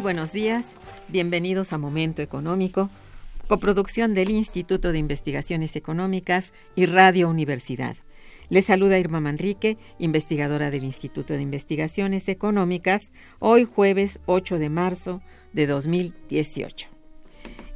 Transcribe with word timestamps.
Muy 0.00 0.14
buenos 0.14 0.32
días, 0.32 0.76
bienvenidos 1.08 1.74
a 1.74 1.78
Momento 1.78 2.22
Económico, 2.22 2.88
coproducción 3.48 4.14
del 4.14 4.30
Instituto 4.30 4.92
de 4.92 4.98
Investigaciones 4.98 5.76
Económicas 5.76 6.54
y 6.74 6.86
Radio 6.86 7.28
Universidad. 7.28 7.98
Les 8.48 8.64
saluda 8.64 8.98
Irma 8.98 9.20
Manrique, 9.20 9.76
investigadora 9.98 10.70
del 10.70 10.84
Instituto 10.84 11.34
de 11.34 11.42
Investigaciones 11.42 12.30
Económicas, 12.30 13.12
hoy 13.40 13.66
jueves 13.66 14.20
8 14.24 14.58
de 14.58 14.70
marzo 14.70 15.20
de 15.52 15.66
2018. 15.66 16.88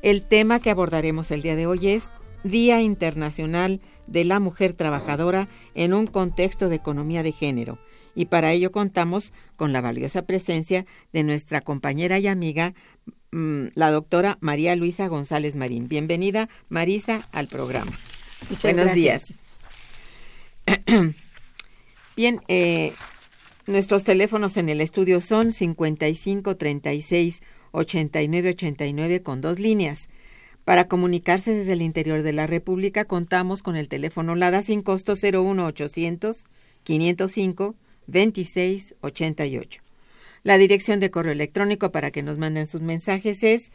El 0.00 0.22
tema 0.22 0.60
que 0.60 0.70
abordaremos 0.70 1.30
el 1.30 1.42
día 1.42 1.56
de 1.56 1.66
hoy 1.66 1.88
es 1.88 2.08
Día 2.42 2.80
Internacional 2.80 3.82
de 4.06 4.24
la 4.24 4.40
Mujer 4.40 4.72
Trabajadora 4.72 5.50
en 5.74 5.92
un 5.92 6.06
contexto 6.06 6.70
de 6.70 6.76
economía 6.76 7.22
de 7.22 7.32
género 7.32 7.78
y 8.14 8.26
para 8.26 8.52
ello 8.52 8.72
contamos 8.72 9.32
con 9.56 9.72
la 9.72 9.80
valiosa 9.80 10.22
presencia 10.22 10.86
de 11.12 11.22
nuestra 11.22 11.60
compañera 11.60 12.19
y 12.19 12.26
amiga, 12.26 12.75
mm, 13.32 13.66
la 13.75 13.91
doctora 13.91 14.38
María 14.41 14.76
Luisa 14.76 15.08
González 15.08 15.56
Marín. 15.56 15.88
Bienvenida, 15.88 16.48
Marisa, 16.69 17.28
al 17.32 17.48
programa. 17.48 17.92
Buenos 18.62 18.94
días. 18.94 19.34
Bien, 22.16 22.41
eh, 22.48 22.92
nuestros 23.66 24.04
teléfonos 24.04 24.56
en 24.56 24.69
el 24.69 24.81
estudio 24.81 25.20
son 25.20 25.52
55 25.52 26.56
36 26.56 27.41
89 27.72 28.50
89 28.50 29.22
con 29.22 29.41
dos 29.41 29.58
líneas. 29.58 30.08
Para 30.64 30.88
comunicarse 30.88 31.52
desde 31.52 31.72
el 31.75 31.82
interior 31.82 32.22
de 32.22 32.32
la 32.32 32.46
República 32.46 33.04
contamos 33.04 33.62
con 33.62 33.76
el 33.76 33.88
teléfono 33.88 34.34
LADA 34.34 34.62
sin 34.62 34.82
costo 34.82 35.14
01 35.14 35.66
800 35.66 36.44
505 36.84 37.75
2688. 38.06 39.82
La 40.42 40.59
dirección 40.59 41.00
de 41.00 41.10
correo 41.10 41.32
electrónico 41.32 41.91
para 41.91 42.10
que 42.10 42.22
nos 42.22 42.37
manden 42.38 42.66
sus 42.66 42.82
mensajes 42.82 43.42
es 43.42 43.72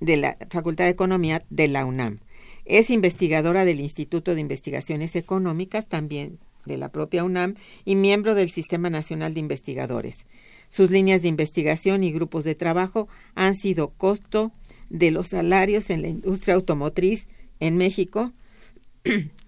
de 0.00 0.16
la 0.18 0.36
Facultad 0.50 0.84
de 0.84 0.90
Economía 0.90 1.42
de 1.48 1.68
la 1.68 1.86
UNAM. 1.86 2.18
Es 2.66 2.90
investigadora 2.90 3.64
del 3.64 3.80
Instituto 3.80 4.34
de 4.34 4.42
Investigaciones 4.42 5.16
Económicas, 5.16 5.86
también 5.86 6.38
de 6.66 6.76
la 6.76 6.90
propia 6.90 7.24
UNAM, 7.24 7.54
y 7.86 7.96
miembro 7.96 8.34
del 8.34 8.50
Sistema 8.50 8.90
Nacional 8.90 9.32
de 9.32 9.40
Investigadores. 9.40 10.26
Sus 10.68 10.90
líneas 10.90 11.22
de 11.22 11.28
investigación 11.28 12.04
y 12.04 12.12
grupos 12.12 12.44
de 12.44 12.54
trabajo 12.54 13.08
han 13.34 13.54
sido 13.54 13.88
costo 13.96 14.52
de 14.90 15.10
los 15.12 15.28
salarios 15.28 15.88
en 15.88 16.02
la 16.02 16.08
industria 16.08 16.56
automotriz 16.56 17.28
en 17.58 17.78
México, 17.78 18.32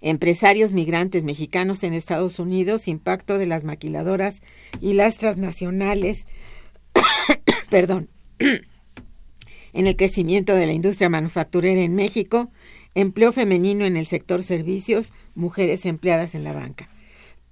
empresarios 0.00 0.72
migrantes 0.72 1.24
mexicanos 1.24 1.82
en 1.82 1.94
Estados 1.94 2.38
Unidos, 2.38 2.88
impacto 2.88 3.38
de 3.38 3.46
las 3.46 3.64
maquiladoras 3.64 4.42
y 4.80 4.94
las 4.94 5.16
transnacionales, 5.16 6.26
perdón, 7.70 8.08
en 9.72 9.86
el 9.86 9.96
crecimiento 9.96 10.54
de 10.54 10.66
la 10.66 10.72
industria 10.72 11.08
manufacturera 11.08 11.80
en 11.80 11.94
México, 11.94 12.50
empleo 12.94 13.32
femenino 13.32 13.84
en 13.84 13.96
el 13.96 14.06
sector 14.06 14.42
servicios, 14.42 15.12
mujeres 15.34 15.86
empleadas 15.86 16.34
en 16.34 16.44
la 16.44 16.52
banca. 16.52 16.88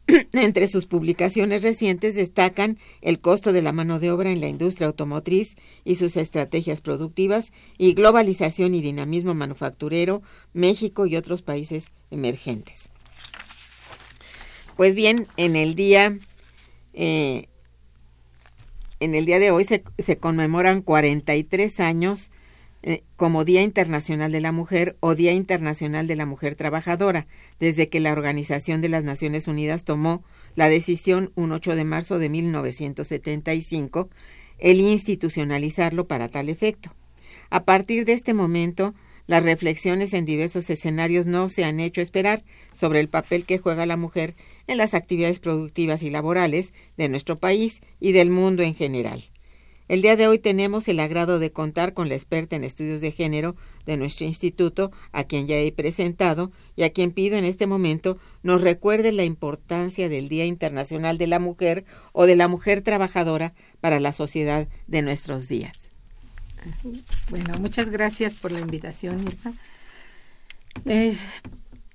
Entre 0.33 0.67
sus 0.69 0.87
publicaciones 0.87 1.63
recientes 1.63 2.15
destacan 2.15 2.79
el 3.03 3.21
costo 3.21 3.53
de 3.53 3.63
la 3.63 3.73
mano 3.73 4.01
de 4.01 4.11
obra 4.11 4.31
en 4.31 4.41
la 4.41 4.49
industria 4.49 4.87
automotriz 4.87 5.57
y 5.85 5.97
sus 5.97 6.17
estrategias 6.17 6.81
productivas 6.81 7.53
y 7.77 7.93
globalización 7.93 8.75
y 8.75 8.81
dinamismo 8.81 9.35
manufacturero, 9.35 10.23
México 10.55 11.07
y 11.07 11.17
otros 11.17 11.43
países 11.43 11.93
emergentes. 12.11 12.89
Pues 14.77 14.95
bien, 14.95 15.27
en 15.37 15.57
el 15.57 15.75
día, 15.75 16.19
eh, 16.95 17.49
en 19.01 19.15
el 19.15 19.27
día 19.27 19.41
de 19.41 19.51
hoy 19.51 19.65
se, 19.65 19.85
se 19.99 20.17
conmemoran 20.17 20.81
43 20.81 21.81
años 21.81 22.31
eh, 22.83 23.03
como 23.17 23.45
Día 23.45 23.63
Internacional 23.63 24.31
de 24.31 24.41
la 24.41 24.53
Mujer 24.53 24.97
o 25.01 25.15
Día 25.15 25.33
Internacional 25.33 26.07
de 26.07 26.17
la 26.17 26.27
Mujer 26.27 26.55
Trabajadora, 26.55 27.27
desde 27.59 27.89
que 27.89 28.01
la 28.01 28.13
Organización 28.13 28.81
de 28.81 28.89
las 28.89 29.05
Naciones 29.05 29.49
Unidas 29.49 29.85
tomó 29.85 30.23
la 30.55 30.69
decisión 30.69 31.33
un 31.35 31.53
8 31.53 31.75
de 31.75 31.85
marzo 31.85 32.19
de 32.19 32.29
1975 32.29 34.11
el 34.59 34.81
institucionalizarlo 34.81 36.07
para 36.07 36.29
tal 36.29 36.49
efecto. 36.49 36.95
A 37.51 37.65
partir 37.65 38.05
de 38.05 38.13
este 38.13 38.35
momento, 38.35 38.95
las 39.27 39.43
reflexiones 39.43 40.15
en 40.15 40.25
diversos 40.25 40.71
escenarios 40.71 41.27
no 41.27 41.49
se 41.49 41.65
han 41.65 41.81
hecho 41.81 42.01
esperar 42.01 42.45
sobre 42.73 43.01
el 43.01 43.09
papel 43.09 43.45
que 43.45 43.59
juega 43.59 43.87
la 43.87 43.97
mujer 43.97 44.35
en 44.67 44.79
las 44.79 44.95
actividades 44.95 45.39
productivas 45.39 46.03
y 46.03 46.11
laborales 46.11 46.73
de 46.97 47.09
nuestro 47.09 47.37
país 47.37 47.81
y 48.01 48.13
del 48.13 48.31
mundo 48.31 48.63
en 48.63 48.75
general. 48.75 49.25
El 49.88 50.02
día 50.02 50.17
de 50.17 50.29
hoy 50.29 50.38
tenemos 50.38 50.87
el 50.88 51.00
agrado 51.00 51.38
de 51.38 51.50
contar 51.50 51.94
con 51.94 52.11
la 52.11 52.14
experta 52.14 52.56
en 52.56 52.62
estudios 52.62 53.00
de 53.00 53.11
género 53.11 53.56
de 53.87 53.96
nuestro 53.96 54.26
instituto, 54.26 54.93
a 55.12 55.25
quien 55.25 55.46
ya 55.46 55.56
he 55.56 55.73
presentado 55.73 56.52
y 56.76 56.82
a 56.82 56.90
quien 56.93 57.11
pido 57.11 57.38
en 57.38 57.46
este 57.46 57.67
momento 57.67 58.19
nos 58.43 58.61
recuerde 58.61 59.12
la 59.12 59.25
importancia 59.25 60.11
del 60.11 60.29
Día 60.29 60.44
Internacional 60.44 61.17
de 61.17 61.26
la 61.26 61.38
Mujer 61.38 61.87
o 62.12 62.26
de 62.26 62.37
la 62.37 62.49
Mujer 62.49 62.82
Trabajadora 62.82 63.55
para 63.81 63.99
la 63.99 64.12
sociedad 64.12 64.69
de 64.88 65.00
nuestros 65.00 65.49
días. 65.49 65.73
Bueno, 67.31 67.55
muchas 67.58 67.88
gracias 67.88 68.35
por 68.35 68.52
la 68.52 68.61
invitación, 68.61 69.25
Irma. 69.26 69.55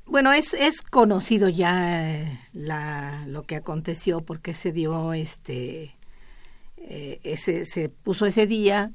bueno, 0.07 0.33
es, 0.33 0.55
es 0.55 0.81
conocido 0.81 1.47
ya 1.47 2.11
eh, 2.11 2.39
la, 2.53 3.23
lo 3.27 3.43
que 3.43 3.55
aconteció 3.55 4.21
porque 4.21 4.55
se 4.55 4.71
dio 4.71 5.13
este 5.13 5.95
eh, 6.89 7.19
ese, 7.23 7.65
se 7.65 7.89
puso 7.89 8.25
ese 8.25 8.45
día 8.45 8.91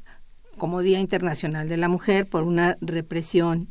como 0.58 0.82
Día 0.82 1.00
Internacional 1.00 1.68
de 1.68 1.76
la 1.76 1.88
Mujer 1.88 2.28
por 2.28 2.42
una 2.42 2.76
represión 2.80 3.68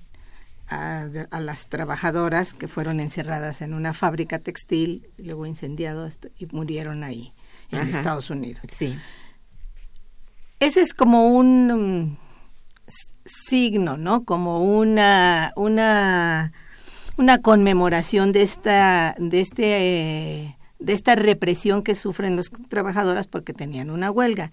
a, 0.69 1.07
las 1.39 1.67
trabajadoras 1.67 2.53
que 2.53 2.67
fueron 2.67 2.99
encerradas 2.99 3.61
en 3.61 3.73
una 3.73 3.93
fábrica 3.93 4.39
textil, 4.39 5.07
luego 5.17 5.45
incendiado 5.45 6.09
y 6.37 6.45
murieron 6.47 7.03
ahí, 7.03 7.33
en 7.71 7.87
Estados 7.87 8.29
Unidos. 8.29 8.61
Sí. 8.71 8.97
Ese 10.59 10.81
es 10.81 10.93
como 10.93 11.29
un 11.29 12.07
mm, 12.07 12.17
signo, 13.25 13.97
¿no? 13.97 14.25
Como 14.25 14.63
una, 14.63 15.53
una, 15.55 16.51
una 17.17 17.41
conmemoración 17.41 18.31
de 18.31 18.41
esta, 18.41 19.15
de 19.19 19.39
este 19.39 19.77
eh, 19.77 20.56
de 20.79 20.93
esta 20.93 21.15
represión 21.15 21.83
que 21.83 21.95
sufren 21.95 22.35
las 22.35 22.51
trabajadoras 22.69 23.27
porque 23.27 23.53
tenían 23.53 23.89
una 23.89 24.11
huelga. 24.11 24.51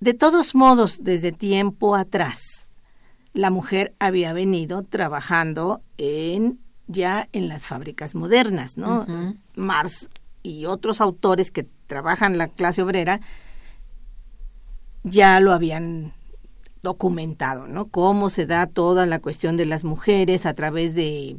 De 0.00 0.14
todos 0.14 0.54
modos, 0.54 1.02
desde 1.02 1.32
tiempo 1.32 1.94
atrás, 1.94 2.66
la 3.32 3.50
mujer 3.50 3.94
había 3.98 4.32
venido 4.32 4.82
trabajando 4.82 5.82
en 5.98 6.58
ya 6.86 7.28
en 7.32 7.48
las 7.48 7.66
fábricas 7.66 8.14
modernas, 8.14 8.76
¿no? 8.76 9.06
Mars 9.54 10.10
y 10.42 10.66
otros 10.66 11.00
autores 11.00 11.50
que 11.50 11.68
trabajan 11.86 12.38
la 12.38 12.48
clase 12.48 12.82
obrera 12.82 13.20
ya 15.04 15.38
lo 15.40 15.52
habían 15.52 16.12
documentado, 16.82 17.68
¿no? 17.68 17.88
Cómo 17.88 18.30
se 18.30 18.46
da 18.46 18.66
toda 18.66 19.06
la 19.06 19.20
cuestión 19.20 19.56
de 19.56 19.66
las 19.66 19.84
mujeres 19.84 20.46
a 20.46 20.54
través 20.54 20.94
de, 20.94 21.38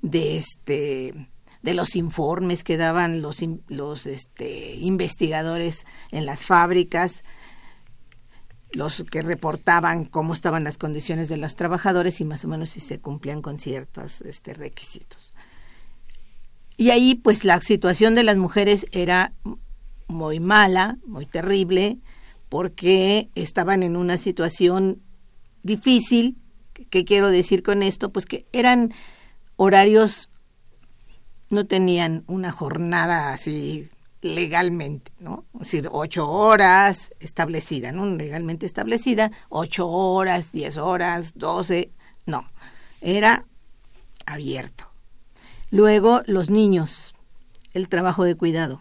de 0.00 0.36
este 0.36 1.28
de 1.66 1.74
los 1.74 1.96
informes 1.96 2.62
que 2.62 2.76
daban 2.76 3.20
los, 3.20 3.38
los 3.66 4.06
este, 4.06 4.76
investigadores 4.76 5.84
en 6.12 6.24
las 6.24 6.44
fábricas, 6.44 7.24
los 8.70 9.04
que 9.10 9.20
reportaban 9.20 10.04
cómo 10.04 10.32
estaban 10.32 10.62
las 10.62 10.78
condiciones 10.78 11.28
de 11.28 11.38
los 11.38 11.56
trabajadores 11.56 12.20
y 12.20 12.24
más 12.24 12.44
o 12.44 12.48
menos 12.48 12.70
si 12.70 12.78
se 12.78 13.00
cumplían 13.00 13.42
con 13.42 13.58
ciertos 13.58 14.20
este, 14.20 14.54
requisitos. 14.54 15.32
Y 16.76 16.90
ahí 16.90 17.16
pues 17.16 17.44
la 17.44 17.60
situación 17.60 18.14
de 18.14 18.22
las 18.22 18.36
mujeres 18.36 18.86
era 18.92 19.32
muy 20.06 20.38
mala, 20.38 20.98
muy 21.04 21.26
terrible, 21.26 21.98
porque 22.48 23.28
estaban 23.34 23.82
en 23.82 23.96
una 23.96 24.18
situación 24.18 25.02
difícil. 25.64 26.36
¿Qué 26.90 27.04
quiero 27.04 27.28
decir 27.28 27.64
con 27.64 27.82
esto? 27.82 28.12
Pues 28.12 28.24
que 28.24 28.46
eran 28.52 28.94
horarios 29.56 30.30
no 31.48 31.66
tenían 31.66 32.24
una 32.26 32.52
jornada 32.52 33.32
así 33.32 33.88
legalmente, 34.22 35.12
¿no? 35.20 35.44
Es 35.54 35.70
decir, 35.70 35.88
ocho 35.92 36.28
horas 36.28 37.10
establecida, 37.20 37.92
¿no? 37.92 38.06
Legalmente 38.06 38.66
establecida, 38.66 39.30
ocho 39.48 39.88
horas, 39.88 40.52
diez 40.52 40.76
horas, 40.76 41.32
doce, 41.34 41.90
no, 42.24 42.48
era 43.00 43.46
abierto. 44.26 44.90
Luego, 45.70 46.22
los 46.26 46.50
niños, 46.50 47.14
el 47.72 47.88
trabajo 47.88 48.24
de 48.24 48.34
cuidado. 48.34 48.80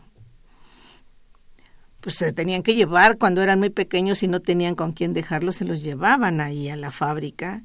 Pues 2.01 2.15
se 2.15 2.33
tenían 2.33 2.61
que 2.61 2.75
llevar 2.75 3.17
cuando 3.17 3.41
eran 3.41 3.59
muy 3.59 3.71
pequeños 3.71 4.21
y 4.23 4.27
no 4.27 4.39
tenían 4.39 4.75
con 4.75 4.91
quién 4.91 5.13
dejarlos, 5.13 5.55
se 5.55 5.65
los 5.65 5.81
llevaban 5.81 6.39
ahí 6.39 6.69
a 6.69 6.75
la 6.75 6.91
fábrica 6.91 7.63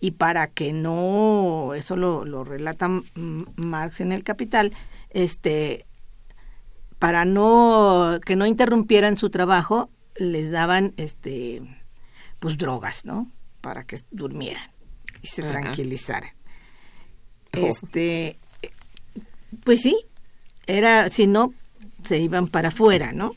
y 0.00 0.12
para 0.12 0.46
que 0.48 0.72
no, 0.72 1.74
eso 1.74 1.94
lo, 1.94 2.24
lo 2.24 2.42
relata 2.42 2.88
Marx 3.14 4.00
en 4.00 4.12
el 4.12 4.24
Capital, 4.24 4.72
este, 5.10 5.84
para 6.98 7.26
no, 7.26 8.18
que 8.24 8.34
no 8.34 8.46
interrumpieran 8.46 9.18
su 9.18 9.28
trabajo, 9.28 9.90
les 10.16 10.50
daban, 10.50 10.94
este, 10.96 11.62
pues 12.38 12.56
drogas, 12.56 13.04
¿no? 13.04 13.30
Para 13.60 13.84
que 13.84 14.00
durmieran 14.10 14.62
y 15.22 15.26
se 15.26 15.42
tranquilizaran. 15.42 16.30
Este, 17.52 18.38
pues 19.64 19.82
sí, 19.82 20.06
era, 20.66 21.10
si 21.10 21.26
no, 21.26 21.52
se 22.04 22.18
iban 22.18 22.48
para 22.48 22.68
afuera, 22.68 23.12
¿no? 23.12 23.34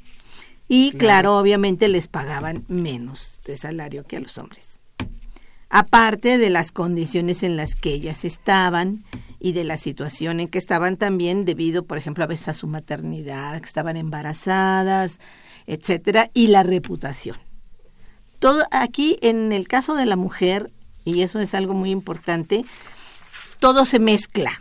Y 0.69 0.93
claro, 0.93 1.37
obviamente 1.37 1.89
les 1.89 2.07
pagaban 2.07 2.63
menos 2.69 3.41
de 3.43 3.57
salario 3.57 4.05
que 4.05 4.15
a 4.15 4.21
los 4.21 4.37
hombres 4.37 4.72
aparte 5.73 6.37
de 6.37 6.51
las 6.51 6.71
condiciones 6.71 7.41
en 7.41 7.57
las 7.57 7.73
que 7.73 7.95
ellas 7.95 8.25
estaban 8.25 9.03
y 9.39 9.53
de 9.53 9.63
la 9.63 9.77
situación 9.77 10.39
en 10.39 10.47
que 10.47 10.59
estaban 10.59 10.97
también 10.97 11.45
debido, 11.45 11.83
por 11.83 11.97
ejemplo, 11.97 12.23
a 12.23 12.27
veces 12.27 12.49
a 12.49 12.53
su 12.53 12.67
maternidad, 12.67 13.59
que 13.59 13.65
estaban 13.65 13.97
embarazadas, 13.97 15.19
etcétera, 15.65 16.29
y 16.35 16.45
la 16.45 16.61
reputación. 16.61 17.37
Todo 18.37 18.63
aquí 18.69 19.17
en 19.23 19.51
el 19.51 19.67
caso 19.67 19.95
de 19.95 20.05
la 20.05 20.15
mujer, 20.15 20.71
y 21.05 21.23
eso 21.23 21.39
es 21.39 21.55
algo 21.55 21.73
muy 21.73 21.89
importante, 21.89 22.65
todo 23.57 23.85
se 23.85 23.97
mezcla. 23.97 24.51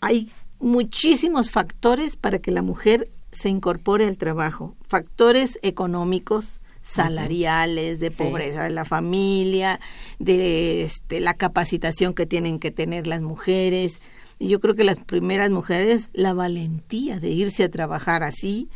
Hay 0.00 0.30
muchísimos 0.60 1.50
factores 1.50 2.16
para 2.16 2.38
que 2.38 2.52
la 2.52 2.62
mujer 2.62 3.10
se 3.32 3.48
incorpore 3.48 4.06
al 4.06 4.18
trabajo, 4.18 4.76
factores 4.86 5.58
económicos, 5.62 6.60
salariales, 6.88 8.00
de 8.00 8.10
pobreza 8.10 8.64
de 8.64 8.70
la 8.70 8.84
familia, 8.84 9.78
de 10.18 10.82
este, 10.82 11.20
la 11.20 11.34
capacitación 11.34 12.14
que 12.14 12.26
tienen 12.26 12.58
que 12.58 12.70
tener 12.70 13.06
las 13.06 13.20
mujeres. 13.20 14.00
Y 14.38 14.48
yo 14.48 14.60
creo 14.60 14.74
que 14.74 14.84
las 14.84 14.98
primeras 14.98 15.50
mujeres, 15.50 16.10
la 16.14 16.32
valentía 16.32 17.20
de 17.20 17.28
irse 17.28 17.64
a 17.64 17.70
trabajar 17.70 18.22
así, 18.22 18.70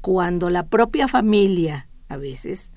cuando 0.00 0.48
la 0.50 0.66
propia 0.66 1.08
familia 1.08 1.88
a 2.08 2.16
veces 2.16 2.70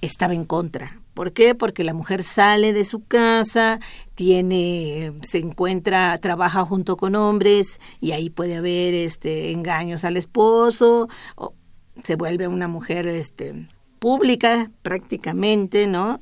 estaba 0.00 0.32
en 0.32 0.46
contra. 0.46 1.00
¿Por 1.12 1.32
qué? 1.32 1.54
Porque 1.54 1.84
la 1.84 1.94
mujer 1.94 2.22
sale 2.22 2.72
de 2.72 2.84
su 2.84 3.04
casa, 3.04 3.80
tiene, 4.14 5.12
se 5.22 5.38
encuentra, 5.38 6.16
trabaja 6.18 6.64
junto 6.64 6.96
con 6.96 7.14
hombres 7.16 7.80
y 8.00 8.12
ahí 8.12 8.30
puede 8.30 8.56
haber 8.56 8.94
este 8.94 9.50
engaños 9.50 10.04
al 10.04 10.16
esposo, 10.16 11.08
o 11.36 11.54
se 12.02 12.16
vuelve 12.16 12.48
una 12.48 12.68
mujer 12.68 13.06
este 13.08 13.66
pública 14.06 14.70
prácticamente, 14.82 15.88
¿no? 15.88 16.20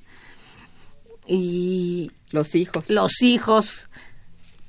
Y 1.27 2.13
los 2.31 2.55
hijos. 2.55 2.89
Los 2.89 3.21
hijos, 3.21 3.91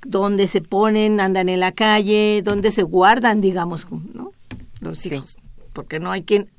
donde 0.05 0.47
se 0.47 0.59
ponen, 0.59 1.21
andan 1.21 1.47
en 1.47 1.61
la 1.61 1.71
calle, 1.71 2.41
donde 2.43 2.71
se 2.71 2.83
guardan, 2.83 3.39
digamos, 3.39 3.87
¿no? 3.89 4.33
Los 4.81 5.05
hijos. 5.05 5.37
Porque 5.71 6.01
no 6.01 6.11
hay 6.11 6.23
quien, 6.23 6.51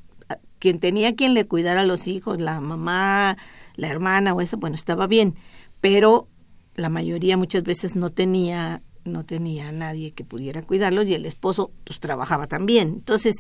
quien 0.59 0.81
tenía 0.81 1.15
quien 1.15 1.35
le 1.35 1.47
cuidara 1.47 1.83
a 1.83 1.85
los 1.85 2.07
hijos, 2.07 2.41
la 2.41 2.59
mamá, 2.63 3.37
la 3.75 3.89
hermana 3.89 4.33
o 4.33 4.41
eso, 4.41 4.57
bueno, 4.57 4.77
estaba 4.77 5.07
bien. 5.07 5.35
Pero 5.83 6.27
la 6.75 6.89
mayoría 6.89 7.37
muchas 7.37 7.65
veces 7.65 7.97
no 7.97 8.09
tenía 8.09 8.81
no 9.05 9.27
tenía 9.27 9.73
nadie 9.73 10.13
que 10.13 10.25
pudiera 10.25 10.63
cuidarlos 10.63 11.07
y 11.07 11.15
el 11.15 11.27
esposo 11.27 11.71
pues 11.85 12.01
trabajaba 12.01 12.47
también. 12.47 12.89
Entonces, 12.89 13.37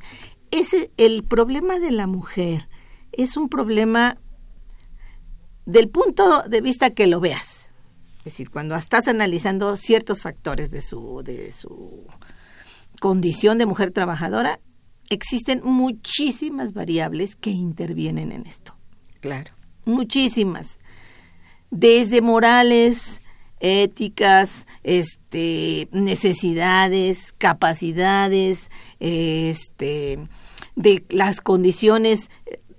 ese 0.50 0.90
el 0.99 1.25
problema 1.25 1.78
de 1.78 1.92
la 1.92 2.06
mujer 2.06 2.68
es 3.16 3.37
un 3.37 3.49
problema 3.49 4.18
del 5.64 5.88
punto 5.88 6.42
de 6.42 6.61
vista 6.61 6.90
que 6.90 7.06
lo 7.06 7.20
veas. 7.20 7.70
Es 8.18 8.25
decir, 8.25 8.50
cuando 8.50 8.75
estás 8.76 9.08
analizando 9.08 9.76
ciertos 9.76 10.23
factores 10.23 10.70
de 10.70 10.80
su, 10.80 11.23
de 11.23 11.52
su 11.52 12.04
condición 13.00 13.58
de 13.58 13.66
mujer 13.66 13.92
trabajadora, 13.92 14.61
existen 15.11 15.61
muchísimas 15.62 16.73
variables 16.73 17.37
que 17.37 17.50
intervienen 17.50 18.32
en 18.32 18.46
esto. 18.46 18.75
Claro. 19.20 19.52
muchísimas, 19.85 20.78
desde 21.70 22.20
morales, 22.20 23.23
éticas, 23.61 24.66
este, 24.82 25.88
necesidades, 25.90 27.32
capacidades, 27.38 28.70
este, 29.00 30.18
de 30.75 31.04
las 31.08 31.40
condiciones, 31.40 32.30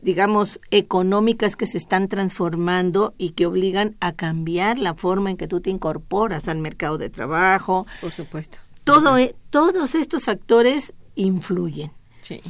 digamos, 0.07 0.61
económicas 0.71 1.57
que 1.57 1.65
se 1.65 1.77
están 1.77 2.07
transformando 2.07 3.13
y 3.17 3.31
que 3.31 3.45
obligan 3.45 3.97
a 3.99 4.13
cambiar 4.13 4.79
la 4.79 4.93
forma 4.93 5.31
en 5.31 5.35
que 5.35 5.49
tú 5.49 5.59
te 5.59 5.69
incorporas 5.69 6.47
al 6.47 6.59
mercado 6.59 6.97
de 6.97 7.09
trabajo. 7.09 7.85
Por 7.99 8.13
supuesto. 8.13 8.59
Todo, 8.85 9.17
e, 9.17 9.35
todos 9.49 9.95
estos 9.95 10.23
factores 10.23 10.93
influyen. 11.15 11.91
Sí. 12.21 12.41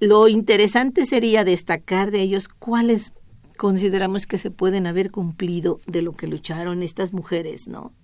Lo 0.00 0.28
interesante 0.28 1.06
sería 1.06 1.44
destacar 1.44 2.10
de 2.10 2.20
ellos 2.20 2.46
cuáles 2.48 3.14
consideramos 3.56 4.26
que 4.26 4.36
se 4.36 4.50
pueden 4.50 4.86
haber 4.86 5.10
cumplido 5.10 5.80
de 5.86 6.02
lo 6.02 6.12
que 6.12 6.26
lucharon 6.26 6.82
estas 6.82 7.14
mujeres, 7.14 7.68
¿no? 7.68 7.94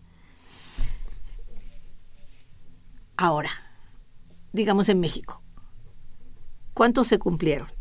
Ahora, 3.19 3.51
digamos 4.55 4.89
en 4.89 5.01
México, 5.01 5.43
¿cuántos 6.73 7.09
se 7.09 7.19
cumplieron? 7.19 7.76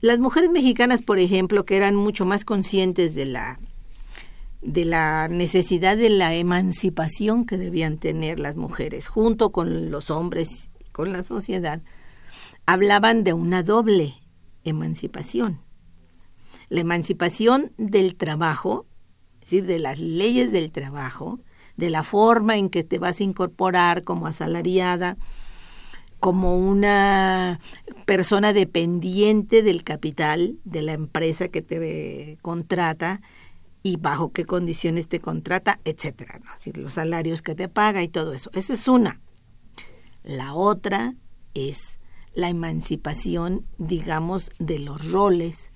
Las 0.00 0.18
mujeres 0.18 0.50
mexicanas, 0.50 1.02
por 1.02 1.18
ejemplo, 1.18 1.64
que 1.64 1.76
eran 1.76 1.94
mucho 1.94 2.24
más 2.24 2.44
conscientes 2.44 3.14
de 3.14 3.26
la 3.26 3.58
de 4.62 4.84
la 4.84 5.28
necesidad 5.28 5.96
de 5.96 6.10
la 6.10 6.34
emancipación 6.34 7.46
que 7.46 7.56
debían 7.56 7.96
tener 7.96 8.38
las 8.38 8.56
mujeres 8.56 9.08
junto 9.08 9.52
con 9.52 9.90
los 9.90 10.10
hombres 10.10 10.70
y 10.80 10.90
con 10.90 11.12
la 11.12 11.22
sociedad, 11.22 11.80
hablaban 12.66 13.24
de 13.24 13.32
una 13.32 13.62
doble 13.62 14.16
emancipación. 14.64 15.60
La 16.68 16.80
emancipación 16.80 17.72
del 17.78 18.16
trabajo, 18.16 18.86
es 19.36 19.50
decir, 19.50 19.66
de 19.66 19.78
las 19.78 19.98
leyes 19.98 20.52
del 20.52 20.72
trabajo, 20.72 21.40
de 21.76 21.90
la 21.90 22.02
forma 22.02 22.56
en 22.56 22.68
que 22.68 22.84
te 22.84 22.98
vas 22.98 23.20
a 23.20 23.24
incorporar 23.24 24.04
como 24.04 24.26
asalariada, 24.26 25.16
como 26.20 26.56
una 26.56 27.58
persona 28.04 28.52
dependiente 28.52 29.62
del 29.62 29.82
capital 29.82 30.58
de 30.64 30.82
la 30.82 30.92
empresa 30.92 31.48
que 31.48 31.62
te 31.62 32.38
contrata 32.42 33.22
y 33.82 33.96
bajo 33.96 34.30
qué 34.30 34.44
condiciones 34.44 35.08
te 35.08 35.20
contrata, 35.20 35.80
etcétera, 35.84 36.40
los 36.74 36.94
salarios 36.94 37.40
que 37.40 37.54
te 37.54 37.68
paga 37.68 38.02
y 38.02 38.08
todo 38.08 38.34
eso. 38.34 38.50
Esa 38.52 38.74
es 38.74 38.86
una. 38.86 39.20
La 40.22 40.52
otra 40.52 41.14
es 41.54 41.98
la 42.34 42.50
emancipación, 42.50 43.66
digamos, 43.78 44.50
de 44.58 44.78
los 44.78 45.10
roles 45.10 45.72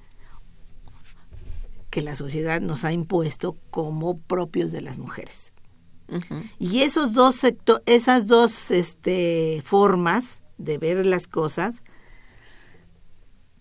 que 1.88 2.02
la 2.02 2.16
sociedad 2.16 2.60
nos 2.60 2.84
ha 2.84 2.92
impuesto 2.92 3.56
como 3.70 4.18
propios 4.18 4.72
de 4.72 4.82
las 4.82 4.98
mujeres. 4.98 5.53
Y 6.58 6.82
esos 6.82 7.12
dos 7.12 7.36
sector, 7.36 7.82
esas 7.86 8.26
dos 8.26 8.70
este, 8.70 9.62
formas 9.64 10.40
de 10.58 10.78
ver 10.78 11.04
las 11.06 11.26
cosas, 11.26 11.82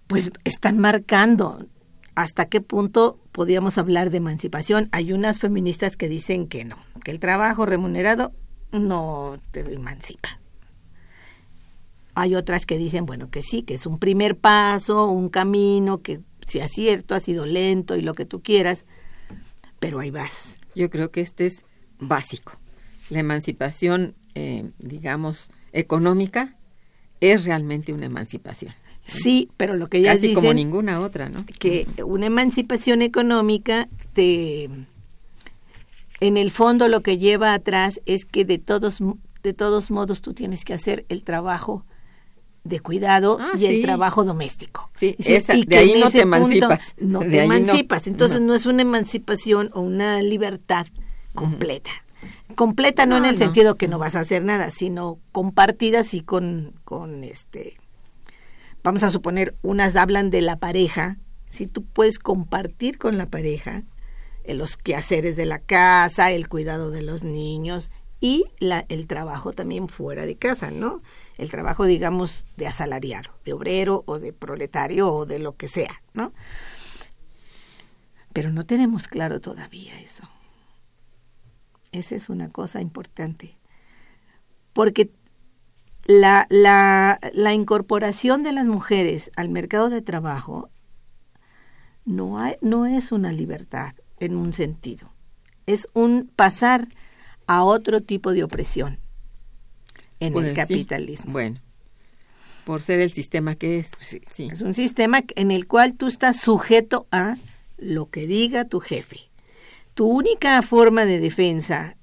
pues 0.07 0.29
están 0.43 0.79
marcando 0.79 1.65
hasta 2.15 2.45
qué 2.45 2.61
punto 2.61 3.19
podíamos 3.31 3.77
hablar 3.77 4.09
de 4.09 4.17
emancipación. 4.17 4.89
Hay 4.91 5.13
unas 5.13 5.39
feministas 5.39 5.97
que 5.97 6.09
dicen 6.09 6.47
que 6.47 6.65
no, 6.65 6.77
que 7.03 7.11
el 7.11 7.19
trabajo 7.19 7.65
remunerado 7.65 8.33
no 8.71 9.39
te 9.51 9.61
emancipa. 9.61 10.39
Hay 12.15 12.35
otras 12.35 12.67
que 12.67 12.77
dicen, 12.77 13.07
bueno, 13.07 13.31
que 13.31 13.41
sí, 13.41 13.63
que 13.63 13.73
es 13.73 13.87
un 13.87 13.97
primer 13.97 14.37
paso, 14.37 15.07
un 15.07 15.29
camino, 15.29 16.01
que 16.01 16.21
si 16.47 16.59
es 16.59 16.71
cierto, 16.71 17.15
ha 17.15 17.19
sido 17.19 17.45
lento 17.45 17.95
y 17.95 18.01
lo 18.01 18.13
que 18.13 18.25
tú 18.25 18.43
quieras, 18.43 18.85
pero 19.79 19.99
ahí 19.99 20.11
vas. 20.11 20.57
Yo 20.75 20.91
creo 20.91 21.09
que 21.09 21.21
este 21.21 21.47
es 21.47 21.65
básico. 22.07 22.53
La 23.09 23.19
emancipación, 23.19 24.13
eh, 24.35 24.69
digamos, 24.79 25.49
económica 25.71 26.55
es 27.19 27.45
realmente 27.45 27.93
una 27.93 28.05
emancipación. 28.05 28.73
Sí, 29.05 29.49
pero 29.57 29.75
lo 29.75 29.87
que 29.87 30.01
ya 30.01 30.13
Casi 30.13 30.33
como 30.33 30.53
ninguna 30.53 31.01
otra, 31.01 31.27
¿no? 31.29 31.45
Que 31.59 31.85
una 32.05 32.25
emancipación 32.27 33.01
económica 33.01 33.89
te 34.13 34.69
en 36.19 36.37
el 36.37 36.51
fondo 36.51 36.87
lo 36.87 37.01
que 37.01 37.17
lleva 37.17 37.53
atrás 37.53 37.99
es 38.05 38.23
que 38.25 38.45
de 38.45 38.57
todos 38.59 38.99
de 39.43 39.53
todos 39.53 39.91
modos 39.91 40.21
tú 40.21 40.33
tienes 40.33 40.63
que 40.63 40.73
hacer 40.73 41.05
el 41.09 41.23
trabajo 41.23 41.85
de 42.63 42.79
cuidado 42.79 43.39
Ah, 43.41 43.51
y 43.57 43.65
el 43.65 43.81
trabajo 43.81 44.23
doméstico. 44.23 44.89
Sí, 44.97 45.17
Sí, 45.19 45.33
esa- 45.33 45.53
y 45.53 45.65
de 45.65 45.75
ahí 45.77 45.99
no 45.99 46.09
te 46.09 46.21
emancipas. 46.21 46.95
No 46.97 47.19
De 47.19 47.27
te 47.29 47.43
emancipas. 47.43 48.07
Entonces 48.07 48.39
no 48.39 48.53
es 48.53 48.65
una 48.65 48.83
emancipación 48.83 49.69
o 49.73 49.81
una 49.81 50.21
libertad 50.21 50.87
completa. 51.33 51.91
Completa 52.55 53.05
no, 53.05 53.17
en 53.17 53.25
el 53.25 53.33
no. 53.33 53.39
sentido 53.39 53.75
que 53.75 53.87
no 53.87 53.99
vas 53.99 54.15
a 54.15 54.21
hacer 54.21 54.43
nada, 54.43 54.69
sino 54.69 55.19
compartida 55.31 56.01
así 56.01 56.21
con, 56.21 56.73
con 56.83 57.23
este 57.23 57.77
vamos 58.83 59.03
a 59.03 59.11
suponer, 59.11 59.55
unas 59.61 59.95
hablan 59.95 60.29
de 60.29 60.41
la 60.41 60.57
pareja, 60.57 61.17
si 61.49 61.67
tú 61.67 61.83
puedes 61.83 62.19
compartir 62.19 62.97
con 62.97 63.17
la 63.17 63.27
pareja 63.27 63.83
eh, 64.43 64.53
los 64.53 64.77
quehaceres 64.77 65.35
de 65.35 65.45
la 65.45 65.59
casa, 65.59 66.31
el 66.31 66.49
cuidado 66.49 66.91
de 66.91 67.01
los 67.01 67.23
niños 67.23 67.89
y 68.19 68.45
la, 68.59 68.85
el 68.89 69.07
trabajo 69.07 69.53
también 69.53 69.87
fuera 69.87 70.25
de 70.25 70.35
casa, 70.35 70.71
¿no? 70.71 71.01
El 71.37 71.49
trabajo, 71.49 71.85
digamos, 71.85 72.45
de 72.57 72.67
asalariado, 72.67 73.31
de 73.45 73.53
obrero 73.53 74.03
o 74.05 74.19
de 74.19 74.33
proletario 74.33 75.11
o 75.11 75.25
de 75.25 75.39
lo 75.39 75.55
que 75.55 75.67
sea, 75.67 76.01
¿no? 76.13 76.33
Pero 78.33 78.51
no 78.51 78.65
tenemos 78.65 79.07
claro 79.07 79.39
todavía 79.39 79.99
eso. 79.99 80.23
Esa 81.93 82.15
es 82.15 82.27
una 82.27 82.49
cosa 82.49 82.81
importante. 82.81 83.57
Porque 84.73 85.11
la, 86.05 86.47
la, 86.49 87.19
la 87.33 87.53
incorporación 87.53 88.43
de 88.43 88.51
las 88.51 88.65
mujeres 88.65 89.31
al 89.37 89.47
mercado 89.47 89.89
de 89.89 90.01
trabajo 90.01 90.69
no, 92.03 92.39
hay, 92.39 92.55
no 92.61 92.85
es 92.85 93.11
una 93.13 93.31
libertad 93.31 93.93
en 94.19 94.35
un 94.35 94.51
sentido, 94.53 95.13
es 95.65 95.87
un 95.93 96.29
pasar 96.35 96.89
a 97.47 97.63
otro 97.63 98.01
tipo 98.01 98.31
de 98.33 98.43
opresión 98.43 98.99
en 100.19 100.33
Pues 100.33 100.45
el 100.47 100.51
sí. 100.51 100.55
capitalismo. 100.55 101.31
Bueno, 101.31 101.59
por 102.65 102.81
ser 102.81 102.99
el 103.01 103.11
sistema 103.13 103.55
que 103.55 103.79
es. 103.79 103.91
Sí, 103.99 104.21
sí. 104.31 104.49
Es 104.51 104.61
un 104.61 104.73
sistema 104.73 105.21
en 105.35 105.51
el 105.51 105.67
cual 105.67 105.95
tú 105.95 106.07
estás 106.07 106.39
sujeto 106.39 107.07
a 107.11 107.37
lo 107.77 108.09
que 108.09 108.25
diga 108.27 108.65
tu 108.65 108.79
jefe. 108.79 109.29
Tu 109.93 110.05
única 110.07 110.61
forma 110.61 111.05
de 111.05 111.19
defensa 111.19 111.97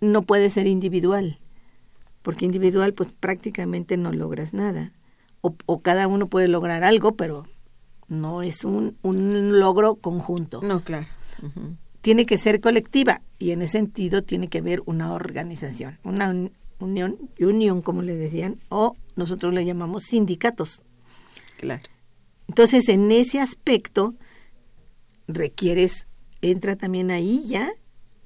no 0.00 0.22
puede 0.22 0.50
ser 0.50 0.66
individual, 0.66 1.38
porque 2.22 2.44
individual 2.44 2.92
pues 2.92 3.12
prácticamente 3.12 3.96
no 3.96 4.12
logras 4.12 4.52
nada. 4.52 4.92
O, 5.42 5.54
o 5.66 5.80
cada 5.80 6.08
uno 6.08 6.26
puede 6.28 6.48
lograr 6.48 6.82
algo, 6.84 7.16
pero 7.16 7.46
no 8.08 8.42
es 8.42 8.64
un, 8.64 8.96
un 9.02 9.58
logro 9.60 9.96
conjunto. 9.96 10.60
No, 10.62 10.82
claro. 10.82 11.06
Tiene 12.00 12.26
que 12.26 12.36
ser 12.38 12.60
colectiva 12.60 13.22
y 13.38 13.52
en 13.52 13.62
ese 13.62 13.72
sentido 13.72 14.22
tiene 14.22 14.48
que 14.48 14.58
haber 14.58 14.82
una 14.86 15.12
organización, 15.12 15.98
una 16.04 16.30
un- 16.30 16.52
unión, 16.80 17.16
unión 17.40 17.80
como 17.80 18.02
le 18.02 18.14
decían, 18.16 18.58
o 18.68 18.96
nosotros 19.14 19.54
le 19.54 19.64
llamamos 19.64 20.02
sindicatos. 20.04 20.82
Claro. 21.58 21.82
Entonces, 22.48 22.88
en 22.88 23.10
ese 23.12 23.40
aspecto, 23.40 24.14
requieres, 25.28 26.06
entra 26.42 26.76
también 26.76 27.10
ahí 27.10 27.44
ya 27.46 27.72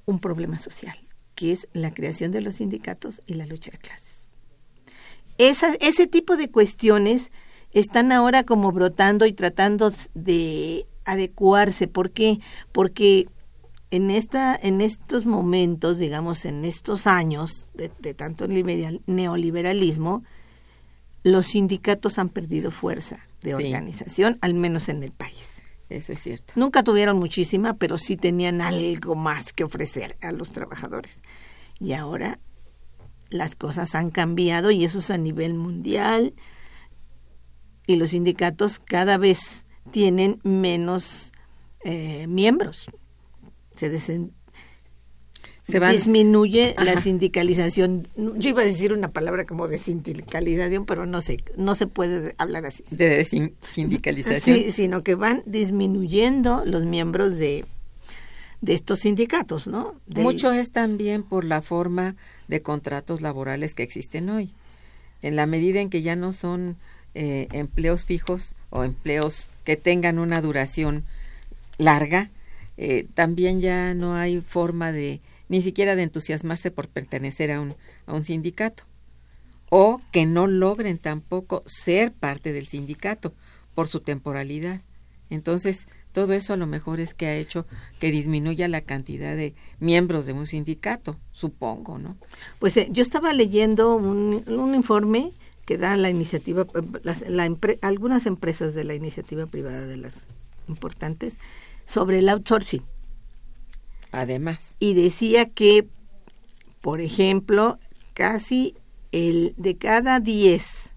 un 0.05 0.19
problema 0.19 0.57
social, 0.57 0.97
que 1.35 1.51
es 1.53 1.67
la 1.73 1.93
creación 1.93 2.31
de 2.31 2.41
los 2.41 2.55
sindicatos 2.55 3.21
y 3.25 3.35
la 3.35 3.45
lucha 3.45 3.71
de 3.71 3.77
clases. 3.77 4.29
Esa, 5.37 5.75
ese 5.75 6.07
tipo 6.07 6.35
de 6.35 6.49
cuestiones 6.49 7.31
están 7.71 8.11
ahora 8.11 8.43
como 8.43 8.71
brotando 8.71 9.25
y 9.25 9.33
tratando 9.33 9.93
de 10.15 10.87
adecuarse. 11.05 11.87
¿Por 11.87 12.11
qué? 12.11 12.39
Porque 12.71 13.27
en, 13.91 14.09
esta, 14.09 14.57
en 14.61 14.81
estos 14.81 15.25
momentos, 15.25 15.99
digamos, 15.99 16.45
en 16.45 16.65
estos 16.65 17.05
años 17.05 17.69
de, 17.75 17.91
de 17.99 18.13
tanto 18.15 18.47
liberal- 18.47 19.01
neoliberalismo, 19.05 20.23
los 21.23 21.47
sindicatos 21.47 22.17
han 22.17 22.29
perdido 22.29 22.71
fuerza 22.71 23.19
de 23.41 23.49
Sí. 23.55 23.65
organización, 23.65 24.37
al 24.41 24.53
menos 24.55 24.89
en 24.89 25.03
el 25.03 25.11
país. 25.11 25.56
Eso 25.89 26.11
es 26.13 26.21
cierto. 26.21 26.53
Nunca 26.55 26.83
tuvieron 26.83 27.17
muchísima, 27.17 27.75
pero 27.75 27.97
sí 27.97 28.17
tenían 28.17 28.61
algo 28.61 29.15
más 29.15 29.53
que 29.53 29.63
ofrecer 29.63 30.17
a 30.21 30.31
los 30.31 30.51
trabajadores. 30.51 31.21
Y 31.79 31.93
ahora 31.93 32.39
las 33.29 33.55
cosas 33.55 33.95
han 33.95 34.09
cambiado 34.09 34.71
y 34.71 34.83
eso 34.83 34.99
es 34.99 35.09
a 35.11 35.17
nivel 35.17 35.53
mundial. 35.53 36.33
Y 37.85 37.95
los 37.95 38.09
sindicatos 38.09 38.79
cada 38.79 39.17
vez 39.17 39.65
tienen 39.91 40.41
menos 40.43 41.31
eh, 41.85 42.27
miembros. 42.27 42.87
Se 43.75 43.89
desen- 43.89 44.31
Se 45.71 45.79
van- 45.79 45.91
disminuye 45.91 46.75
la 46.77 46.99
sindicalización. 47.01 48.07
Yo 48.15 48.49
iba 48.49 48.61
a 48.61 48.65
decir 48.65 48.93
una 48.93 49.09
palabra 49.09 49.43
como 49.43 49.67
de 49.67 49.77
sindicalización, 49.79 50.85
pero 50.85 51.05
no 51.05 51.19
sé, 51.21 51.37
no 51.57 51.75
se 51.75 51.87
puede 51.87 52.35
hablar 52.37 52.65
así. 52.65 52.83
de 52.89 53.25
sin- 53.25 53.53
sindicalización. 53.61 54.57
Sí, 54.57 54.71
sino 54.71 55.03
que 55.03 55.15
van 55.15 55.43
disminuyendo 55.45 56.63
los 56.65 56.85
miembros 56.85 57.37
de, 57.37 57.65
de 58.61 58.73
estos 58.73 58.99
sindicatos, 59.01 59.67
¿no? 59.67 59.95
Del- 60.07 60.23
Mucho 60.23 60.51
es 60.53 60.71
también 60.71 61.23
por 61.23 61.43
la 61.43 61.61
forma 61.61 62.15
de 62.47 62.61
contratos 62.61 63.21
laborales 63.21 63.73
que 63.73 63.83
existen 63.83 64.29
hoy. 64.29 64.51
En 65.21 65.35
la 65.35 65.47
medida 65.47 65.81
en 65.81 65.89
que 65.89 66.01
ya 66.01 66.15
no 66.15 66.31
son 66.31 66.77
eh, 67.13 67.47
empleos 67.51 68.05
fijos 68.05 68.53
o 68.69 68.83
empleos 68.83 69.49
que 69.65 69.75
tengan 69.75 70.17
una 70.19 70.39
duración 70.41 71.03
larga, 71.77 72.29
eh, 72.77 73.05
también 73.15 73.59
ya 73.59 73.93
no 73.95 74.15
hay 74.15 74.39
forma 74.41 74.91
de 74.91 75.19
ni 75.49 75.61
siquiera 75.61 75.95
de 75.95 76.03
entusiasmarse 76.03 76.71
por 76.71 76.87
pertenecer 76.87 77.51
a 77.51 77.61
un, 77.61 77.75
a 78.05 78.13
un 78.13 78.25
sindicato 78.25 78.83
o 79.69 79.99
que 80.11 80.25
no 80.25 80.47
logren 80.47 80.97
tampoco 80.97 81.61
ser 81.65 82.11
parte 82.13 82.53
del 82.53 82.67
sindicato 82.67 83.33
por 83.75 83.87
su 83.87 83.99
temporalidad. 83.99 84.81
Entonces, 85.29 85.87
todo 86.13 86.33
eso 86.33 86.53
a 86.53 86.57
lo 86.57 86.67
mejor 86.67 86.99
es 87.01 87.13
que 87.13 87.27
ha 87.27 87.35
hecho 87.35 87.65
que 87.99 88.09
disminuya 88.11 88.67
la 88.69 88.81
cantidad 88.81 89.35
de 89.35 89.53
miembros 89.79 90.25
de 90.25 90.33
un 90.33 90.45
sindicato, 90.47 91.17
supongo, 91.33 91.97
¿no? 91.99 92.15
Pues 92.59 92.77
eh, 92.77 92.87
yo 92.91 93.01
estaba 93.01 93.33
leyendo 93.33 93.95
un, 93.95 94.43
un 94.47 94.73
informe 94.75 95.33
que 95.65 95.77
da 95.77 95.97
la 95.97 96.09
iniciativa, 96.09 96.61
eh, 96.63 96.81
las- 97.03 97.27
la 97.29 97.53
algunas 97.81 98.25
empresas 98.25 98.73
de 98.73 98.85
la 98.85 98.95
iniciativa 98.95 99.45
privada 99.47 99.85
de 99.85 99.97
las 99.97 100.27
importantes 100.69 101.37
sobre 101.85 102.19
el 102.19 102.29
outsourcing 102.29 102.83
Además, 104.11 104.75
y 104.79 104.93
decía 104.93 105.49
que, 105.49 105.87
por 106.81 107.01
ejemplo, 107.01 107.77
casi 108.13 108.75
el 109.11 109.53
de 109.57 109.77
cada 109.77 110.19
10 110.19 110.91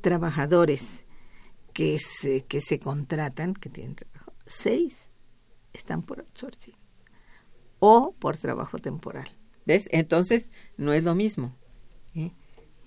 trabajadores 0.00 1.04
que 1.72 1.98
se, 1.98 2.42
que 2.44 2.60
se 2.60 2.78
contratan, 2.78 3.54
que 3.54 3.68
tienen 3.68 3.94
trabajo, 3.94 4.32
6 4.46 5.10
están 5.72 6.02
por 6.02 6.20
outsourcing 6.20 6.74
o 7.78 8.14
por 8.18 8.36
trabajo 8.36 8.78
temporal. 8.78 9.28
¿ves? 9.64 9.88
Entonces, 9.92 10.50
no 10.76 10.92
es 10.92 11.04
lo 11.04 11.14
mismo. 11.14 11.54
¿eh? 12.14 12.30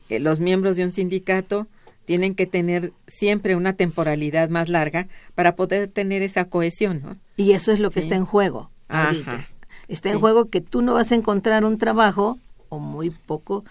Eh, 0.10 0.20
Los 0.20 0.40
miembros 0.40 0.76
de 0.78 0.84
un 0.84 0.92
sindicato 0.92 1.68
tienen 2.06 2.36
que 2.36 2.48
tener 2.48 2.92
siempre 3.08 3.56
una 3.56 3.74
temporalidad 3.74 4.50
más 4.50 4.68
larga 4.68 5.08
para 5.36 5.56
poder 5.56 5.88
tener 5.90 6.24
esa 6.24 6.46
cohesión, 6.46 7.02
¿no? 7.04 7.18
Y 7.38 7.54
eso 7.54 7.72
es 7.72 7.80
lo 7.80 7.92
que 7.92 8.02
Sí. 8.02 8.08
está 8.08 8.16
en 8.16 8.26
juego 8.26 8.72
Ajá. 8.92 9.08
ahorita. 9.08 9.48
Está 9.88 10.10
en 10.12 10.20
juego 10.20 10.50
que 10.50 10.62
tú 10.62 10.82
no 10.82 10.94
vas 10.94 11.12
a 11.12 11.16
encontrar 11.16 11.66
un 11.66 11.78
trabajo 11.78 12.40
o 12.70 12.80
muy 12.80 13.10
poco 13.10 13.66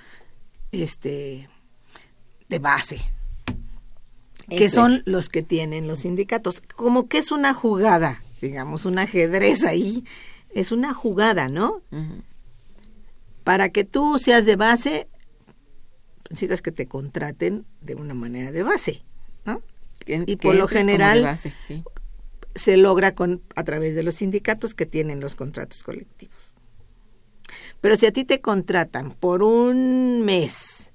este 0.72 1.48
de 2.48 2.58
base, 2.58 3.00
que 4.48 4.66
Eso 4.66 4.82
son 4.82 4.92
es. 4.94 5.02
los 5.06 5.28
que 5.28 5.42
tienen 5.42 5.86
los 5.88 6.00
sindicatos. 6.00 6.60
Como 6.60 7.08
que 7.08 7.18
es 7.18 7.30
una 7.30 7.54
jugada, 7.54 8.22
digamos, 8.42 8.84
un 8.84 8.98
ajedrez 8.98 9.64
ahí, 9.64 10.04
es 10.54 10.72
una 10.72 10.92
jugada, 10.92 11.48
¿no? 11.48 11.80
Para 13.44 13.70
que 13.70 13.84
tú 13.84 14.18
seas 14.18 14.44
de 14.44 14.56
base, 14.56 15.08
necesitas 16.28 16.60
que 16.60 16.72
te 16.72 16.86
contraten 16.86 17.64
de 17.80 17.94
una 17.94 18.14
manera 18.14 18.52
de 18.52 18.62
base, 18.62 19.02
¿no? 19.44 19.62
Y 20.06 20.36
por 20.36 20.54
lo 20.56 20.66
general, 20.68 21.22
base, 21.22 21.54
sí. 21.66 21.82
Se 22.54 22.76
logra 22.76 23.14
con 23.14 23.42
a 23.56 23.64
través 23.64 23.94
de 23.94 24.02
los 24.02 24.16
sindicatos 24.16 24.74
que 24.74 24.86
tienen 24.86 25.20
los 25.20 25.34
contratos 25.34 25.82
colectivos. 25.82 26.54
Pero 27.80 27.96
si 27.96 28.06
a 28.06 28.12
ti 28.12 28.24
te 28.24 28.40
contratan 28.40 29.12
por 29.12 29.42
un 29.42 30.22
mes 30.22 30.92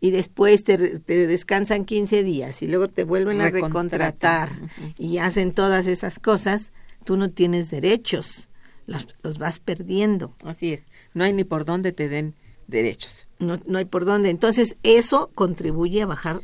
y 0.00 0.10
después 0.10 0.64
te, 0.64 0.98
te 0.98 1.26
descansan 1.26 1.84
15 1.84 2.22
días 2.22 2.62
y 2.62 2.68
luego 2.68 2.88
te 2.88 3.04
vuelven 3.04 3.40
a 3.40 3.50
recontratar 3.50 4.50
y 4.98 5.18
hacen 5.18 5.52
todas 5.52 5.86
esas 5.86 6.18
cosas, 6.18 6.72
tú 7.04 7.16
no 7.16 7.30
tienes 7.30 7.70
derechos, 7.70 8.48
los, 8.86 9.06
los 9.22 9.38
vas 9.38 9.60
perdiendo. 9.60 10.34
Así 10.44 10.74
es. 10.74 10.84
No 11.14 11.24
hay 11.24 11.32
ni 11.32 11.44
por 11.44 11.64
dónde 11.64 11.92
te 11.92 12.08
den 12.08 12.34
derechos. 12.66 13.26
No, 13.38 13.58
no 13.66 13.78
hay 13.78 13.84
por 13.84 14.04
dónde. 14.04 14.30
Entonces, 14.30 14.76
eso 14.82 15.30
contribuye 15.34 16.02
a 16.02 16.06
bajar 16.06 16.40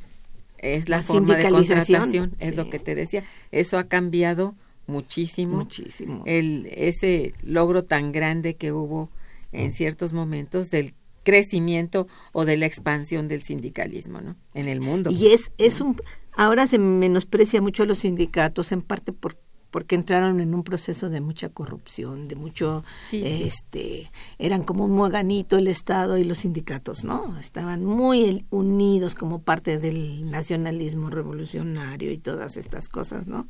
Es 0.62 0.88
la, 0.88 0.98
La 0.98 1.02
forma 1.02 1.36
de 1.36 1.48
contratación, 1.50 2.34
es 2.38 2.56
lo 2.56 2.70
que 2.70 2.78
te 2.78 2.94
decía. 2.94 3.24
Eso 3.50 3.78
ha 3.78 3.84
cambiado 3.84 4.54
muchísimo. 4.86 5.58
muchísimo. 5.58 6.22
El, 6.26 6.68
ese 6.72 7.34
logro 7.42 7.84
tan 7.84 8.12
grande 8.12 8.54
que 8.54 8.72
hubo 8.72 9.10
en 9.50 9.72
ciertos 9.72 10.12
momentos 10.12 10.70
del 10.70 10.94
crecimiento 11.24 12.08
o 12.32 12.44
de 12.44 12.56
la 12.56 12.66
expansión 12.66 13.28
del 13.28 13.42
sindicalismo, 13.42 14.20
¿no? 14.20 14.36
En 14.54 14.68
el 14.68 14.80
mundo. 14.80 15.10
Y 15.10 15.28
es, 15.28 15.52
es 15.58 15.80
un, 15.80 16.00
ahora 16.32 16.66
se 16.66 16.78
menosprecia 16.78 17.60
mucho 17.60 17.82
a 17.82 17.86
los 17.86 17.98
sindicatos, 17.98 18.72
en 18.72 18.82
parte 18.82 19.12
por, 19.12 19.36
porque 19.72 19.96
entraron 19.96 20.38
en 20.40 20.54
un 20.54 20.62
proceso 20.62 21.08
de 21.10 21.20
mucha 21.20 21.48
corrupción, 21.48 22.28
de 22.28 22.36
mucho, 22.36 22.84
Sí. 23.08 23.22
este, 23.24 24.12
eran 24.38 24.62
como 24.62 24.84
un 24.84 24.92
mueganito 24.92 25.56
el 25.58 25.66
Estado 25.66 26.18
y 26.18 26.24
los 26.24 26.38
sindicatos, 26.40 27.04
¿no? 27.04 27.36
Estaban 27.38 27.84
muy 27.84 28.46
unidos 28.50 29.16
como 29.16 29.40
parte 29.40 29.78
del 29.78 30.30
nacionalismo 30.30 31.10
revolucionario 31.10 32.12
y 32.12 32.18
todas 32.18 32.56
estas 32.56 32.88
cosas, 32.88 33.26
¿no? 33.26 33.48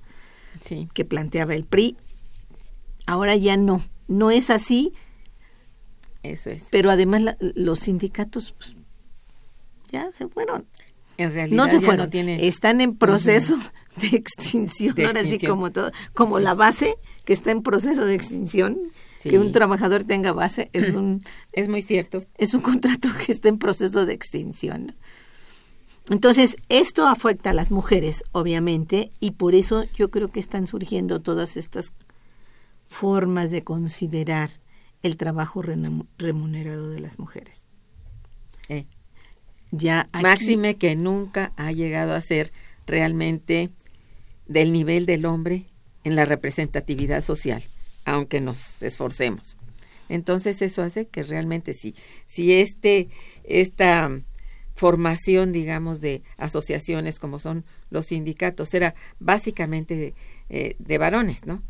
Sí. 0.63 0.89
Que 0.95 1.05
planteaba 1.05 1.55
el 1.55 1.65
PRI. 1.65 1.97
Ahora 3.07 3.35
ya 3.37 3.57
no, 3.57 3.83
no 4.07 4.31
es 4.31 4.49
así, 4.49 4.93
Eso 6.23 6.51
es. 6.51 6.67
pero 6.71 6.91
además 6.91 7.23
la- 7.23 7.37
los 7.41 7.81
sindicatos 7.81 8.55
pues, 8.57 8.77
ya 9.91 10.13
se 10.13 10.29
fueron. 10.29 10.67
En 11.19 11.33
realidad 11.33 11.57
no 11.65 11.71
se 11.71 11.81
fueron, 11.81 12.07
no 12.07 12.11
tiene 12.11 12.47
están 12.47 12.81
en 12.81 12.97
proceso 12.97 13.57
de 13.97 14.09
extinción, 14.17 14.95
De 14.95 15.05
ahora 15.07 15.21
sí 15.21 15.27
extinción. 15.29 15.53
como 15.53 15.73
todo, 15.73 15.93
como 16.15 16.39
la 16.41 16.55
base 16.55 16.97
que 17.25 17.33
está 17.33 17.51
en 17.51 17.63
proceso 17.63 18.05
de 18.05 18.15
extinción, 18.15 18.79
Sí. 19.19 19.31
que 19.31 19.39
un 19.39 19.53
trabajador 19.53 20.03
tenga 20.03 20.33
base 20.33 20.69
es 20.73 20.95
un 20.95 21.23
es 21.53 21.69
muy 21.69 21.81
cierto. 21.83 22.25
es 22.39 22.55
un 22.55 22.61
contrato 22.61 23.09
que 23.25 23.31
está 23.33 23.49
en 23.49 23.59
proceso 23.59 24.05
de 24.05 24.15
extinción. 24.15 24.97
Entonces, 26.11 26.57
esto 26.69 27.07
afecta 27.07 27.51
a 27.51 27.53
las 27.53 27.71
mujeres, 27.71 28.25
obviamente, 28.33 29.13
y 29.21 29.31
por 29.33 29.55
eso 29.55 29.85
yo 29.95 30.11
creo 30.11 30.27
que 30.33 30.41
están 30.41 30.67
surgiendo 30.67 31.21
todas 31.21 31.57
estas 31.57 31.93
formas 32.85 33.53
de 33.53 33.63
considerar 33.63 34.51
el 35.05 35.17
trabajo 35.17 35.63
remunerado 36.19 36.91
de 36.91 36.99
las 37.01 37.21
mujeres. 37.21 37.62
Ya 39.73 40.07
Máxime 40.13 40.77
que 40.77 40.95
nunca 40.97 41.53
ha 41.57 41.73
llegado 41.73 42.15
a 42.15 42.21
ser 42.21 42.53
realmente 42.87 43.71
del 44.47 44.73
nivel 44.73 45.07
del 45.07 45.25
hombre 45.25 45.65
en 46.05 46.15
la 46.15 46.27
representatividad 46.27 47.23
social, 47.23 47.65
aunque 48.05 48.41
nos 48.41 48.83
esforcemos. 48.83 49.57
Entonces 50.09 50.61
eso 50.61 50.83
hace 50.83 51.07
que 51.07 51.23
realmente 51.23 51.73
sí, 51.73 51.95
si 52.27 52.53
este 52.53 53.09
esta 53.45 54.11
formación, 54.75 55.53
digamos, 55.53 56.01
de 56.01 56.23
asociaciones 56.37 57.19
como 57.19 57.39
son 57.39 57.65
los 57.91 58.07
sindicatos 58.07 58.75
era 58.75 58.95
básicamente 59.21 60.15
eh, 60.51 60.77
de 60.79 60.99
varones, 60.99 61.47
¿no? 61.47 61.63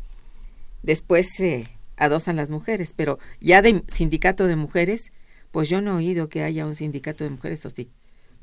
Después 0.81 1.27
se 1.37 1.67
adosan 1.95 2.35
las 2.35 2.51
mujeres, 2.51 2.93
pero 2.95 3.19
ya 3.39 3.61
de 3.61 3.83
sindicato 3.87 4.47
de 4.47 4.55
mujeres, 4.55 5.11
pues 5.53 5.69
yo 5.69 5.81
no 5.81 5.91
he 5.91 5.95
oído 5.97 6.29
que 6.29 6.41
haya 6.43 6.65
un 6.65 6.73
sindicato 6.75 7.23
de 7.23 7.29
mujeres, 7.29 7.63
¿o 7.65 7.69
sí? 7.69 7.89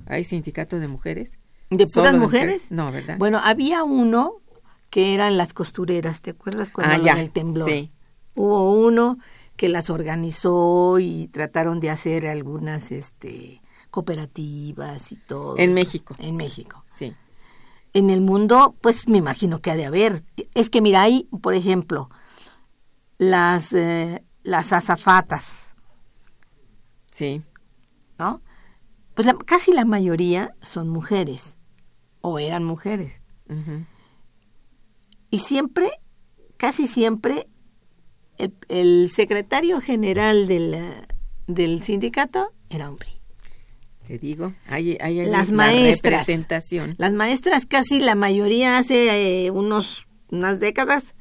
¿Hay 0.06 0.22
sindicato 0.24 0.78
de 0.78 0.86
mujeres? 0.86 1.32
¿De 1.68 1.86
¿Solo 1.88 2.06
puras 2.06 2.20
mujeres? 2.20 2.70
No, 2.70 2.90
¿verdad? 2.92 3.18
Bueno, 3.18 3.40
había 3.42 3.82
uno 3.82 4.36
que 4.90 5.12
eran 5.14 5.36
las 5.36 5.52
costureras, 5.52 6.20
¿te 6.22 6.30
acuerdas 6.30 6.70
cuando 6.70 6.94
Ah, 6.94 6.98
ya, 7.04 7.16
del 7.16 7.30
temblor? 7.30 7.68
sí. 7.68 7.90
Hubo 8.36 8.72
uno 8.72 9.18
que 9.56 9.68
las 9.68 9.90
organizó 9.90 11.00
y 11.00 11.26
trataron 11.28 11.80
de 11.80 11.90
hacer 11.90 12.28
algunas 12.28 12.92
este 12.92 13.60
cooperativas 13.90 15.10
y 15.10 15.16
todo. 15.16 15.58
En 15.58 15.74
México. 15.74 16.14
En 16.20 16.36
México. 16.36 16.84
Sí. 16.94 17.12
En 17.92 18.08
el 18.08 18.20
mundo, 18.20 18.76
pues 18.80 19.08
me 19.08 19.18
imagino 19.18 19.60
que 19.60 19.72
ha 19.72 19.76
de 19.76 19.84
haber. 19.86 20.22
Es 20.54 20.70
que 20.70 20.80
mira, 20.80 21.02
hay, 21.02 21.28
por 21.42 21.54
ejemplo, 21.54 22.08
las 23.18 23.72
eh, 23.72 24.22
las 24.44 24.72
azafatas, 24.72 25.69
Sí. 27.20 27.42
¿no? 28.18 28.40
Pues 29.14 29.26
la- 29.26 29.34
casi 29.34 29.72
la 29.72 29.84
mayoría 29.84 30.54
son 30.62 30.88
mujeres 30.88 31.56
o 32.22 32.38
eran 32.38 32.64
mujeres. 32.64 33.20
Y 35.30 35.38
siempre, 35.38 35.90
casi 36.56 36.86
siempre, 36.86 37.46
el, 38.38 38.54
el 38.68 39.10
secretario 39.10 39.80
general 39.80 40.46
del, 40.48 40.76
del 41.46 41.82
sindicato 41.82 42.52
era 42.70 42.88
hombre. 42.88 43.08
Te 44.06 44.18
digo, 44.18 44.54
hay, 44.66 44.96
hay 45.00 45.24
Las 45.26 45.50
la 45.50 45.56
maestras. 45.56 46.20
representación. 46.26 46.94
Las 46.98 47.12
maestras 47.12 47.66
casi 47.66 48.00
la 48.00 48.14
mayoría 48.14 48.78
hace 48.78 49.44
eh, 49.46 49.50
unos 49.50 50.06
unas 50.30 50.58
décadas, 50.60 51.14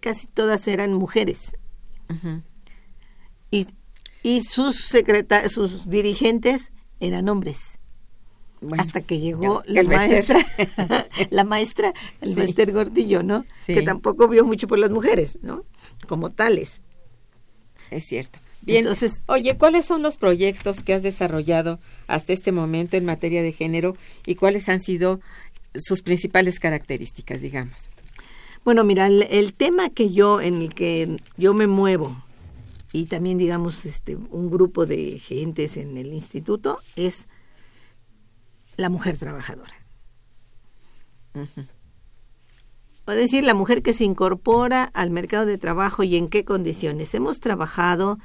casi 0.00 0.26
todas 0.26 0.66
eran 0.68 0.92
mujeres. 0.94 1.56
Y, 3.50 3.66
y 4.22 4.42
sus, 4.42 4.76
secreta 4.84 5.48
sus 5.48 5.88
dirigentes 5.88 6.72
eran 7.00 7.28
hombres. 7.28 7.78
hasta 8.78 9.00
que 9.00 9.18
llegó 9.18 9.62
la 9.66 9.82
maestra, 9.82 10.38
la 11.30 11.44
maestra, 11.44 11.92
el 12.20 12.54
sí. 12.54 12.64
Gordillo, 12.66 13.22
¿no? 13.22 13.44
Que 13.66 13.82
tampoco 13.82 14.28
vio 14.28 14.44
mucho 14.44 14.68
por 14.68 14.78
las 14.78 14.90
mujeres, 14.90 15.38
¿no? 15.42 15.64
Como 16.06 16.30
tales. 16.30 16.80
Es 17.90 18.06
cierto. 18.06 18.38
Bien, 18.62 18.78
entonces, 18.78 19.24
oye, 19.26 19.56
¿cuáles 19.58 19.86
son 19.86 20.02
los 20.02 20.16
proyectos 20.16 20.84
que 20.84 20.94
has 20.94 21.02
desarrollado 21.02 21.80
hasta 22.06 22.32
este 22.32 22.52
momento 22.52 22.96
en 22.96 23.04
materia 23.04 23.42
de 23.42 23.50
género 23.50 23.96
y 24.24 24.36
cuáles 24.36 24.68
han 24.68 24.78
sido 24.78 25.20
sus 25.74 26.02
principales 26.02 26.60
características, 26.60 27.40
digamos? 27.40 27.90
Bueno, 28.64 28.84
mira, 28.84 29.08
el, 29.08 29.54
tema 29.54 29.90
que 29.90 30.10
yo 30.10 30.40
en 30.40 30.62
el 30.62 30.74
que 30.74 31.16
yo 31.36 31.54
me 31.54 31.66
muevo 31.66 32.16
y 32.92 33.06
también 33.06 33.38
digamos 33.38 33.86
este 33.86 34.16
un 34.16 34.50
grupo 34.50 34.86
de 34.86 35.18
gentes 35.18 35.76
en 35.76 35.96
el 35.96 36.12
instituto 36.12 36.80
es 36.94 37.26
la 38.76 38.88
mujer 38.88 39.16
trabajadora. 39.16 39.74
O 43.06 43.10
decir, 43.12 43.42
la 43.42 43.54
mujer 43.54 43.82
que 43.82 43.92
se 43.92 44.04
incorpora 44.04 44.84
al 44.84 45.10
mercado 45.10 45.46
de 45.46 45.58
trabajo 45.58 46.02
y 46.02 46.16
en 46.16 46.28
qué 46.28 46.44
condiciones. 46.44 47.14
Hemos 47.14 47.40
trabajado 47.40 48.18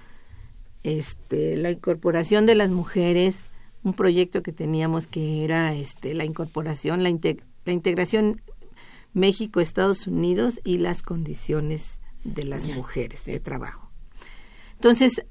este, 0.83 1.57
la 1.57 1.71
incorporación 1.71 2.45
de 2.45 2.55
las 2.55 2.69
mujeres, 2.69 3.45
un 3.83 3.93
proyecto 3.93 4.43
que 4.43 4.51
teníamos 4.51 5.07
que 5.07 5.43
era 5.43 5.73
este, 5.73 6.13
la 6.13 6.25
incorporación, 6.25 7.01
la, 7.01 7.09
la 7.65 7.71
integración 7.71 8.41
México-Estados 9.13 10.05
Unidos 10.05 10.61
y 10.63 10.77
las 10.77 11.01
condiciones 11.01 11.99
de 12.23 12.43
las 12.43 12.67
mujeres 12.67 13.25
de 13.25 13.39
trabajo. 13.39 13.86
Entonces, 14.77 15.25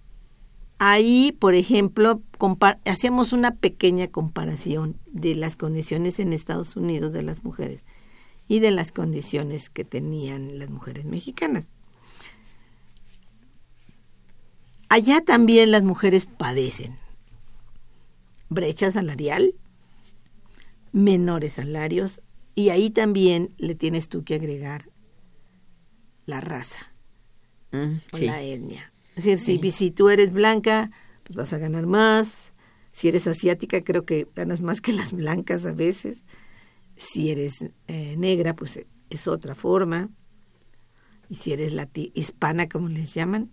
ahí, 0.79 1.33
por 1.39 1.55
ejemplo, 1.55 2.21
hacíamos 2.85 3.33
una 3.33 3.55
pequeña 3.55 4.09
comparación 4.09 4.99
de 5.07 5.37
las 5.37 5.55
condiciones 5.55 6.19
en 6.19 6.33
Estados 6.33 6.75
Unidos 6.75 7.13
de 7.13 7.23
las 7.23 7.45
mujeres 7.45 7.85
y 8.49 8.59
de 8.59 8.73
las 8.73 8.91
condiciones 8.91 9.71
que 9.71 9.85
tenían 9.85 10.59
las 10.59 10.69
mujeres 10.69 11.05
mexicanas. 11.05 11.69
Allá 14.89 15.21
también 15.21 15.71
las 15.71 15.83
mujeres 15.85 16.27
padecen 16.27 16.97
brecha 18.49 18.91
salarial, 18.91 19.55
menores 20.93 21.55
salarios, 21.55 22.21
y 22.55 22.71
ahí 22.71 22.91
también 22.91 23.55
le 23.59 23.75
tienes 23.75 24.09
tú 24.09 24.25
que 24.25 24.35
agregar 24.35 24.89
la 26.25 26.41
raza 26.41 26.93
mm, 27.71 27.97
o 28.13 28.19
la 28.19 28.43
etnia. 28.43 28.93
Es 29.17 29.25
decir, 29.25 29.73
si, 29.73 29.91
tú 29.91 30.09
eres 30.09 30.33
blanca, 30.33 30.91
pues 31.25 31.37
vas 31.37 31.53
a 31.53 31.59
ganar 31.59 31.87
más. 31.87 32.53
Si 32.93 33.09
eres 33.09 33.27
asiática, 33.27 33.81
creo 33.81 34.05
que 34.05 34.29
ganas 34.35 34.61
más 34.61 34.81
que 34.81 34.93
las 34.93 35.13
blancas 35.13 35.65
a 35.65 35.73
veces. 35.73 36.25
Si 36.97 37.31
eres 37.31 37.65
eh, 37.89 38.15
negra, 38.17 38.55
pues 38.55 38.81
es 39.11 39.27
otra 39.27 39.55
forma. 39.55 40.11
Y 41.29 41.35
si 41.35 41.53
eres 41.53 41.73
hispana, 42.15 42.69
como 42.69 42.89
les 42.89 43.15
llaman. 43.15 43.51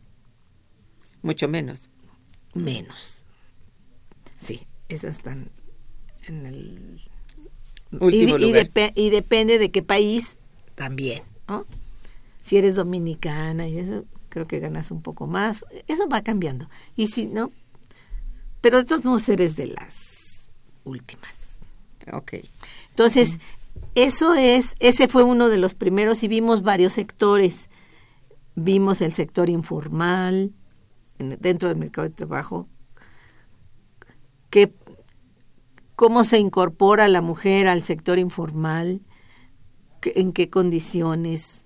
Mucho 1.22 1.48
menos. 1.48 1.90
Menos. 2.54 3.26
Sí, 4.38 4.68
esas 4.90 5.18
están 5.18 5.50
en 6.28 6.46
el 6.46 7.02
y, 8.02 9.10
depende 9.10 9.60
de 9.60 9.72
qué 9.72 9.84
país 9.84 10.38
también, 10.76 11.24
¿no? 11.48 11.66
Si 12.42 12.58
eres 12.58 12.76
dominicana 12.76 13.68
y 13.68 13.78
eso, 13.78 14.06
creo 14.34 14.48
que 14.48 14.60
ganas 14.60 14.90
un 14.90 15.04
poco 15.04 15.28
más. 15.28 15.64
Eso 15.88 16.10
va 16.10 16.24
cambiando. 16.24 16.68
Y 16.96 17.06
si 17.08 17.28
no, 17.28 17.52
pero 18.62 18.80
de 18.80 18.86
todos 18.86 19.06
modos 19.06 19.30
eres 19.30 19.56
de 19.56 19.68
las 19.68 20.50
últimas. 20.86 21.60
Ok. 22.12 22.34
Entonces, 22.90 23.38
eso 23.94 24.34
es, 24.34 24.76
ese 24.80 25.08
fue 25.08 25.22
uno 25.22 25.50
de 25.50 25.60
los 25.60 25.76
primeros 25.76 26.24
y 26.24 26.28
vimos 26.28 26.64
varios 26.64 26.94
sectores. 26.94 27.70
Vimos 28.56 29.02
el 29.02 29.14
sector 29.14 29.50
informal, 29.50 30.52
dentro 31.20 31.70
del 31.70 31.78
mercado 31.78 32.10
de 32.10 32.16
trabajo, 32.16 32.68
que 34.50 34.74
cómo 35.96 36.24
se 36.24 36.40
incorpora 36.40 37.08
la 37.08 37.22
mujer 37.22 37.68
al 37.68 37.84
sector 37.84 38.18
informal, 38.18 39.02
en 40.02 40.34
qué 40.34 40.50
condiciones, 40.50 41.63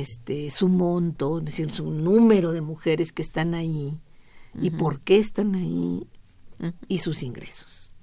este, 0.00 0.50
su 0.50 0.68
monto, 0.68 1.38
es 1.38 1.46
decir, 1.46 1.70
su 1.70 1.90
número 1.90 2.52
de 2.52 2.60
mujeres 2.60 3.12
que 3.12 3.22
están 3.22 3.54
ahí 3.54 4.00
y 4.60 4.70
por 4.70 5.00
qué 5.00 5.18
están 5.18 5.54
ahí 5.54 6.06
y 6.88 6.98
sus 6.98 7.22
ingresos. 7.22 7.94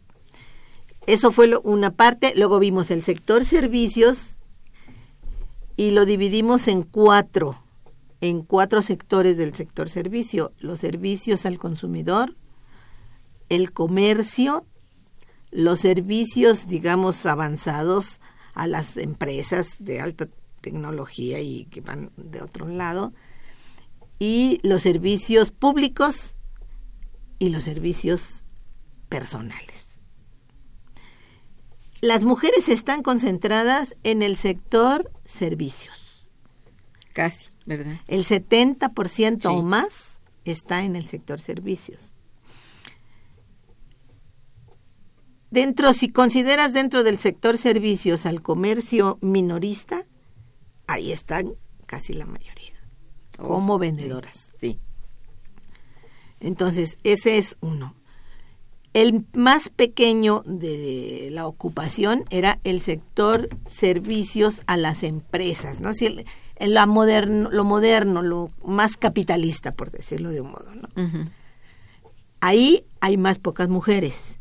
Eso 1.05 1.31
fue 1.31 1.57
una 1.63 1.91
parte. 1.91 2.33
Luego 2.35 2.59
vimos 2.59 2.91
el 2.91 3.03
sector 3.03 3.43
servicios 3.45 4.39
y 5.75 5.91
lo 5.91 6.05
dividimos 6.05 6.67
en 6.67 6.83
cuatro, 6.83 7.61
en 8.21 8.43
cuatro 8.43 8.81
sectores 8.81 9.37
del 9.37 9.53
sector 9.53 9.89
servicio. 9.89 10.53
Los 10.59 10.79
servicios 10.79 11.45
al 11.45 11.57
consumidor, 11.57 12.35
el 13.49 13.71
comercio, 13.73 14.65
los 15.51 15.79
servicios, 15.79 16.67
digamos, 16.67 17.25
avanzados 17.25 18.21
a 18.53 18.67
las 18.67 18.97
empresas 18.97 19.77
de 19.79 19.99
alta 19.99 20.27
tecnología 20.63 21.41
y 21.41 21.65
que 21.65 21.81
van 21.81 22.11
de 22.17 22.41
otro 22.41 22.67
lado, 22.67 23.13
y 24.17 24.59
los 24.63 24.81
servicios 24.81 25.51
públicos 25.51 26.35
y 27.37 27.49
los 27.49 27.65
servicios 27.65 28.43
personales. 29.09 29.99
Las 32.01 32.23
mujeres 32.23 32.69
están 32.69 33.03
concentradas 33.03 33.95
en 34.03 34.23
el 34.23 34.37
sector 34.37 35.11
servicios. 35.25 36.27
Casi, 37.11 37.49
¿verdad? 37.65 37.95
El 38.07 38.25
70% 38.25 39.45
o 39.45 39.61
más 39.61 40.21
está 40.45 40.83
en 40.83 40.95
el 40.95 41.05
sector 41.05 41.39
servicios. 41.39 42.13
Dentro, 45.51 45.93
si 45.93 46.09
consideras 46.09 46.73
dentro 46.73 47.03
del 47.03 47.19
sector 47.19 47.57
servicios 47.57 48.25
al 48.25 48.41
comercio 48.41 49.19
minorista, 49.21 50.07
ahí 50.87 51.11
están 51.11 51.53
casi 51.85 52.13
la 52.13 52.25
mayoría, 52.25 52.73
como 53.37 53.77
vendedoras. 53.77 54.53
Sí. 54.59 54.79
Entonces, 56.39 56.97
ese 57.03 57.37
es 57.37 57.57
uno. 57.61 57.95
El 58.93 59.25
más 59.33 59.69
pequeño 59.69 60.43
de 60.45 61.29
la 61.31 61.47
ocupación 61.47 62.25
era 62.29 62.59
el 62.63 62.79
sector 62.79 63.49
servicios 63.65 64.61
a 64.67 64.77
las 64.77 65.03
empresas, 65.03 65.79
¿no? 65.79 65.93
Si 65.93 66.05
el, 66.05 66.25
lo, 66.73 66.87
moderno, 66.87 67.49
lo 67.49 67.63
moderno, 67.63 68.21
lo 68.21 68.51
más 68.65 68.97
capitalista, 68.97 69.73
por 69.73 69.89
decirlo 69.89 70.29
de 70.29 70.41
un 70.41 70.51
modo, 70.51 70.75
¿no? 70.75 70.89
Ahí 72.39 72.85
hay 72.99 73.17
más 73.17 73.39
pocas 73.39 73.69
mujeres 73.69 74.37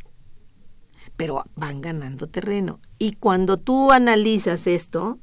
pero 1.16 1.44
van 1.55 1.81
ganando 1.81 2.26
terreno. 2.26 2.81
Y 2.98 3.12
cuando 3.12 3.57
tú 3.57 3.92
analizas 3.92 4.66
esto, 4.66 5.18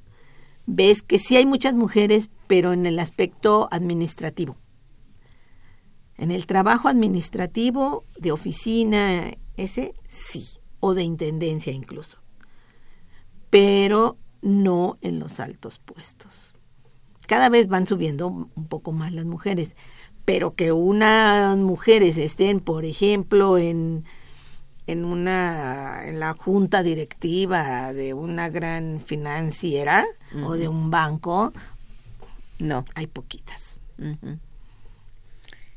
ves 0.70 1.02
que 1.02 1.18
sí 1.18 1.36
hay 1.36 1.46
muchas 1.46 1.74
mujeres, 1.74 2.30
pero 2.48 2.74
en 2.74 2.86
el 2.86 3.00
aspecto 3.00 3.68
administrativo. 3.72 4.56
En 6.16 6.32
el 6.32 6.46
trabajo 6.46 6.88
administrativo, 6.88 8.06
de 8.20 8.32
oficina, 8.32 9.32
ese 9.58 9.96
sí, 10.08 10.48
o 10.80 10.94
de 10.94 11.04
intendencia 11.04 11.74
incluso. 11.74 12.20
Pero 13.50 14.18
no 14.42 14.98
en 15.02 15.20
los 15.20 15.40
altos 15.40 15.80
puestos. 15.80 16.54
Cada 17.26 17.50
vez 17.50 17.68
van 17.68 17.88
subiendo 17.88 18.28
un 18.28 18.68
poco 18.68 18.92
más 18.92 19.12
las 19.12 19.26
mujeres, 19.26 19.76
pero 20.26 20.54
que 20.56 20.72
unas 20.72 21.58
mujeres 21.58 22.18
estén, 22.18 22.60
por 22.60 22.86
ejemplo, 22.86 23.58
en 23.58 24.06
en 24.92 25.06
una 25.06 26.08
en 26.08 26.20
la 26.20 26.34
junta 26.34 26.84
directiva 26.84 27.94
de 27.94 28.14
una 28.14 28.50
gran 28.50 29.00
financiera 29.00 30.06
o 30.44 30.54
de 30.54 30.68
un 30.68 30.90
banco 30.90 31.54
no 32.60 32.86
hay 32.96 33.08
poquitas. 33.08 33.80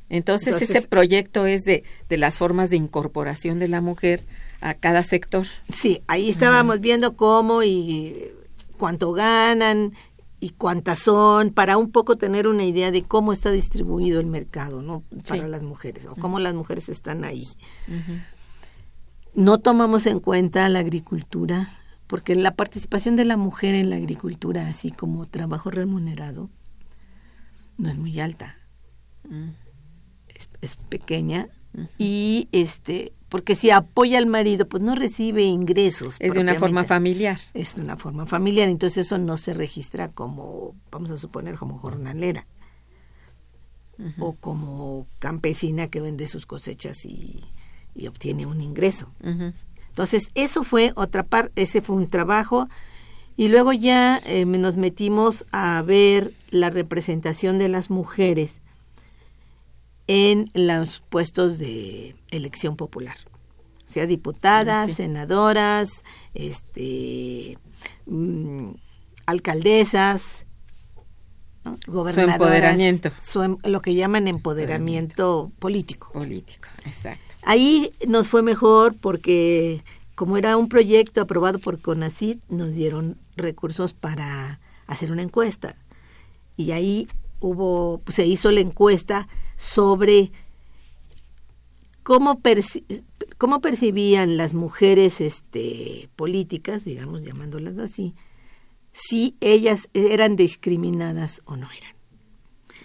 Entonces, 0.09 0.61
ese 0.61 0.83
proyecto 0.83 1.46
es 1.46 1.62
de, 1.62 1.85
de 2.09 2.16
las 2.18 2.38
formas 2.38 2.70
de 2.70 2.77
incorporación 2.77 3.59
de 3.59 3.68
la 3.68 3.81
mujer 3.81 4.25
a 4.61 4.75
cada 4.75 5.03
sector. 5.03 5.46
Sí 5.72 6.03
ahí 6.07 6.29
estábamos 6.29 6.81
viendo 6.81 7.16
cómo 7.16 7.62
y 7.62 8.33
cuánto 8.77 9.12
ganan 9.12 9.92
y 10.40 10.51
cuántas 10.51 10.98
son 10.98 11.51
para 11.51 11.77
un 11.77 11.92
poco 11.92 12.16
tener 12.16 12.48
una 12.48 12.64
idea 12.64 12.90
de 12.90 13.05
cómo 13.05 13.33
está 13.33 13.51
distribuido 13.53 14.18
el 14.18 14.27
mercado 14.27 14.83
no 14.83 15.05
para 15.29 15.46
las 15.46 15.62
mujeres 15.62 16.07
o 16.07 16.16
cómo 16.16 16.40
las 16.40 16.53
mujeres 16.53 16.88
están 16.88 17.22
ahí 17.22 17.46
no 19.35 19.59
tomamos 19.59 20.07
en 20.07 20.21
cuenta 20.21 20.68
la 20.68 20.81
agricultura, 20.81 21.79
porque 22.07 22.35
la 22.35 22.55
participación 22.55 23.16
de 23.16 23.25
la 23.25 23.37
mujer 23.37 23.75
en 23.75 23.90
la 23.90 23.97
agricultura, 23.97 24.66
así 24.68 24.90
como 24.90 25.27
trabajo 25.27 25.71
remunerado, 25.71 26.51
no 27.79 27.88
es 27.88 27.97
muy 27.97 28.21
alta. 28.21 28.57
Mm. 29.29 29.51
es, 30.29 30.49
es 30.61 30.77
pequeña 30.77 31.49
y 31.97 32.49
este 32.53 33.12
porque 33.29 33.55
si 33.55 33.71
apoya 33.71 34.18
al 34.18 34.27
marido 34.27 34.68
pues 34.68 34.83
no 34.83 34.95
recibe 34.95 35.45
ingresos 35.45 36.16
Es 36.18 36.35
de 36.35 36.40
una 36.40 36.55
forma 36.57 36.85
familiar. 36.85 37.38
es 37.55 37.77
de 37.77 37.83
una 37.83 37.97
forma 37.97 38.27
familiar 38.27 38.68
entonces 38.68 39.07
eso 39.07 39.16
no 39.18 39.37
se 39.37 39.55
registra 39.55 40.09
como 40.09 40.75
vamos 40.90 41.11
a 41.12 41.16
suponer 41.16 41.57
como 41.57 41.79
jornalera 41.79 42.47
o 44.18 44.33
como 44.33 45.07
campesina 45.21 45.87
que 45.87 46.01
vende 46.01 46.27
sus 46.27 46.45
cosechas 46.45 47.05
y, 47.05 47.40
y 47.94 48.07
obtiene 48.07 48.46
un 48.46 48.61
ingreso 48.61 49.11
entonces, 49.92 50.31
eso 50.35 50.64
fue 50.64 50.92
otra 50.96 51.22
parte, 51.22 51.62
ese 51.62 51.83
fue 51.83 51.96
un 51.96 52.09
trabajo. 52.09 52.66
Y 53.37 53.48
luego 53.48 53.74
ya 53.74 54.22
eh, 54.24 54.46
nos 54.46 54.76
metimos 54.76 55.44
a 55.52 55.83
ver 55.83 56.33
la 56.50 56.70
representación 56.70 57.59
de 57.59 57.68
las 57.68 57.90
mujeres 57.90 58.55
en 60.07 60.50
los 60.55 61.00
puestos 61.11 61.59
de 61.59 62.14
elección 62.31 62.76
popular. 62.76 63.16
O 63.87 63.90
sea, 63.92 64.07
diputadas, 64.07 64.88
Sí. 64.88 64.94
senadoras, 64.94 66.05
este, 66.33 67.59
mm, 68.07 68.70
alcaldesas, 69.26 70.46
¿no? 71.64 71.77
gobernadoras. 71.87 72.35
empoderamiento. 72.37 73.11
su 73.20 73.42
em- 73.42 73.59
lo 73.64 73.81
que 73.83 73.94
llaman 73.94 74.29
empoderamiento 74.29 75.53
político. 75.59 76.11
Político, 76.12 76.68
exacto. 76.87 77.35
Ahí 77.42 77.92
nos 78.07 78.29
fue 78.29 78.42
mejor 78.42 78.94
porque 79.01 79.85
como 80.14 80.37
era 80.37 80.57
un 80.57 80.68
proyecto 80.68 81.20
aprobado 81.22 81.59
por 81.59 81.81
CONACYT, 81.81 82.40
nos 82.48 82.75
dieron 82.75 83.16
recursos 83.37 83.92
para 83.94 84.61
hacer 84.87 85.11
una 85.11 85.22
encuesta. 85.22 85.77
Y 86.57 86.72
ahí 86.72 87.09
hubo, 87.40 88.01
pues, 88.05 88.16
se 88.16 88.27
hizo 88.27 88.51
la 88.51 88.61
encuesta 88.61 89.27
sobre 89.57 90.31
cómo, 92.03 92.40
perci- 92.40 92.85
cómo 93.38 93.61
percibían 93.61 94.37
las 94.37 94.55
mujeres 94.55 95.20
este, 95.20 96.09
políticas, 96.16 96.85
digamos, 96.85 97.22
llamándolas 97.22 97.79
así, 97.79 98.14
si 98.92 99.37
ellas 99.40 99.88
eran 99.94 100.37
discriminadas 100.37 101.42
o 101.44 101.57
no 101.57 101.68
eran. 101.70 101.94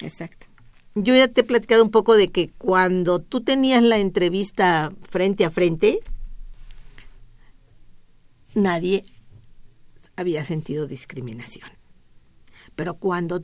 Exacto. 0.01 0.47
Yo 0.95 1.15
ya 1.15 1.27
te 1.27 1.41
he 1.41 1.43
platicado 1.43 1.83
un 1.83 1.91
poco 1.91 2.15
de 2.15 2.29
que 2.29 2.49
cuando 2.49 3.19
tú 3.19 3.41
tenías 3.41 3.83
la 3.83 3.99
entrevista 3.99 4.91
frente 5.03 5.45
a 5.45 5.51
frente, 5.51 5.99
nadie 8.55 9.03
había 10.15 10.43
sentido 10.43 10.87
discriminación. 10.87 11.69
Pero 12.75 12.95
cuando 12.95 13.43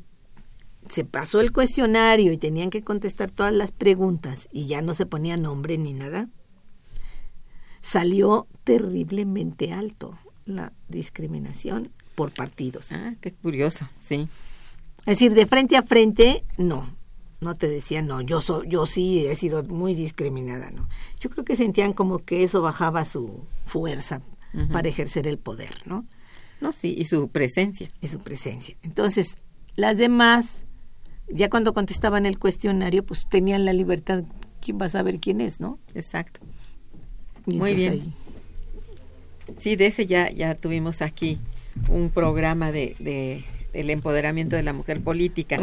se 0.89 1.05
pasó 1.05 1.41
el 1.41 1.51
cuestionario 1.51 2.31
y 2.31 2.37
tenían 2.37 2.69
que 2.69 2.83
contestar 2.83 3.29
todas 3.29 3.53
las 3.53 3.71
preguntas 3.71 4.47
y 4.51 4.65
ya 4.65 4.81
no 4.81 4.93
se 4.93 5.05
ponía 5.05 5.37
nombre 5.37 5.77
ni 5.77 5.93
nada, 5.93 6.29
salió 7.81 8.47
terriblemente 8.63 9.71
alto 9.73 10.17
la 10.45 10.73
discriminación 10.87 11.91
por 12.15 12.31
partidos. 12.31 12.91
Ah, 12.91 13.13
qué 13.21 13.31
curioso, 13.31 13.89
sí. 13.99 14.27
Es 14.99 15.19
decir, 15.19 15.33
de 15.33 15.45
frente 15.45 15.75
a 15.75 15.83
frente, 15.83 16.43
no. 16.57 16.95
No 17.41 17.57
te 17.57 17.67
decían, 17.67 18.07
no, 18.07 18.21
yo, 18.21 18.41
so, 18.41 18.63
yo 18.63 18.85
sí 18.85 19.25
he 19.25 19.35
sido 19.35 19.63
muy 19.63 19.95
discriminada, 19.95 20.71
no. 20.71 20.87
Yo 21.19 21.29
creo 21.29 21.43
que 21.43 21.57
sentían 21.57 21.91
como 21.91 22.19
que 22.19 22.43
eso 22.43 22.61
bajaba 22.61 23.03
su 23.03 23.43
fuerza 23.65 24.21
para 24.71 24.87
ejercer 24.87 25.27
el 25.27 25.39
poder, 25.39 25.81
¿no? 25.85 26.05
No, 26.61 26.71
sí, 26.71 26.95
y 26.97 27.05
su 27.05 27.27
presencia. 27.29 27.89
Y 27.99 28.07
su 28.07 28.19
presencia. 28.19 28.77
Entonces, 28.83 29.35
las 29.75 29.97
demás, 29.97 30.63
ya 31.27 31.49
cuando 31.49 31.73
contestaban 31.73 32.25
el 32.25 32.39
cuestionario, 32.39 33.03
pues 33.03 33.27
tenían 33.27 33.65
la 33.65 33.73
libertad, 33.73 34.23
¿quién 34.61 34.79
va 34.79 34.85
a 34.85 34.89
saber 34.89 35.19
quién 35.19 35.41
es, 35.41 35.59
no? 35.59 35.79
Exacto. 35.95 36.39
Y 37.45 37.57
Muy 37.57 37.73
bien. 37.73 38.13
Sí, 39.57 39.75
de 39.75 39.87
ese 39.87 40.05
ya, 40.05 40.31
ya 40.31 40.55
tuvimos 40.55 41.01
aquí 41.01 41.39
un 41.87 42.09
programa 42.09 42.71
de, 42.71 42.95
de 42.99 43.43
el 43.73 43.89
empoderamiento 43.89 44.55
de 44.55 44.63
la 44.63 44.73
mujer 44.73 45.01
política. 45.01 45.59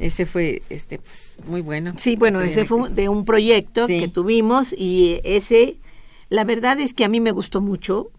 Ese 0.00 0.24
fue 0.26 0.62
este 0.70 0.98
pues 0.98 1.36
muy 1.46 1.60
bueno. 1.60 1.92
Sí, 1.98 2.16
bueno, 2.16 2.40
ese 2.40 2.64
fue 2.64 2.88
de 2.90 3.08
un 3.08 3.24
proyecto 3.24 3.86
Sí. 3.86 4.00
que 4.00 4.08
tuvimos 4.08 4.72
y 4.72 5.20
ese, 5.24 5.76
la 6.30 6.44
verdad 6.44 6.80
es 6.80 6.94
que 6.94 7.04
a 7.04 7.08
mí 7.08 7.20
me 7.20 7.30
gustó 7.32 7.60
mucho 7.60 8.10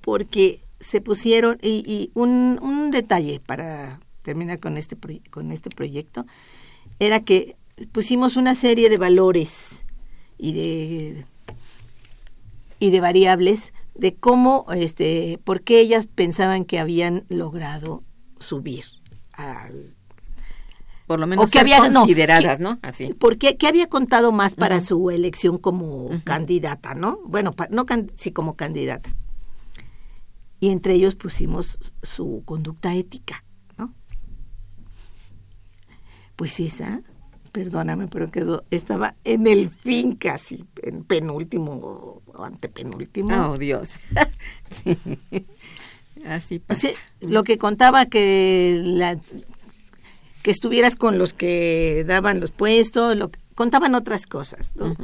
porque 0.00 0.60
se 0.80 1.00
pusieron, 1.00 1.58
y, 1.62 1.84
y 1.86 2.10
un, 2.14 2.58
un 2.60 2.90
detalle 2.90 3.38
para 3.38 4.00
terminar 4.22 4.58
con 4.58 4.76
este, 4.76 4.96
con 5.30 5.52
este 5.52 5.70
proyecto, 5.70 6.26
era 6.98 7.20
que 7.20 7.54
pusimos 7.92 8.36
una 8.36 8.56
serie 8.56 8.90
de 8.90 8.96
valores 8.96 9.84
y 10.38 10.52
de, 10.54 11.24
y 12.80 12.90
de 12.90 13.00
variables 13.00 13.72
de 13.94 14.14
cómo, 14.14 14.66
este, 14.74 15.38
por 15.44 15.62
qué 15.62 15.80
ellas 15.80 16.06
pensaban 16.06 16.64
que 16.64 16.78
habían 16.78 17.24
logrado 17.28 18.02
subir 18.38 18.84
al, 19.32 19.96
Por 21.06 21.20
lo 21.20 21.26
menos 21.26 21.44
o 21.46 21.48
que 21.50 21.58
había 21.60 21.78
no, 21.88 22.00
consideradas, 22.00 22.58
¿no? 22.58 22.78
Así. 22.82 23.12
¿Por 23.14 23.38
qué, 23.38 23.56
había 23.66 23.88
contado 23.88 24.32
más 24.32 24.54
para 24.54 24.82
su 24.84 25.10
elección 25.10 25.58
como 25.58 26.10
candidata, 26.24 26.94
no? 26.94 27.18
Bueno, 27.26 27.52
pa- 27.52 27.68
no 27.70 27.84
can- 27.86 28.10
sí 28.16 28.32
como 28.32 28.56
candidata. 28.56 29.14
Y 30.58 30.70
entre 30.70 30.94
ellos 30.94 31.16
pusimos 31.16 31.78
su 32.02 32.42
conducta 32.44 32.94
ética, 32.94 33.44
¿no? 33.76 33.94
Pues 36.36 36.58
esa, 36.60 37.02
perdóname, 37.52 38.08
pero 38.08 38.30
quedó, 38.30 38.64
estaba 38.70 39.14
en 39.24 39.46
el 39.46 39.70
fin 39.70 40.14
casi, 40.14 40.64
en 40.82 41.04
penúltimo 41.04 42.22
o 42.26 42.44
antepenúltimo. 42.44 43.52
Oh, 43.52 43.58
Dios. 43.58 43.90
Sí. 44.84 44.96
Así 46.26 46.58
pasa. 46.58 46.88
lo 47.20 47.44
que 47.44 47.58
contaba 47.58 48.06
que 48.06 48.80
la, 48.82 49.18
que 50.42 50.50
estuvieras 50.50 50.96
con 50.96 51.18
los 51.18 51.34
que 51.34 52.04
daban 52.06 52.40
los 52.40 52.52
puestos, 52.52 53.16
lo 53.16 53.30
contaban 53.54 53.94
otras 53.94 54.26
cosas, 54.26 54.72
¿no? 54.74 54.96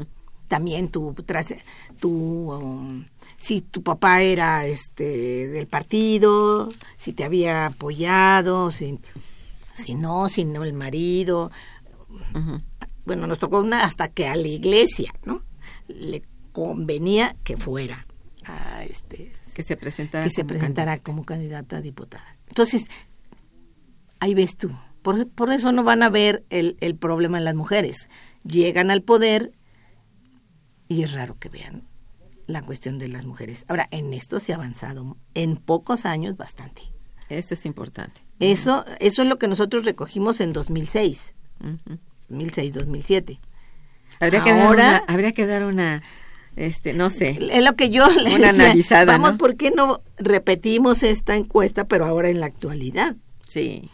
También 0.48 0.88
tu 0.88 1.14
tras, 1.26 1.54
tu 2.00 2.52
um, 2.52 3.04
si 3.38 3.60
tu 3.60 3.82
papá 3.82 4.22
era 4.22 4.66
este 4.66 5.48
del 5.48 5.66
partido, 5.66 6.70
si 6.96 7.12
te 7.12 7.24
había 7.24 7.66
apoyado, 7.66 8.70
si 8.70 8.98
si 9.74 9.94
no, 9.94 10.28
si 10.28 10.44
no 10.44 10.64
el 10.64 10.72
marido, 10.72 11.50
Bueno, 13.04 13.26
nos 13.26 13.38
tocó 13.38 13.60
una 13.60 13.84
hasta 13.84 14.08
que 14.08 14.26
a 14.26 14.36
la 14.36 14.48
iglesia, 14.48 15.12
¿no? 15.24 15.42
Le 15.88 16.22
convenía 16.52 17.36
que 17.44 17.56
fuera 17.56 18.06
a 18.44 18.84
este 18.84 19.32
Que 19.54 19.62
se 19.62 19.76
presentara. 19.76 20.24
que 20.24 20.30
se 20.30 20.42
como 20.42 20.48
presentara 20.48 20.92
candidata. 20.92 21.04
como 21.04 21.24
candidata 21.24 21.76
a 21.78 21.80
diputada. 21.80 22.36
Entonces, 22.48 22.84
ahí 24.20 24.34
ves 24.34 24.56
tú. 24.56 24.70
Por, 25.02 25.28
por 25.28 25.52
eso 25.52 25.72
no 25.72 25.84
van 25.84 26.02
a 26.02 26.10
ver 26.10 26.44
el, 26.50 26.76
el 26.80 26.96
problema 26.96 27.38
en 27.38 27.44
las 27.44 27.54
mujeres. 27.54 28.08
Llegan 28.44 28.90
al 28.90 29.02
poder 29.02 29.52
y 30.88 31.02
es 31.02 31.12
raro 31.12 31.36
que 31.38 31.48
vean 31.48 31.84
la 32.46 32.62
cuestión 32.62 32.98
de 32.98 33.08
las 33.08 33.24
mujeres. 33.26 33.64
Ahora, 33.68 33.88
en 33.90 34.12
esto 34.14 34.40
se 34.40 34.52
ha 34.52 34.56
avanzado 34.56 35.16
en 35.34 35.56
pocos 35.56 36.04
años 36.06 36.36
bastante. 36.36 36.82
Esto 37.28 37.54
es 37.54 37.66
importante. 37.66 38.20
Eso, 38.40 38.84
eso 39.00 39.22
es 39.22 39.28
lo 39.28 39.38
que 39.38 39.48
nosotros 39.48 39.84
recogimos 39.84 40.40
en 40.40 40.52
2006, 40.54 41.34
Ujú. 41.60 41.74
2006, 41.76 42.07
2007. 42.28 43.38
Habría 44.20 44.42
que 44.42 44.50
Ahora- 44.50 44.62
dar 44.62 44.72
una, 44.74 44.96
habría 45.06 45.32
que 45.32 45.46
dar 45.46 45.64
una, 45.64 46.02
este, 46.56 46.92
no 46.92 47.10
sé, 47.10 47.38
Es 47.52 47.62
lo 47.64 47.74
que 47.76 47.88
yo 47.90 48.06
le 48.22 48.34
Una 48.34 48.48
decía, 48.48 48.64
analizada, 48.66 49.04
Vamos, 49.12 49.32
¿no? 49.32 49.38
¿por 49.38 49.56
qué 49.56 49.70
no 49.70 50.00
repetimos 50.18 51.02
esta 51.02 51.36
encuesta, 51.36 51.84
pero 51.84 52.04
ahora 52.06 52.28
en 52.30 52.40
la 52.40 52.46
actualidad? 52.46 53.16
sí. 53.46 53.88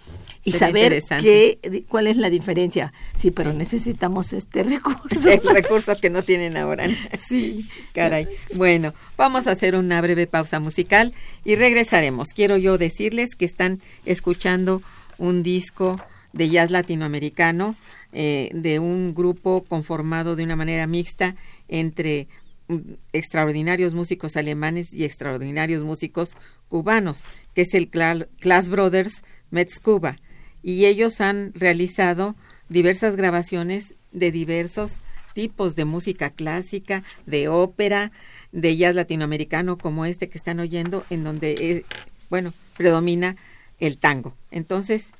y 0.46 0.52
saber 0.52 1.00
qué, 1.22 1.84
cuál 1.88 2.06
es 2.06 2.16
la 2.18 2.28
diferencia. 2.28 2.92
Sí, 3.16 3.30
pero 3.30 3.54
necesitamos 3.54 4.32
este 4.34 4.62
recurso. 4.64 5.30
El 5.30 5.40
recurso 5.42 5.96
que 5.98 6.10
no 6.10 6.22
tienen 6.22 6.56
ahora. 6.58 6.86
Sí. 7.18 7.66
Caray. 7.94 8.28
Bueno, 8.54 8.92
vamos 9.16 9.46
a 9.46 9.52
hacer 9.52 9.74
una 9.74 10.00
breve 10.02 10.26
pausa 10.26 10.60
musical 10.60 11.14
y 11.46 11.54
regresaremos. 11.56 12.28
Quiero 12.34 12.58
yo 12.58 12.76
decirles 12.76 13.36
que 13.36 13.46
están 13.46 13.80
escuchando 14.04 14.82
un 15.16 15.42
disco 15.42 15.98
de 16.34 16.50
jazz 16.50 16.70
latinoamericano 16.70 17.74
eh, 18.14 18.48
de 18.54 18.78
un 18.78 19.14
grupo 19.14 19.62
conformado 19.68 20.36
de 20.36 20.44
una 20.44 20.56
manera 20.56 20.86
mixta 20.86 21.36
entre 21.68 22.28
mm, 22.68 22.76
extraordinarios 23.12 23.92
músicos 23.92 24.36
alemanes 24.36 24.92
y 24.94 25.04
extraordinarios 25.04 25.82
músicos 25.82 26.30
cubanos, 26.68 27.24
que 27.54 27.62
es 27.62 27.74
el 27.74 27.90
Cla- 27.90 28.28
Class 28.40 28.68
Brothers 28.70 29.22
Metz 29.50 29.78
Cuba. 29.80 30.18
Y 30.62 30.86
ellos 30.86 31.20
han 31.20 31.52
realizado 31.54 32.34
diversas 32.68 33.16
grabaciones 33.16 33.94
de 34.12 34.30
diversos 34.30 34.98
tipos 35.34 35.74
de 35.76 35.84
música 35.84 36.30
clásica, 36.30 37.02
de 37.26 37.48
ópera, 37.48 38.12
de 38.52 38.76
jazz 38.76 38.94
latinoamericano 38.94 39.76
como 39.76 40.04
este 40.06 40.28
que 40.28 40.38
están 40.38 40.60
oyendo, 40.60 41.04
en 41.10 41.24
donde, 41.24 41.52
eh, 41.58 41.84
bueno, 42.30 42.52
predomina 42.76 43.36
el 43.80 43.98
tango. 43.98 44.34
Entonces, 44.52 45.10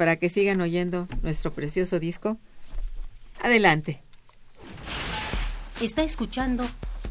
para 0.00 0.16
que 0.16 0.30
sigan 0.30 0.62
oyendo 0.62 1.06
nuestro 1.20 1.52
precioso 1.52 2.00
disco. 2.00 2.38
Adelante. 3.42 4.00
Está 5.82 6.02
escuchando 6.02 6.64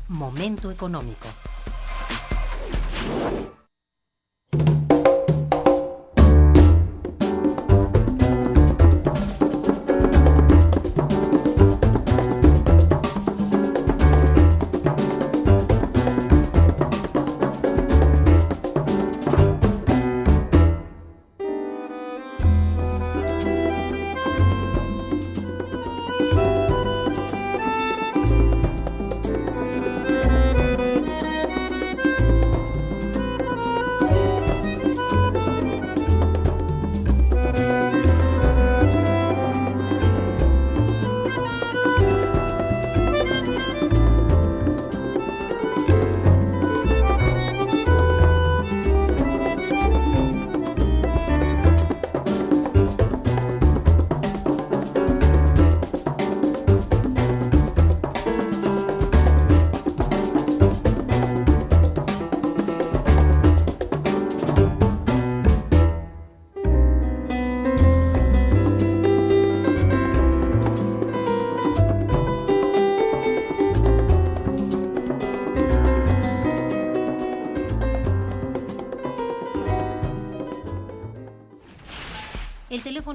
Momento 0.08 0.71
Económico. 0.71 1.28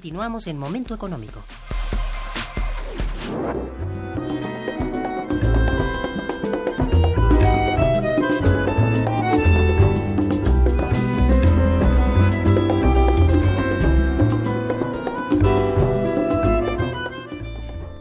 Continuamos 0.00 0.46
en 0.46 0.56
Momento 0.56 0.94
Económico. 0.94 1.42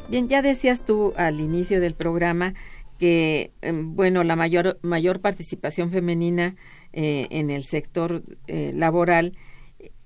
Bien, 0.07 0.29
ya 0.29 0.41
decías 0.41 0.85
tú 0.85 1.11
al 1.17 1.41
inicio 1.41 1.81
del 1.81 1.95
programa 1.95 2.53
que, 2.97 3.51
em, 3.59 3.93
bueno, 3.93 4.23
la 4.23 4.37
mayor, 4.37 4.79
mayor 4.83 5.19
participación 5.19 5.91
femenina 5.91 6.55
eh, 6.93 7.27
en 7.29 7.49
el 7.49 7.65
sector 7.65 8.23
eh, 8.47 8.71
laboral 8.73 9.35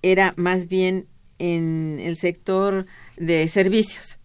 era 0.01 0.33
más 0.37 0.67
bien 0.67 1.12
en 1.43 1.99
el 1.99 2.15
sector 2.15 2.85
de 3.17 3.49
servicios. 3.49 4.17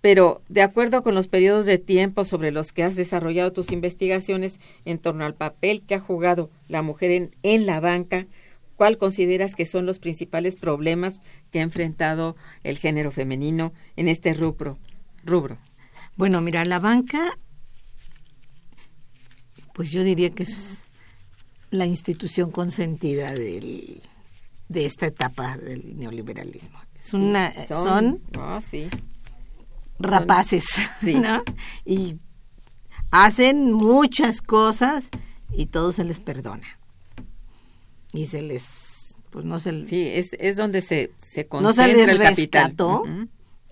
Pero 0.00 0.42
de 0.48 0.62
acuerdo 0.62 1.04
con 1.04 1.14
los 1.14 1.28
periodos 1.28 1.64
de 1.64 1.78
tiempo 1.78 2.24
sobre 2.24 2.50
los 2.50 2.72
que 2.72 2.82
has 2.82 2.96
desarrollado 2.96 3.52
tus 3.52 3.70
investigaciones 3.70 4.58
en 4.84 4.98
torno 4.98 5.24
al 5.24 5.34
papel 5.34 5.82
que 5.82 5.94
ha 5.94 6.00
jugado 6.00 6.50
la 6.66 6.82
mujer 6.82 7.12
en, 7.12 7.36
en 7.44 7.66
la 7.66 7.78
banca, 7.78 8.26
¿cuál 8.74 8.98
consideras 8.98 9.54
que 9.54 9.64
son 9.64 9.86
los 9.86 10.00
principales 10.00 10.56
problemas 10.56 11.20
que 11.52 11.60
ha 11.60 11.62
enfrentado 11.62 12.36
el 12.64 12.78
género 12.78 13.12
femenino 13.12 13.72
en 13.94 14.08
este 14.08 14.34
rubro? 14.34 14.76
rubro? 15.24 15.56
Bueno, 16.16 16.40
mira, 16.40 16.64
la 16.64 16.80
banca, 16.80 17.38
pues 19.72 19.92
yo 19.92 20.02
diría 20.02 20.30
que 20.30 20.42
es 20.42 20.78
la 21.70 21.86
institución 21.86 22.50
consentida 22.50 23.32
del, 23.32 24.02
de 24.68 24.86
esta 24.86 25.06
etapa 25.06 25.56
del 25.56 25.98
neoliberalismo. 25.98 26.78
Es 26.94 27.12
una, 27.14 27.52
son, 27.66 28.22
oh, 28.38 28.60
sí. 28.60 28.88
rapaces, 29.98 30.66
¿no? 31.02 31.42
Y 31.84 32.16
hacen 33.10 33.72
muchas 33.72 34.40
cosas 34.40 35.04
y 35.52 35.66
todo 35.66 35.92
se 35.92 36.04
les 36.04 36.20
perdona. 36.20 36.66
Y 38.12 38.26
se 38.26 38.42
les, 38.42 39.16
pues 39.30 39.44
no 39.44 39.58
se 39.58 39.72
les... 39.72 39.88
Sí, 39.88 40.06
es, 40.08 40.34
es 40.38 40.56
donde 40.56 40.80
se, 40.80 41.12
se 41.18 41.46
no 41.60 41.72
se 41.72 41.86
les 41.88 42.08
el 42.08 42.18
capital. 42.18 42.74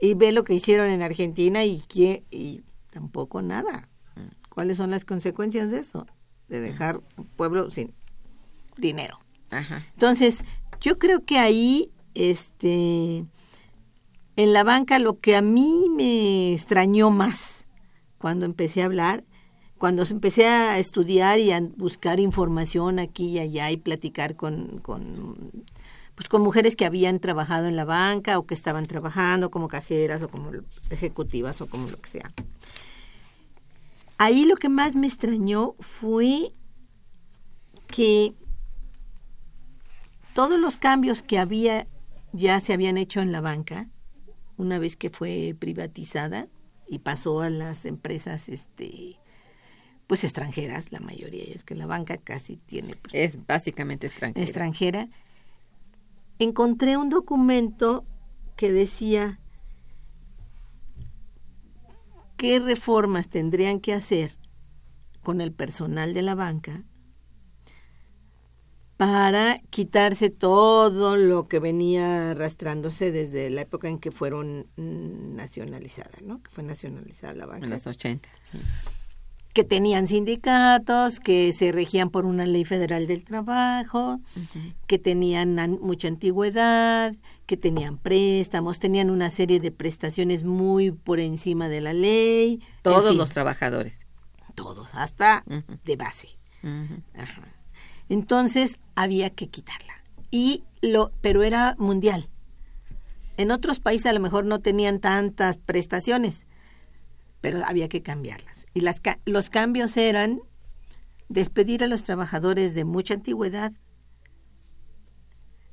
Y 0.01 0.15
ve 0.15 0.33
lo 0.33 0.43
que 0.45 0.55
hicieron 0.55 0.91
en 0.91 1.01
Argentina 1.01 1.65
y, 1.65 1.81
que, 1.89 2.25
y 2.31 2.63
tampoco 2.91 3.41
nada. 3.41 3.89
¿Cuáles 4.49 4.77
son 4.77 4.91
las 4.91 5.05
consecuencias 5.05 5.71
de 5.71 5.79
eso? 5.79 6.07
De 6.49 6.61
dejar 6.61 7.01
un 7.17 7.25
pueblo 7.25 7.71
sin 7.71 7.95
dinero. 8.77 9.19
Ajá. 9.51 9.87
Entonces, 9.95 10.45
yo 10.83 10.99
creo 10.99 11.25
que 11.25 11.39
ahí, 11.39 11.91
este, 12.15 13.25
en 14.37 14.53
la 14.53 14.65
banca 14.65 14.99
lo 14.99 15.21
que 15.21 15.37
a 15.37 15.43
mí 15.43 15.87
me 15.89 16.53
extrañó 16.53 17.11
más 17.11 17.67
cuando 18.19 18.45
empecé 18.45 18.83
a 18.83 18.87
hablar, 18.87 19.25
cuando 19.79 20.03
empecé 20.03 20.47
a 20.47 20.79
estudiar 20.79 21.39
y 21.39 21.53
a 21.53 21.61
buscar 21.77 22.21
información 22.21 22.99
aquí 22.99 23.31
y 23.31 23.39
allá 23.39 23.71
y 23.71 23.77
platicar 23.77 24.37
con, 24.37 24.79
con 24.79 25.65
pues 26.15 26.29
con 26.29 26.43
mujeres 26.43 26.77
que 26.77 26.85
habían 26.85 27.21
trabajado 27.21 27.67
en 27.67 27.77
la 27.77 27.85
banca 27.85 28.39
o 28.39 28.47
que 28.47 28.55
estaban 28.55 28.87
trabajando 28.87 29.51
como 29.51 29.69
cajeras 29.69 30.23
o 30.23 30.29
como 30.29 30.51
ejecutivas 30.91 31.61
o 31.61 31.67
como 31.67 31.89
lo 31.89 32.01
que 32.01 32.11
sea. 32.11 32.33
Ahí 34.19 34.45
lo 34.45 34.57
que 34.57 34.69
más 34.69 34.95
me 34.95 35.07
extrañó 35.07 35.75
fue 35.81 36.53
que 37.87 38.35
todos 40.35 40.59
los 40.59 40.77
cambios 40.77 41.23
que 41.23 41.39
había 41.39 41.87
ya 42.33 42.61
se 42.61 42.73
habían 42.73 42.97
hecho 42.97 43.21
en 43.21 43.33
la 43.33 43.41
banca 43.41 43.89
una 44.57 44.79
vez 44.79 44.97
que 44.97 45.11
fue 45.11 45.55
privatizada 45.59 46.49
y 46.89 47.01
pasó 47.01 47.41
a 47.41 47.51
las 47.51 47.85
empresas 47.85 48.49
este 48.49 49.19
pues 50.07 50.25
extranjeras 50.25 50.93
la 50.93 51.01
mayoría 51.01 51.45
es 51.45 51.65
que 51.65 51.75
la 51.75 51.87
banca 51.87 52.17
casi 52.17 52.57
tiene 52.57 52.97
pues, 52.97 53.15
Es 53.15 53.47
básicamente 53.47 54.07
extranjera. 54.07 54.43
extranjera 54.43 55.09
encontré 56.39 56.97
un 56.97 57.09
documento 57.09 58.05
que 58.57 58.73
decía 58.73 59.41
qué 62.37 62.59
reformas 62.59 63.29
tendrían 63.29 63.81
que 63.81 63.93
hacer 63.93 64.37
con 65.23 65.41
el 65.41 65.53
personal 65.53 66.15
de 66.15 66.23
la 66.23 66.35
banca 66.35 66.85
para 69.07 69.59
quitarse 69.71 70.31
todo 70.31 71.17
lo 71.17 71.43
que 71.43 71.59
venía 71.59 72.31
arrastrándose 72.31 73.11
desde 73.11 73.51
la 73.51 73.63
época 73.63 73.89
en 73.89 73.99
que 73.99 74.13
fueron 74.13 74.69
mm, 74.77 75.35
nacionalizadas, 75.35 76.23
¿no? 76.23 76.41
Que 76.41 76.51
fue 76.51 76.63
nacionalizada 76.63 77.35
la 77.35 77.47
banca. 77.47 77.65
En 77.65 77.71
los 77.71 77.85
80. 77.87 78.29
sí. 78.53 78.59
Que 79.55 79.65
tenían 79.65 80.07
sindicatos, 80.09 81.19
que 81.21 81.53
se 81.53 81.73
regían 81.73 82.09
por 82.11 82.25
una 82.27 82.47
ley 82.47 82.65
federal 82.65 83.07
del 83.09 83.23
trabajo, 83.25 84.19
que 84.87 84.99
tenían 84.99 85.59
an- 85.59 85.79
mucha 85.83 86.09
antigüedad, 86.09 87.13
que 87.45 87.57
tenían 87.59 87.99
préstamos, 87.99 88.79
tenían 88.79 89.11
una 89.11 89.29
serie 89.31 89.59
de 89.61 89.71
prestaciones 89.73 90.43
muy 90.45 90.91
por 90.93 91.19
encima 91.21 91.69
de 91.69 91.81
la 91.83 91.93
ley. 91.93 92.55
en 92.63 92.83
Todos 92.83 93.09
fin, 93.11 93.19
los 93.19 93.31
trabajadores. 93.31 94.07
todos, 94.55 94.95
hasta 94.95 95.45
de 95.85 95.97
base. 95.97 96.29
Ajá. 97.15 97.52
Entonces 98.13 98.79
había 98.95 99.31
que 99.31 99.49
quitarla. 99.49 99.95
Y 100.31 100.65
lo, 100.83 101.11
pero 101.23 101.43
era 101.43 101.75
mundial. 101.79 102.29
En 103.39 103.51
otros 103.51 103.81
países 103.81 104.05
a 104.05 104.13
lo 104.13 104.21
mejor 104.21 104.45
no 104.45 104.59
tenían 104.59 105.01
tantas 105.01 105.57
prestaciones, 105.57 106.47
pero 107.41 107.65
había 107.65 107.89
que 107.89 108.03
cambiarlas. 108.03 108.67
Y 108.75 108.83
las, 108.83 109.01
los 109.25 109.49
cambios 109.49 109.97
eran 109.97 110.43
despedir 111.31 111.83
a 111.83 111.87
los 111.87 112.05
trabajadores 112.05 112.75
de 112.75 112.85
mucha 112.85 113.15
antigüedad 113.15 113.73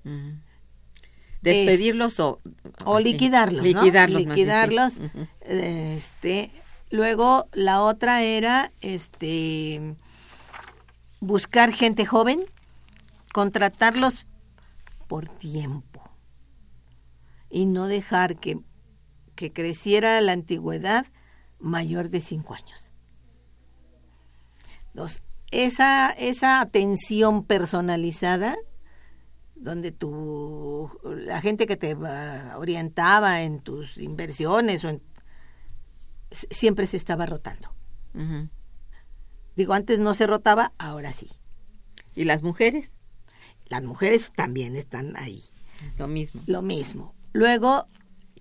Ujú. 0.05 0.37
Despedirlos 1.41 2.21
o, 2.21 2.39
o 2.85 2.95
así, 2.95 3.03
liquidarlos, 3.03 3.65
¿no? 3.65 3.67
Liquidarlos. 3.67 4.25
más 4.25 4.35
bien, 4.35 4.47
sí. 4.47 4.67
Liquidarlos. 4.69 5.01
Este, 5.41 6.51
luego 6.89 7.49
la 7.51 7.81
otra 7.81 8.23
era 8.23 8.71
este 8.79 9.95
buscar 11.19 11.71
gente 11.71 12.05
joven, 12.05 12.41
contratarlos 13.33 14.25
por 15.07 15.27
tiempo 15.27 16.01
y 17.49 17.65
no 17.65 17.87
dejar 17.87 18.37
que, 18.37 18.59
que 19.35 19.51
creciera 19.51 20.19
la 20.21 20.33
antigüedad 20.33 21.05
mayor 21.59 22.09
de 22.09 22.21
cinco 22.21 22.53
años. 22.53 22.91
Dos, 24.93 25.21
esa, 25.51 26.09
esa 26.11 26.61
atención 26.61 27.43
personalizada 27.43 28.57
donde 29.55 29.91
tu 29.91 30.89
la 31.03 31.41
gente 31.41 31.67
que 31.67 31.75
te 31.75 31.95
orientaba 32.55 33.41
en 33.41 33.59
tus 33.59 33.97
inversiones 33.97 34.85
o 34.85 34.89
en- 34.89 35.01
siempre 36.31 36.87
se 36.87 36.97
estaba 36.97 37.25
rotando. 37.25 37.73
Digo, 39.59 39.73
antes 39.73 39.99
no 39.99 40.13
se 40.13 40.25
rotaba, 40.25 40.71
ahora 40.77 41.11
sí. 41.11 41.27
¿Y 42.15 42.23
las 42.23 42.43
mujeres? 42.43 42.93
Las 43.65 43.83
mujeres 43.83 44.31
también 44.33 44.77
están 44.77 45.17
ahí. 45.17 45.43
Lo 45.97 46.07
mismo. 46.07 46.41
Lo 46.45 46.61
mismo. 46.61 47.13
Luego, 47.33 47.85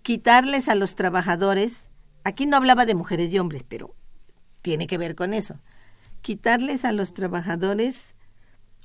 quitarles 0.03 0.69
a 0.69 0.77
los 0.77 0.95
trabajadores, 0.95 1.91
aquí 2.23 2.47
no 2.47 2.57
hablaba 2.57 2.87
de 2.87 2.95
mujeres 2.95 3.33
y 3.33 3.41
hombres, 3.41 3.65
pero 3.65 3.97
tiene 4.63 4.87
que 4.87 4.97
ver 4.97 5.17
con 5.17 5.35
eso. 5.35 5.59
Quitarles 6.23 6.85
a 6.85 6.93
los 6.93 7.15
trabajadores 7.15 8.15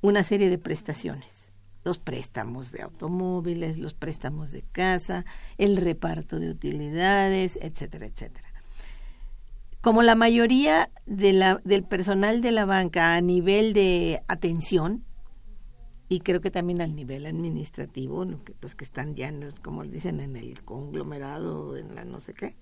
una 0.01 0.23
serie 0.23 0.49
de 0.49 0.57
prestaciones. 0.57 1.51
Los 1.83 1.99
préstamos 1.99 2.71
de 2.71 2.81
automóviles, 2.81 3.77
los 3.77 3.93
préstamos 3.93 4.51
de 4.51 4.63
casa, 4.63 5.23
el 5.59 5.77
reparto 5.77 6.39
de 6.39 6.49
utilidades, 6.49 7.59
etcétera, 7.61 8.07
etcétera. 8.07 8.52
Como 9.83 10.01
la 10.01 10.15
mayoría 10.15 10.89
de 11.05 11.33
la, 11.33 11.59
del 11.65 11.83
personal 11.83 12.39
de 12.41 12.53
la 12.53 12.63
banca 12.63 13.15
a 13.15 13.21
nivel 13.21 13.73
de 13.73 14.23
atención, 14.29 15.03
y 16.07 16.21
creo 16.21 16.39
que 16.39 16.51
también 16.51 16.79
al 16.79 16.95
nivel 16.95 17.25
administrativo, 17.25 18.23
los 18.61 18.75
que 18.75 18.85
están 18.85 19.13
ya, 19.13 19.27
en 19.27 19.41
los, 19.41 19.59
como 19.59 19.83
dicen, 19.83 20.21
en 20.21 20.37
el 20.37 20.63
conglomerado, 20.63 21.75
en 21.75 21.95
la 21.95 22.05
no 22.05 22.21
sé 22.21 22.33
qué, 22.33 22.55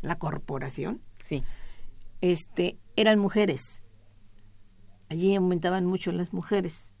la 0.00 0.16
corporación, 0.16 1.02
Sí. 1.24 1.42
este, 2.20 2.78
eran 2.94 3.18
mujeres. 3.18 3.82
Allí 5.08 5.34
aumentaban 5.34 5.86
mucho 5.86 6.12
las 6.12 6.32
mujeres. 6.32 6.92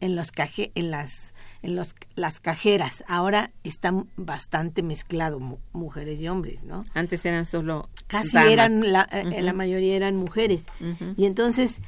En 0.00 0.16
los 0.16 0.32
caje, 0.32 0.72
en 0.74 0.90
las, 0.90 1.34
en 1.66 1.76
los, 1.76 1.94
las 2.14 2.40
cajeras, 2.40 3.04
ahora 3.08 3.50
están 3.64 4.08
bastante 4.16 4.82
mezclado 4.82 5.40
mu- 5.40 5.58
mujeres 5.72 6.20
y 6.20 6.28
hombres, 6.28 6.62
¿no? 6.64 6.84
Antes 6.94 7.24
eran 7.26 7.44
solo 7.44 7.88
Casi 8.06 8.30
damas. 8.32 8.52
eran, 8.52 8.92
la, 8.92 9.08
eh, 9.12 9.24
Ujú. 9.26 9.40
la 9.42 9.52
mayoría 9.52 9.96
eran 9.96 10.16
mujeres. 10.16 10.66
Y 11.16 11.26
entonces, 11.26 11.78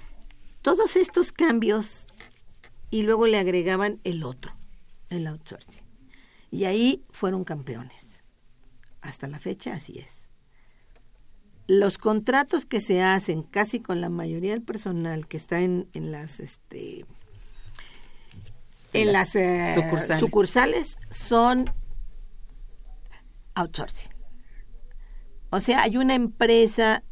todos 0.62 0.96
estos 0.96 1.32
cambios, 1.32 2.06
y 2.90 3.02
luego 3.02 3.26
le 3.26 3.38
agregaban 3.38 4.00
el 4.04 4.24
otro, 4.24 4.52
el 5.10 5.26
outsourcing. 5.26 5.82
Y 6.50 6.64
ahí 6.64 7.04
fueron 7.10 7.44
campeones. 7.44 8.22
Hasta 9.00 9.26
la 9.28 9.38
fecha 9.38 9.74
así 9.74 9.98
es. 9.98 10.28
Los 11.66 11.98
contratos 11.98 12.64
que 12.64 12.80
se 12.80 13.02
hacen 13.02 13.42
casi 13.42 13.80
con 13.80 14.00
la 14.00 14.08
mayoría 14.08 14.52
del 14.52 14.62
personal 14.62 15.28
que 15.28 15.36
está 15.36 15.60
en, 15.60 15.86
en 15.92 16.10
las 16.10 16.40
este 16.40 17.04
en 18.92 19.12
las 19.12 19.36
eh, 19.36 19.72
Sucursales. 19.74 20.20
sucursales 20.20 20.98
son 21.10 21.72
outsourcing. 23.54 24.12
O 25.50 25.60
sea, 25.60 25.82
hay 25.82 25.96
una 25.96 26.14
empresa 26.14 27.02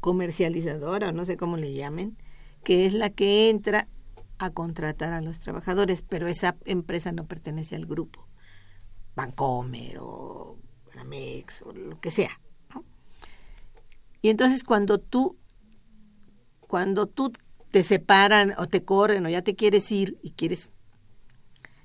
comercializadora, 0.00 1.12
no 1.12 1.24
sé 1.24 1.36
cómo 1.36 1.56
le 1.56 1.72
llamen, 1.72 2.16
que 2.62 2.86
es 2.86 2.94
la 2.94 3.10
que 3.10 3.48
entra 3.50 3.88
a 4.38 4.50
contratar 4.50 5.12
a 5.12 5.20
los 5.20 5.40
trabajadores, 5.40 6.02
pero 6.02 6.26
esa 6.26 6.56
empresa 6.64 7.12
no 7.12 7.26
pertenece 7.26 7.74
al 7.74 7.86
grupo. 7.86 8.28
Bancomer 9.14 9.98
o 10.00 10.58
Banamex 10.88 11.62
o 11.62 11.72
lo 11.72 11.98
que 12.00 12.10
sea. 12.10 12.38
¿no? 12.74 12.84
Y 14.20 14.28
entonces 14.28 14.62
cuando 14.62 14.98
tú 14.98 15.36
cuando 16.60 17.06
tú 17.06 17.32
te 17.70 17.82
separan 17.82 18.54
o 18.58 18.66
te 18.66 18.84
corren 18.84 19.24
o 19.24 19.28
ya 19.28 19.42
te 19.42 19.54
quieres 19.54 19.90
ir 19.92 20.18
y 20.22 20.32
quieres 20.32 20.70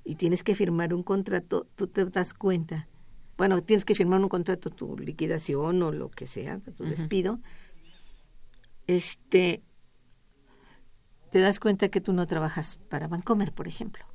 y 0.04 0.16
tienes 0.16 0.44
que 0.44 0.56
firmar 0.56 0.94
un 0.94 1.04
contrato, 1.04 1.68
tú 1.76 1.88
te 1.88 2.06
das 2.06 2.34
cuenta. 2.34 2.88
Bueno, 3.38 3.64
tienes 3.64 3.86
que 3.86 3.96
firmar 3.96 4.22
un 4.22 4.30
contrato, 4.30 4.70
tu 4.70 4.98
liquidación 4.98 5.82
o 5.82 5.92
lo 5.92 6.10
que 6.10 6.28
sea, 6.28 6.60
tu 6.60 6.84
despido. 6.84 7.40
Este, 8.88 9.64
te 11.32 11.40
das 11.40 11.60
cuenta 11.60 11.90
que 11.90 12.02
tú 12.02 12.14
no 12.14 12.28
trabajas 12.28 12.80
para 12.90 13.08
Bancomer, 13.08 13.54
por 13.54 13.68
ejemplo, 13.68 14.06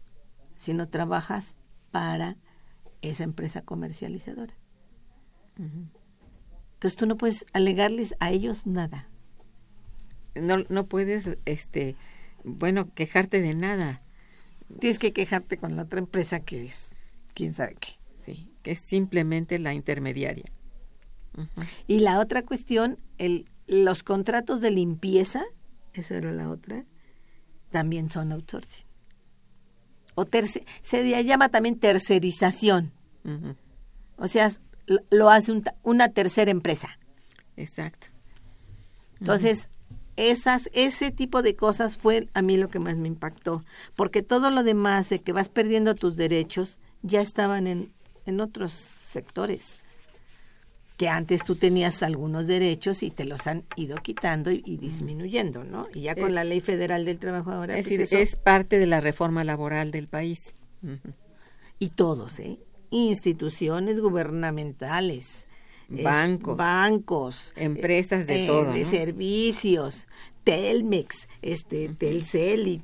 sino 0.54 0.88
trabajas 0.88 1.56
para 1.90 2.36
esa 3.00 3.24
empresa 3.24 3.62
comercializadora. 3.62 4.54
Entonces 5.56 6.96
tú 6.96 7.06
no 7.06 7.16
puedes 7.16 7.46
alegarles 7.52 8.14
a 8.20 8.30
ellos 8.30 8.66
nada. 8.66 9.08
No, 10.34 10.58
no 10.68 10.86
puedes, 10.86 11.38
este, 11.46 11.96
bueno, 12.44 12.92
quejarte 12.92 13.40
de 13.40 13.54
nada. 13.54 14.02
Tienes 14.80 14.98
que 14.98 15.12
quejarte 15.12 15.56
con 15.58 15.76
la 15.76 15.82
otra 15.82 15.98
empresa 15.98 16.40
que 16.40 16.64
es 16.64 16.94
quién 17.34 17.54
sabe 17.54 17.76
qué. 17.80 17.98
Sí, 18.24 18.50
que 18.62 18.72
es 18.72 18.80
simplemente 18.80 19.58
la 19.58 19.74
intermediaria. 19.74 20.50
Y 21.86 22.00
la 22.00 22.18
otra 22.18 22.42
cuestión, 22.42 22.98
el, 23.18 23.46
los 23.66 24.02
contratos 24.02 24.60
de 24.62 24.70
limpieza, 24.70 25.44
eso 25.92 26.14
era 26.14 26.32
la 26.32 26.48
otra, 26.48 26.84
también 27.70 28.08
son 28.10 28.32
outsourcing. 28.32 28.86
O 30.14 30.24
terce- 30.24 30.64
se 30.82 31.24
llama 31.24 31.50
también 31.50 31.78
tercerización. 31.78 32.92
O 34.16 34.28
sea, 34.28 34.50
lo, 34.86 35.00
lo 35.10 35.28
hace 35.30 35.52
un 35.52 35.62
una 35.82 36.08
tercera 36.08 36.50
empresa. 36.50 36.98
Exacto. 37.56 38.06
Entonces, 39.20 39.68
esas, 40.16 40.68
ese 40.72 41.10
tipo 41.10 41.42
de 41.42 41.54
cosas 41.56 41.98
fue 41.98 42.28
a 42.34 42.42
mí 42.42 42.56
lo 42.56 42.68
que 42.68 42.78
más 42.78 42.96
me 42.96 43.08
impactó, 43.08 43.64
porque 43.94 44.22
todo 44.22 44.50
lo 44.50 44.62
demás 44.62 45.08
de 45.08 45.20
que 45.20 45.32
vas 45.32 45.48
perdiendo 45.48 45.94
tus 45.94 46.16
derechos 46.16 46.78
ya 47.02 47.20
estaban 47.20 47.66
en, 47.66 47.92
en 48.24 48.40
otros 48.40 48.72
sectores, 48.72 49.78
que 50.96 51.08
antes 51.10 51.44
tú 51.44 51.56
tenías 51.56 52.02
algunos 52.02 52.46
derechos 52.46 53.02
y 53.02 53.10
te 53.10 53.26
los 53.26 53.46
han 53.46 53.64
ido 53.76 53.96
quitando 53.98 54.50
y, 54.50 54.62
y 54.64 54.78
disminuyendo, 54.78 55.62
¿no? 55.62 55.82
Y 55.92 56.00
ya 56.02 56.14
con 56.14 56.30
Eh, 56.30 56.34
la 56.34 56.44
ley 56.44 56.62
federal 56.62 57.04
del 57.04 57.18
trabajo 57.18 57.50
ahora, 57.50 57.76
Es 57.76 57.84
pues 57.86 57.98
decir, 57.98 58.18
eso- 58.18 58.18
es 58.22 58.36
parte 58.36 58.78
de 58.78 58.86
la 58.86 59.00
reforma 59.02 59.44
laboral 59.44 59.90
del 59.90 60.08
país. 60.08 60.54
Y 61.78 61.90
todos, 61.90 62.38
¿eh? 62.40 62.58
Instituciones 62.90 64.00
gubernamentales, 64.00 65.45
es- 65.94 66.02
Bancos. 66.02 66.56
bancos, 66.56 67.52
Empresas 67.56 68.26
de 68.26 68.44
eh, 68.44 68.46
todo, 68.46 68.72
de 68.72 68.84
¿no? 68.84 68.90
servicios, 68.90 70.06
Telmex, 70.44 71.28
este, 71.42 71.88
Telcel 71.90 72.66
y 72.68 72.82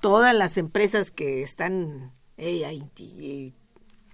todas 0.00 0.34
las 0.34 0.56
empresas 0.56 1.10
que 1.10 1.42
están, 1.42 2.12
AIT, 2.38 3.52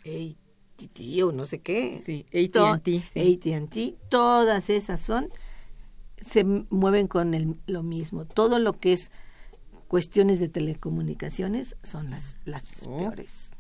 AT&T 0.05 1.23
o 1.23 1.33
no 1.33 1.45
sé 1.45 1.61
qué. 1.61 2.01
Sí, 2.05 2.25
To- 2.51 2.67
AT&T, 2.67 3.03
sí. 3.13 3.41
AT&T, 3.43 3.97
todas 4.09 4.71
esas 4.71 5.01
son 5.03 5.29
se 6.21 6.43
mueven 6.45 7.07
con 7.07 7.33
el- 7.35 7.57
lo 7.67 7.83
mismo. 7.85 8.25
Todo 8.25 8.59
lo 8.59 8.73
que 8.73 8.93
es 8.93 9.11
cuestiones 9.87 10.41
de 10.41 10.49
telecomunicaciones 10.49 11.77
son 11.85 12.11
las, 12.11 12.37
las 12.45 12.87
Oh. 12.89 12.99
peores. 12.99 13.51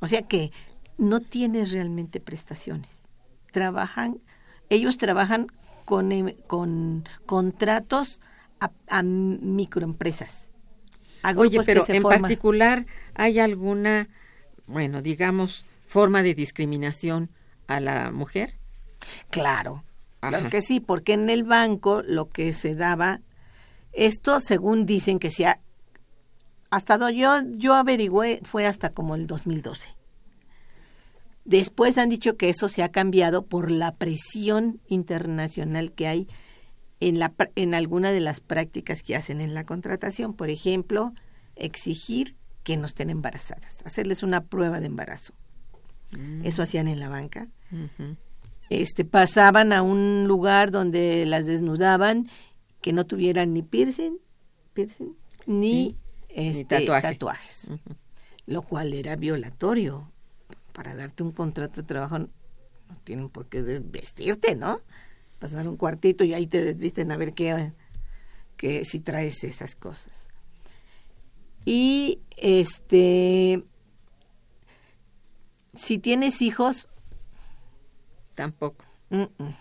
O 0.00 0.06
sea 0.06 0.22
que 0.22 0.52
no 0.98 1.20
tienes 1.20 1.72
realmente 1.72 2.20
prestaciones. 2.20 3.02
Trabajan, 3.52 4.20
ellos 4.70 4.98
trabajan 4.98 5.48
con, 5.84 6.12
em- 6.12 6.34
con 6.46 7.04
contratos 7.26 8.20
a, 8.60 8.72
a 8.88 9.02
microempresas. 9.02 10.46
a 11.22 11.34
Oye, 11.34 11.60
pero 11.60 11.84
se 11.86 11.94
en 11.94 12.02
forman. 12.02 12.08
particular, 12.28 12.86
¿hay 13.14 13.38
alguna, 13.38 14.08
bueno, 14.66 15.02
digamos, 15.02 15.64
forma 15.86 16.22
de 16.22 16.34
discriminación 16.34 17.30
a 17.68 17.80
la 17.80 18.10
mujer? 18.12 18.58
Claro, 19.30 19.84
claro 20.26 20.44
Ajá. 20.44 20.50
que 20.50 20.62
sí, 20.62 20.80
porque 20.80 21.12
en 21.14 21.30
el 21.30 21.44
banco 21.44 22.02
lo 22.02 22.28
que 22.30 22.52
se 22.52 22.74
daba, 22.74 23.20
esto 23.92 24.40
según 24.40 24.86
dicen 24.86 25.18
que 25.18 25.30
sea, 25.32 25.60
hasta 26.70 26.96
do- 26.98 27.10
yo, 27.10 27.42
yo 27.50 27.74
averigüé, 27.74 28.40
fue 28.42 28.66
hasta 28.66 28.90
como 28.94 29.14
el 29.14 29.26
2012. 29.26 29.88
Después 31.48 31.98
han 31.98 32.10
dicho 32.10 32.36
que 32.36 32.48
eso 32.50 32.68
se 32.68 32.82
ha 32.82 32.90
cambiado 32.90 33.46
por 33.46 33.70
la 33.70 33.94
presión 33.96 34.80
internacional 34.86 35.92
que 35.92 36.06
hay 36.06 36.28
en, 37.00 37.18
la, 37.18 37.34
en 37.54 37.74
alguna 37.74 38.12
de 38.12 38.20
las 38.20 38.40
prácticas 38.40 39.02
que 39.02 39.16
hacen 39.16 39.40
en 39.40 39.54
la 39.54 39.64
contratación. 39.64 40.34
Por 40.34 40.50
ejemplo, 40.50 41.12
exigir 41.56 42.36
que 42.64 42.76
no 42.76 42.86
estén 42.86 43.10
embarazadas, 43.10 43.82
hacerles 43.84 44.22
una 44.22 44.44
prueba 44.44 44.80
de 44.80 44.86
embarazo. 44.86 45.32
Eso 46.42 46.62
hacían 46.62 46.88
en 46.88 47.00
la 47.00 47.08
banca 47.08 47.48
este 48.70 49.04
pasaban 49.04 49.72
a 49.72 49.82
un 49.82 50.26
lugar 50.26 50.70
donde 50.70 51.24
las 51.26 51.46
desnudaban 51.46 52.28
que 52.80 52.92
no 52.92 53.06
tuvieran 53.06 53.54
ni 53.54 53.62
piercing, 53.62 54.18
piercing 54.74 55.16
ni, 55.46 55.96
este, 56.28 56.64
tatuaje. 56.64 57.08
tatuajes, 57.08 57.68
lo 58.46 58.62
cual 58.62 58.92
era 58.92 59.16
violatorio. 59.16 60.12
Para 60.78 60.94
darte 60.94 61.24
un 61.24 61.32
contrato 61.32 61.80
de 61.80 61.88
trabajo 61.88 62.20
no 62.20 62.28
tienen 63.02 63.30
por 63.30 63.48
qué 63.48 63.62
vestirte, 63.80 64.54
¿no? 64.54 64.80
Pasar 65.40 65.66
un 65.66 65.76
cuartito 65.76 66.22
y 66.22 66.34
ahí 66.34 66.46
te 66.46 66.62
desvisten 66.62 67.10
a 67.10 67.16
ver 67.16 67.34
qué, 67.34 67.72
que 68.56 68.84
si 68.84 69.00
traes 69.00 69.42
esas 69.42 69.74
cosas. 69.74 70.28
Y 71.64 72.20
este 72.36 73.64
si 75.74 75.98
tienes 75.98 76.40
hijos, 76.42 76.88
Tampoco. 78.36 78.84
mm, 79.10 79.22
mm. 79.22 79.54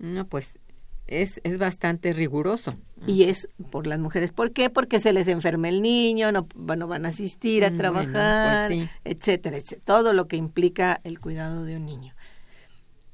No, 0.00 0.26
pues 0.26 0.58
es, 1.06 1.40
es 1.44 1.58
bastante 1.58 2.12
riguroso. 2.12 2.74
Y 3.06 3.24
es 3.24 3.48
por 3.70 3.86
las 3.86 3.98
mujeres. 3.98 4.32
¿Por 4.32 4.52
qué? 4.52 4.70
Porque 4.70 4.98
se 4.98 5.12
les 5.12 5.28
enferma 5.28 5.68
el 5.68 5.82
niño, 5.82 6.32
no, 6.32 6.46
no 6.56 6.86
van 6.86 7.04
a 7.04 7.10
asistir 7.10 7.64
a 7.64 7.70
Mm, 7.70 7.76
trabajar, 7.76 8.68
bueno, 8.68 8.68
pues 8.68 8.88
sí. 8.88 8.88
etcétera, 9.04 9.56
etcétera. 9.58 9.82
Todo 9.84 10.12
lo 10.14 10.26
que 10.26 10.36
implica 10.36 11.00
el 11.04 11.20
cuidado 11.20 11.64
de 11.64 11.76
un 11.76 11.84
niño. 11.84 12.14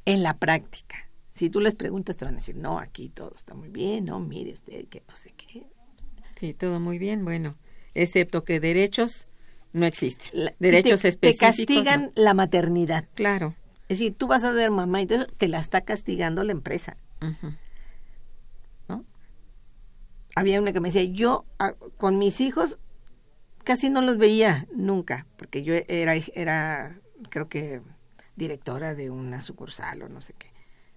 En 0.04 0.22
la 0.22 0.38
práctica, 0.38 0.96
si 1.30 1.50
tú 1.50 1.58
les 1.60 1.74
preguntas, 1.74 2.16
te 2.16 2.24
van 2.24 2.34
a 2.34 2.38
decir, 2.38 2.56
no, 2.56 2.78
aquí 2.78 3.08
todo 3.08 3.32
está 3.36 3.54
muy 3.54 3.68
bien, 3.68 4.04
no, 4.04 4.20
mire 4.20 4.52
usted, 4.52 4.86
que 4.88 5.02
no 5.08 5.16
sé 5.16 5.32
qué. 5.36 5.66
Sí, 6.36 6.54
todo 6.54 6.78
muy 6.80 6.98
bien, 6.98 7.24
bueno, 7.24 7.56
excepto 7.94 8.44
que 8.44 8.60
derechos 8.60 9.26
no 9.72 9.86
existen. 9.86 10.28
La- 10.32 10.54
derechos 10.60 11.00
te, 11.02 11.08
específicos. 11.08 11.56
Te 11.56 11.64
castigan 11.64 12.02
no. 12.16 12.22
la 12.22 12.34
maternidad. 12.34 13.06
Claro. 13.14 13.54
Es 13.88 13.98
decir, 13.98 14.14
tú 14.16 14.26
vas 14.28 14.44
a 14.44 14.54
ser 14.54 14.70
mamá 14.70 15.02
y 15.02 15.06
te 15.06 15.48
la 15.48 15.58
está 15.58 15.80
castigando 15.80 16.44
la 16.44 16.52
empresa. 16.52 16.96
Había 20.36 20.60
una 20.60 20.72
que 20.72 20.80
me 20.80 20.88
decía, 20.88 21.04
yo 21.04 21.44
ah, 21.58 21.74
con 21.96 22.18
mis 22.18 22.40
hijos 22.40 22.78
casi 23.64 23.90
no 23.90 24.00
los 24.00 24.16
veía 24.16 24.66
nunca, 24.74 25.26
porque 25.36 25.62
yo 25.62 25.74
era, 25.88 26.14
era, 26.34 27.00
creo 27.28 27.48
que 27.48 27.82
directora 28.36 28.94
de 28.94 29.10
una 29.10 29.40
sucursal 29.42 30.02
o 30.02 30.08
no 30.08 30.20
sé 30.20 30.34
qué, 30.38 30.48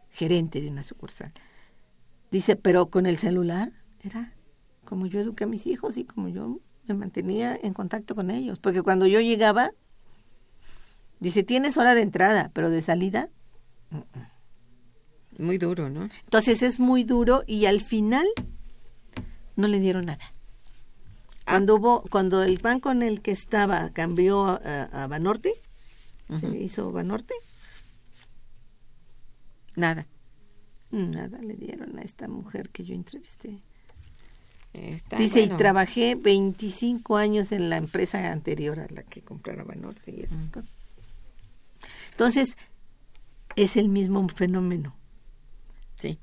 gerente 0.09 0.61
de 0.61 0.69
una 0.69 0.83
sucursal. 0.83 1.33
Dice, 2.31 2.55
pero 2.55 2.87
con 2.87 3.05
el 3.05 3.17
celular 3.17 3.71
era 4.03 4.33
como 4.85 5.05
yo 5.07 5.19
eduqué 5.19 5.43
a 5.43 5.47
mis 5.47 5.67
hijos 5.67 5.97
y 5.97 6.05
como 6.05 6.29
yo 6.29 6.59
me 6.87 6.93
mantenía 6.93 7.57
en 7.61 7.73
contacto 7.73 8.15
con 8.15 8.29
ellos, 8.29 8.59
porque 8.59 8.81
cuando 8.81 9.05
yo 9.05 9.21
llegaba, 9.21 9.71
dice, 11.19 11.43
tienes 11.43 11.77
hora 11.77 11.95
de 11.95 12.01
entrada, 12.01 12.51
pero 12.53 12.69
de 12.69 12.81
salida, 12.81 13.29
Muy 15.37 15.57
duro, 15.57 15.89
¿no? 15.89 16.09
entonces 16.25 16.63
es 16.63 16.79
muy 16.79 17.03
duro 17.03 17.43
y 17.47 17.65
al 17.65 17.81
final 17.81 18.25
no 19.55 19.67
le 19.67 19.79
dieron 19.79 20.05
nada. 20.05 20.33
Cuando 21.45 21.75
hubo, 21.75 22.03
cuando 22.09 22.41
el 22.43 22.59
banco 22.59 22.91
en 22.91 23.03
el 23.03 23.21
que 23.21 23.31
estaba 23.31 23.89
cambió 23.91 24.45
a, 24.45 24.83
a 25.03 25.07
Banorte, 25.07 25.53
se 26.39 26.47
hizo 26.57 26.91
Banorte, 26.91 27.33
Nada. 29.75 30.07
nada 30.91 31.39
le 31.41 31.55
dieron 31.55 31.97
a 31.97 32.03
esta 32.03 32.27
mujer 32.27 32.69
que 32.69 32.83
yo 32.83 32.93
entrevisté. 32.93 33.61
Está, 34.73 35.17
Dice, 35.17 35.41
bueno, 35.41 35.55
y 35.55 35.57
trabajé 35.57 36.15
25 36.15 37.17
años 37.17 37.51
en 37.51 37.69
la 37.69 37.77
empresa 37.77 38.31
anterior 38.31 38.79
a 38.79 38.87
la 38.89 39.03
que 39.03 39.21
comprara 39.21 39.63
Banorte 39.63 40.11
y 40.11 40.21
esas 40.21 40.49
cosas. 40.49 40.69
Entonces, 42.11 42.57
es 43.55 43.77
el 43.77 43.89
mismo 43.89 44.27
fenómeno. 44.29 44.95
Sí. 45.95 46.19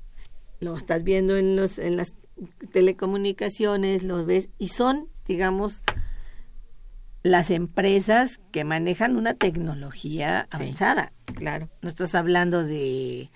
lo 0.59 0.75
estás 0.77 1.03
viendo 1.03 1.37
en 1.37 1.55
los 1.55 1.79
en 1.79 1.97
las 1.97 2.13
telecomunicaciones, 2.71 4.03
lo 4.03 4.25
ves 4.25 4.49
y 4.57 4.69
son, 4.69 5.07
digamos, 5.27 5.83
las 7.23 7.51
empresas 7.51 8.39
que 8.51 8.63
manejan 8.63 9.15
una 9.15 9.33
tecnología 9.35 10.47
Sí. 10.51 10.57
avanzada. 10.63 11.13
Claro. 11.35 11.69
No 11.81 11.89
estás 11.89 12.15
hablando 12.15 12.63
de 12.63 13.29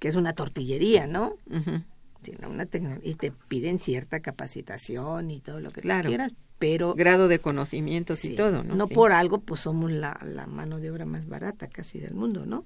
que 0.00 0.08
es 0.08 0.16
una 0.16 0.32
tortillería, 0.32 1.06
¿no? 1.06 1.36
Ujú. 1.48 1.82
Sino 2.24 2.48
una 2.50 2.66
y 3.02 3.14
te 3.14 3.30
piden 3.30 3.78
cierta 3.78 4.20
capacitación 4.20 5.30
y 5.30 5.40
todo 5.40 5.60
lo 5.60 5.70
que 5.70 5.80
Claro. 5.80 6.08
quieras, 6.08 6.34
pero 6.58 6.94
Grado 6.94 7.28
de 7.28 7.38
conocimientos 7.40 8.20
sí, 8.20 8.32
y 8.32 8.36
todo, 8.36 8.62
¿no? 8.64 8.86
Sí. 8.88 8.94
por 8.94 9.12
algo, 9.12 9.40
pues 9.40 9.60
somos 9.60 9.90
la, 9.92 10.18
la 10.24 10.46
mano 10.46 10.78
de 10.78 10.90
obra 10.90 11.04
más 11.04 11.26
barata 11.26 11.68
casi 11.68 11.98
del 12.00 12.14
mundo, 12.14 12.46
¿no? 12.46 12.64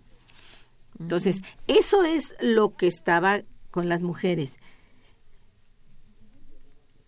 Entonces, 0.98 1.42
eso 1.66 2.04
es 2.04 2.34
lo 2.40 2.70
que 2.70 2.86
estaba 2.86 3.42
con 3.70 3.88
las 3.90 4.00
mujeres. 4.00 4.54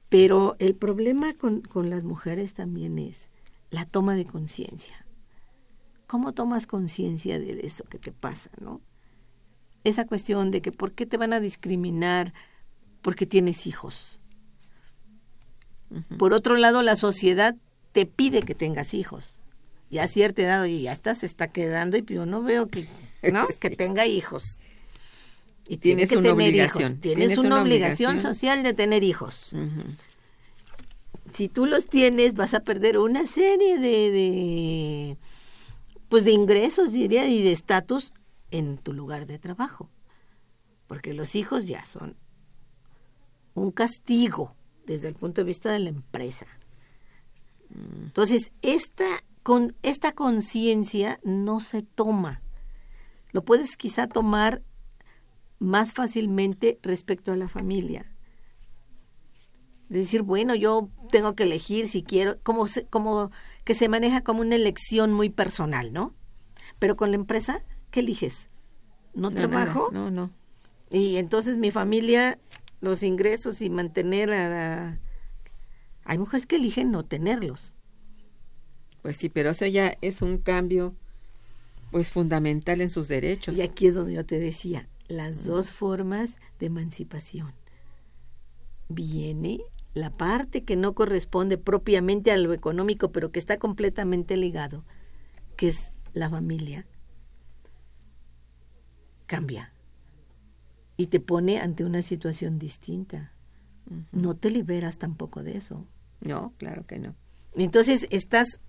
Pero 0.08 0.56
el 0.58 0.74
problema 0.74 1.34
con, 1.34 1.60
con 1.60 1.90
las 1.90 2.04
mujeres 2.04 2.54
también 2.54 2.98
es 2.98 3.28
la 3.70 3.84
toma 3.84 4.14
de 4.14 4.24
conciencia. 4.24 5.06
¿Cómo 6.06 6.32
tomas 6.32 6.66
conciencia 6.66 7.38
de 7.38 7.60
eso 7.62 7.84
que 7.84 7.98
te 7.98 8.12
pasa, 8.12 8.50
no? 8.60 8.80
Esa 9.84 10.06
cuestión 10.06 10.50
de 10.50 10.62
que 10.62 10.72
por 10.72 10.92
qué 10.92 11.04
te 11.04 11.18
van 11.18 11.32
a 11.32 11.40
discriminar 11.40 12.32
porque 13.02 13.26
tienes 13.26 13.66
hijos. 13.66 14.20
Por 16.18 16.32
otro 16.34 16.56
lado, 16.56 16.82
la 16.82 16.96
sociedad 16.96 17.56
te 17.92 18.06
pide 18.06 18.42
que 18.42 18.54
tengas 18.54 18.92
hijos. 18.94 19.38
Ya 19.90 20.04
a 20.04 20.08
cierta 20.08 20.42
edad, 20.42 20.62
oye, 20.62 20.82
ya 20.82 20.92
está, 20.92 21.14
se 21.14 21.26
está 21.26 21.48
quedando 21.48 21.96
y 21.96 22.04
yo 22.04 22.26
no 22.26 22.42
veo 22.42 22.68
que, 22.68 22.86
¿no? 23.32 23.46
que 23.60 23.70
tenga 23.70 24.06
hijos. 24.06 24.60
Y 25.68 25.76
tiene 25.76 26.06
Tienes 26.06 26.08
que 26.08 26.16
una 26.16 26.28
tener 26.30 26.48
obligación, 26.48 26.82
hijos. 26.92 27.00
Tienes, 27.00 27.18
tienes 27.18 27.38
una, 27.38 27.48
una 27.48 27.62
obligación, 27.62 28.12
obligación. 28.12 28.34
social 28.34 28.62
de 28.62 28.72
tener 28.74 29.04
hijos. 29.04 29.50
Si 31.34 31.48
tú 31.48 31.66
los 31.66 31.86
tienes, 31.86 32.34
vas 32.34 32.54
a 32.54 32.60
perder 32.60 32.96
una 32.98 33.26
serie 33.26 33.78
de, 33.78 34.10
de 34.10 35.16
pues 36.08 36.24
de 36.24 36.32
ingresos, 36.32 36.90
diría, 36.90 37.28
y 37.28 37.42
de 37.42 37.52
estatus 37.52 38.14
en 38.50 38.78
tu 38.78 38.94
lugar 38.94 39.26
de 39.26 39.38
trabajo. 39.38 39.90
Porque 40.86 41.12
los 41.12 41.34
hijos 41.34 41.66
ya 41.66 41.84
son 41.84 42.16
un 43.54 43.70
castigo 43.70 44.54
desde 44.86 45.08
el 45.08 45.14
punto 45.14 45.42
de 45.42 45.46
vista 45.46 45.70
de 45.70 45.80
la 45.80 45.90
empresa. 45.90 46.46
Entonces, 48.02 48.50
esta, 48.62 49.22
con, 49.42 49.76
esta 49.82 50.12
conciencia 50.12 51.20
no 51.22 51.60
se 51.60 51.82
toma. 51.82 52.40
Lo 53.32 53.44
puedes 53.44 53.76
quizá 53.76 54.06
tomar 54.06 54.62
más 55.58 55.92
fácilmente 55.92 56.78
respecto 56.82 57.32
a 57.32 57.36
la 57.36 57.48
familia. 57.48 58.12
De 59.88 60.00
decir, 60.00 60.22
bueno, 60.22 60.54
yo 60.54 60.90
tengo 61.10 61.34
que 61.34 61.44
elegir 61.44 61.88
si 61.88 62.02
quiero, 62.02 62.38
como, 62.42 62.66
como 62.90 63.30
que 63.64 63.74
se 63.74 63.88
maneja 63.88 64.22
como 64.22 64.40
una 64.42 64.54
elección 64.54 65.12
muy 65.12 65.30
personal, 65.30 65.92
¿no? 65.92 66.14
Pero 66.78 66.96
con 66.96 67.10
la 67.10 67.16
empresa, 67.16 67.64
¿qué 67.90 68.00
eliges? 68.00 68.50
No, 69.14 69.30
No, 69.30 69.36
trabajo. 69.36 69.88
nada. 69.90 70.04
No, 70.04 70.10
no. 70.10 70.30
Y 70.90 71.16
entonces 71.16 71.56
mi 71.56 71.70
familia, 71.70 72.38
los 72.80 73.02
ingresos 73.02 73.62
y 73.62 73.70
mantener 73.70 74.32
a... 74.32 75.00
Hay 76.04 76.18
mujeres 76.18 76.46
que 76.46 76.56
eligen 76.56 76.90
no 76.90 77.04
tenerlos. 77.04 77.74
Pues 79.02 79.16
sí, 79.16 79.28
pero 79.28 79.50
eso 79.50 79.66
ya 79.66 79.96
es 80.02 80.22
un 80.22 80.38
cambio 80.38 80.94
pues 81.90 82.10
fundamental 82.10 82.80
en 82.82 82.90
sus 82.90 83.08
derechos. 83.08 83.56
Y 83.56 83.62
aquí 83.62 83.86
es 83.86 83.94
donde 83.94 84.12
yo 84.14 84.24
te 84.26 84.38
decía, 84.38 84.88
las 85.08 85.44
dos 85.44 85.70
formas 85.70 86.36
de 86.58 86.66
emancipación. 86.66 87.54
Viene 88.88 89.60
la 89.94 90.10
parte 90.10 90.64
que 90.64 90.76
no 90.76 90.94
corresponde 90.94 91.58
propiamente 91.58 92.30
a 92.30 92.36
lo 92.36 92.52
económico, 92.52 93.10
pero 93.10 93.32
que 93.32 93.38
está 93.38 93.56
completamente 93.56 94.36
ligado, 94.36 94.84
que 95.56 95.68
es 95.68 95.92
la 96.12 96.30
familia, 96.30 96.86
cambia 99.26 99.72
y 100.96 101.06
te 101.06 101.20
pone 101.20 101.58
ante 101.58 101.84
una 101.84 102.02
situación 102.02 102.58
distinta. 102.58 103.32
No 104.12 104.36
te 104.36 104.50
liberas 104.50 104.98
tampoco 104.98 105.42
de 105.42 105.56
eso. 105.56 105.86
No, 106.20 106.52
claro 106.58 106.86
que 106.86 106.98
no. 106.98 107.14
Entonces 107.54 108.06
estás, 108.10 108.60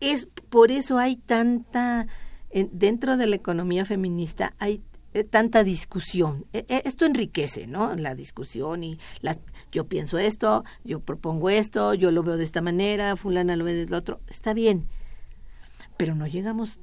es 0.00 0.26
por 0.50 0.70
eso 0.70 0.98
hay 0.98 1.16
tanta, 1.16 2.06
dentro 2.72 3.16
de 3.16 3.26
la 3.26 3.36
economía 3.36 3.84
feminista 3.84 4.54
hay 4.58 4.82
tanta 5.30 5.64
discusión. 5.64 6.46
E, 6.52 6.64
e, 6.68 6.82
esto 6.84 7.04
enriquece, 7.04 7.66
¿no? 7.66 7.94
La 7.96 8.14
discusión 8.14 8.84
y 8.84 8.98
las, 9.20 9.40
yo 9.72 9.86
pienso 9.86 10.18
esto, 10.18 10.64
yo 10.84 11.00
propongo 11.00 11.50
esto, 11.50 11.94
yo 11.94 12.10
lo 12.10 12.22
veo 12.22 12.36
de 12.36 12.44
esta 12.44 12.60
manera, 12.60 13.16
fulana 13.16 13.56
lo 13.56 13.64
ve 13.64 13.74
de 13.74 13.86
lo 13.86 13.96
otro. 13.96 14.20
Está 14.28 14.54
bien, 14.54 14.86
pero 15.96 16.14
no 16.14 16.26
llegamos 16.26 16.78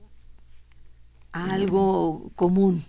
a 1.31 1.53
algo 1.53 2.31
común. 2.35 2.83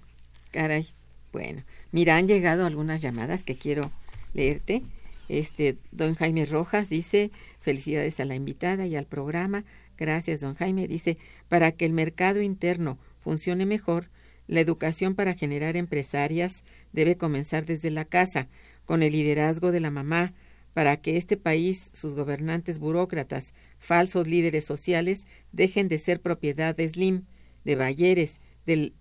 Caray. 0.50 0.88
Bueno, 1.32 1.62
mira, 1.92 2.16
han 2.16 2.26
llegado 2.26 2.66
algunas 2.66 3.02
llamadas 3.02 3.44
que 3.44 3.56
quiero 3.56 3.90
leerte. 4.34 4.82
Este, 5.28 5.76
don 5.92 6.14
Jaime 6.14 6.46
Rojas 6.46 6.88
dice, 6.88 7.30
felicidades 7.60 8.18
a 8.18 8.24
la 8.24 8.34
invitada 8.34 8.86
y 8.86 8.96
al 8.96 9.04
programa. 9.04 9.64
Gracias, 9.98 10.40
don 10.40 10.54
Jaime. 10.54 10.88
Dice, 10.88 11.18
para 11.48 11.72
que 11.72 11.84
el 11.84 11.92
mercado 11.92 12.40
interno 12.40 12.98
funcione 13.20 13.66
mejor, 13.66 14.08
la 14.48 14.60
educación 14.60 15.14
para 15.14 15.34
generar 15.34 15.76
empresarias 15.76 16.64
debe 16.92 17.16
comenzar 17.16 17.64
desde 17.64 17.90
la 17.90 18.04
casa, 18.04 18.48
con 18.84 19.02
el 19.02 19.12
liderazgo 19.12 19.70
de 19.70 19.80
la 19.80 19.90
mamá, 19.90 20.32
para 20.74 20.96
que 20.96 21.16
este 21.16 21.36
país, 21.36 21.90
sus 21.92 22.14
gobernantes 22.14 22.78
burócratas, 22.78 23.52
falsos 23.78 24.26
líderes 24.26 24.64
sociales, 24.64 25.26
dejen 25.52 25.88
de 25.88 25.98
ser 25.98 26.20
propiedad 26.20 26.74
de 26.74 26.88
Slim, 26.88 27.24
de 27.64 27.76
Bayeres, 27.76 28.40
de 28.64 28.92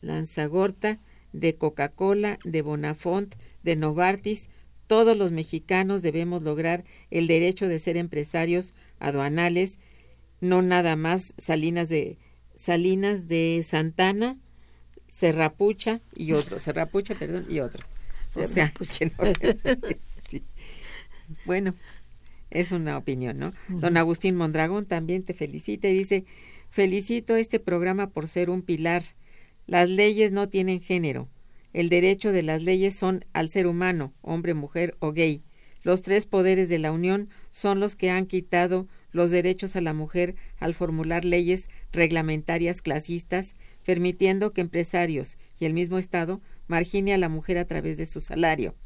Lanzagorta, 0.00 0.98
de 1.32 1.56
Coca-Cola, 1.56 2.38
de 2.44 2.62
Bonafont, 2.62 3.34
de 3.62 3.76
Novartis, 3.76 4.48
todos 4.86 5.16
los 5.16 5.30
mexicanos 5.30 6.00
debemos 6.00 6.42
lograr 6.42 6.84
el 7.10 7.26
derecho 7.26 7.68
de 7.68 7.78
ser 7.78 7.98
empresarios 7.98 8.72
aduanales, 8.98 9.78
no 10.40 10.62
nada 10.62 10.96
más 10.96 11.34
Salinas 11.36 11.90
de 11.90 12.18
Salinas 12.58 13.28
de 13.28 13.64
Santana, 13.64 14.36
Serrapucha 15.06 16.00
y 16.14 16.32
otros, 16.32 16.60
Serrapucha, 16.64 17.14
perdón, 17.14 17.46
y 17.48 17.60
otros. 17.60 17.86
Bueno, 21.44 21.74
es 22.48 22.72
una 22.72 22.96
opinión, 22.96 23.38
¿no? 23.38 23.52
Don 23.68 23.98
Agustín 23.98 24.34
Mondragón 24.34 24.86
también 24.86 25.24
te 25.24 25.34
felicita 25.34 25.88
y 25.88 25.98
dice, 25.98 26.24
felicito 26.70 27.36
este 27.36 27.60
programa 27.60 28.08
por 28.08 28.28
ser 28.28 28.48
un 28.48 28.62
pilar. 28.62 29.02
Las 29.66 29.90
leyes 29.90 30.32
no 30.32 30.48
tienen 30.48 30.80
género. 30.80 31.28
El 31.74 31.90
derecho 31.90 32.32
de 32.32 32.42
las 32.42 32.62
leyes 32.62 32.94
son 32.94 33.26
al 33.34 33.50
ser 33.50 33.66
humano, 33.66 34.14
hombre, 34.22 34.54
mujer 34.54 34.96
o 35.00 35.12
gay. 35.12 35.42
Los 35.82 36.00
tres 36.00 36.24
poderes 36.24 36.70
de 36.70 36.78
la 36.78 36.92
Unión 36.92 37.28
son 37.50 37.78
los 37.78 37.94
que 37.94 38.08
han 38.08 38.24
quitado 38.24 38.88
los 39.18 39.30
derechos 39.30 39.76
a 39.76 39.80
la 39.80 39.92
mujer 39.92 40.36
al 40.58 40.72
formular 40.72 41.24
leyes 41.24 41.68
reglamentarias 41.92 42.80
clasistas, 42.80 43.56
permitiendo 43.84 44.52
que 44.52 44.60
empresarios 44.62 45.36
y 45.58 45.66
el 45.66 45.74
mismo 45.74 45.98
Estado 45.98 46.40
margine 46.68 47.12
a 47.12 47.18
la 47.18 47.28
mujer 47.28 47.58
a 47.58 47.66
través 47.66 47.98
de 47.98 48.06
su 48.06 48.20
salario. 48.20 48.76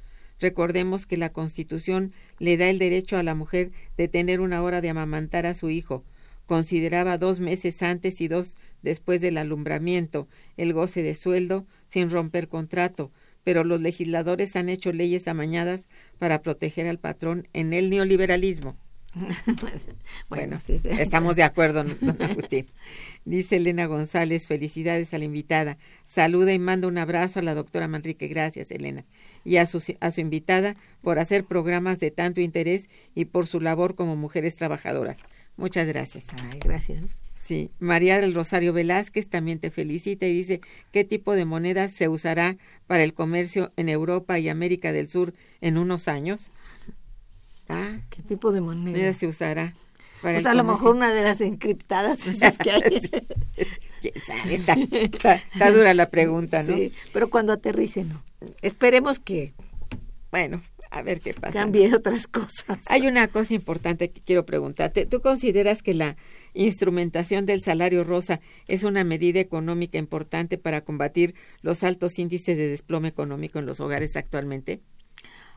Recordemos 0.40 1.06
que 1.06 1.18
la 1.18 1.28
Constitución 1.28 2.12
le 2.38 2.56
da 2.56 2.70
el 2.70 2.78
derecho 2.78 3.18
a 3.18 3.22
la 3.22 3.34
mujer 3.34 3.72
de 3.96 4.08
tener 4.08 4.40
una 4.40 4.62
hora 4.62 4.80
de 4.80 4.88
amamantar 4.88 5.44
a 5.44 5.54
su 5.54 5.68
hijo. 5.68 6.02
Consideraba 6.46 7.18
dos 7.18 7.38
meses 7.38 7.82
antes 7.82 8.20
y 8.20 8.26
dos 8.26 8.56
después 8.82 9.20
del 9.20 9.36
alumbramiento 9.36 10.28
el 10.56 10.72
goce 10.72 11.02
de 11.02 11.14
sueldo 11.14 11.66
sin 11.88 12.10
romper 12.10 12.48
contrato, 12.48 13.12
pero 13.44 13.64
los 13.64 13.80
legisladores 13.82 14.56
han 14.56 14.70
hecho 14.70 14.92
leyes 14.92 15.28
amañadas 15.28 15.88
para 16.18 16.40
proteger 16.40 16.86
al 16.88 16.98
patrón 16.98 17.48
en 17.52 17.74
el 17.74 17.90
neoliberalismo. 17.90 18.76
bueno, 20.28 20.58
estamos 20.98 21.36
de 21.36 21.42
acuerdo, 21.42 21.84
don 21.84 22.22
Agustín. 22.22 22.66
Dice 23.24 23.56
Elena 23.56 23.86
González, 23.86 24.46
felicidades 24.46 25.12
a 25.12 25.18
la 25.18 25.24
invitada. 25.24 25.78
Saluda 26.04 26.52
y 26.52 26.58
manda 26.58 26.88
un 26.88 26.98
abrazo 26.98 27.38
a 27.38 27.42
la 27.42 27.54
doctora 27.54 27.88
Manrique. 27.88 28.28
Gracias, 28.28 28.70
Elena. 28.70 29.04
Y 29.44 29.56
a 29.56 29.66
su, 29.66 29.82
a 30.00 30.10
su 30.10 30.20
invitada 30.20 30.74
por 31.02 31.18
hacer 31.18 31.44
programas 31.44 32.00
de 32.00 32.10
tanto 32.10 32.40
interés 32.40 32.88
y 33.14 33.26
por 33.26 33.46
su 33.46 33.60
labor 33.60 33.94
como 33.94 34.16
mujeres 34.16 34.56
trabajadoras. 34.56 35.18
Muchas 35.56 35.86
gracias. 35.86 36.26
Ay, 36.50 36.58
gracias. 36.60 37.02
Sí, 37.42 37.70
María 37.80 38.20
del 38.20 38.34
Rosario 38.34 38.72
Velázquez 38.72 39.28
también 39.28 39.58
te 39.58 39.72
felicita 39.72 40.26
y 40.26 40.32
dice 40.32 40.60
qué 40.92 41.02
tipo 41.02 41.34
de 41.34 41.44
moneda 41.44 41.88
se 41.88 42.08
usará 42.08 42.56
para 42.86 43.02
el 43.02 43.14
comercio 43.14 43.72
en 43.76 43.88
Europa 43.88 44.38
y 44.38 44.48
América 44.48 44.92
del 44.92 45.08
Sur 45.08 45.34
en 45.60 45.76
unos 45.76 46.06
años. 46.06 46.52
Ah, 47.72 48.00
¿Qué 48.10 48.22
tipo 48.22 48.52
de 48.52 48.60
moneda? 48.60 49.12
se 49.12 49.26
usará? 49.26 49.74
Para 50.20 50.34
pues 50.34 50.46
a 50.46 50.54
lo 50.54 50.62
mejor 50.62 50.94
una 50.94 51.12
de 51.12 51.22
las 51.22 51.40
encriptadas 51.40 52.18
que 52.62 52.70
hay. 52.70 53.10
Está, 54.02 55.70
dura 55.72 55.94
la 55.94 56.10
pregunta, 56.10 56.62
¿no? 56.62 56.76
Sí, 56.76 56.92
pero 57.12 57.30
cuando 57.30 57.52
aterrice, 57.52 58.04
no. 58.04 58.22
Esperemos 58.60 59.18
que, 59.18 59.54
bueno, 60.30 60.60
a 60.90 61.02
ver 61.02 61.20
qué 61.20 61.34
pasa. 61.34 61.52
Cambie 61.52 61.94
otras 61.94 62.26
cosas. 62.26 62.84
Hay 62.86 63.06
una 63.06 63.28
cosa 63.28 63.54
importante 63.54 64.10
que 64.10 64.20
quiero 64.20 64.44
preguntarte. 64.44 65.06
¿Tú 65.06 65.20
consideras 65.20 65.82
que 65.82 65.94
la 65.94 66.16
instrumentación 66.54 67.46
del 67.46 67.62
salario 67.62 68.04
rosa 68.04 68.40
es 68.68 68.84
una 68.84 69.02
medida 69.04 69.40
económica 69.40 69.98
importante 69.98 70.58
para 70.58 70.82
combatir 70.82 71.34
los 71.62 71.82
altos 71.82 72.18
índices 72.18 72.56
de 72.56 72.68
desplome 72.68 73.08
económico 73.08 73.58
en 73.58 73.66
los 73.66 73.80
hogares 73.80 74.16
actualmente? 74.16 74.80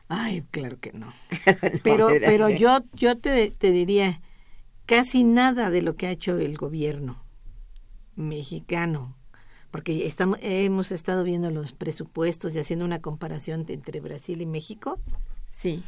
Ay, 0.08 0.44
claro 0.50 0.78
que 0.78 0.92
no. 0.92 1.12
pero 1.82 2.08
pero 2.20 2.48
yo 2.48 2.78
yo 2.92 3.18
te, 3.18 3.50
te 3.50 3.72
diría 3.72 4.20
casi 4.86 5.24
nada 5.24 5.70
de 5.70 5.82
lo 5.82 5.96
que 5.96 6.06
ha 6.06 6.10
hecho 6.10 6.38
el 6.38 6.56
gobierno 6.56 7.22
mexicano, 8.14 9.16
porque 9.70 10.06
estamos 10.06 10.38
hemos 10.42 10.92
estado 10.92 11.24
viendo 11.24 11.50
los 11.50 11.72
presupuestos 11.72 12.54
y 12.54 12.58
haciendo 12.60 12.84
una 12.84 13.02
comparación 13.02 13.66
entre 13.68 14.00
Brasil 14.00 14.40
y 14.40 14.46
México. 14.46 15.00
Sí. 15.54 15.82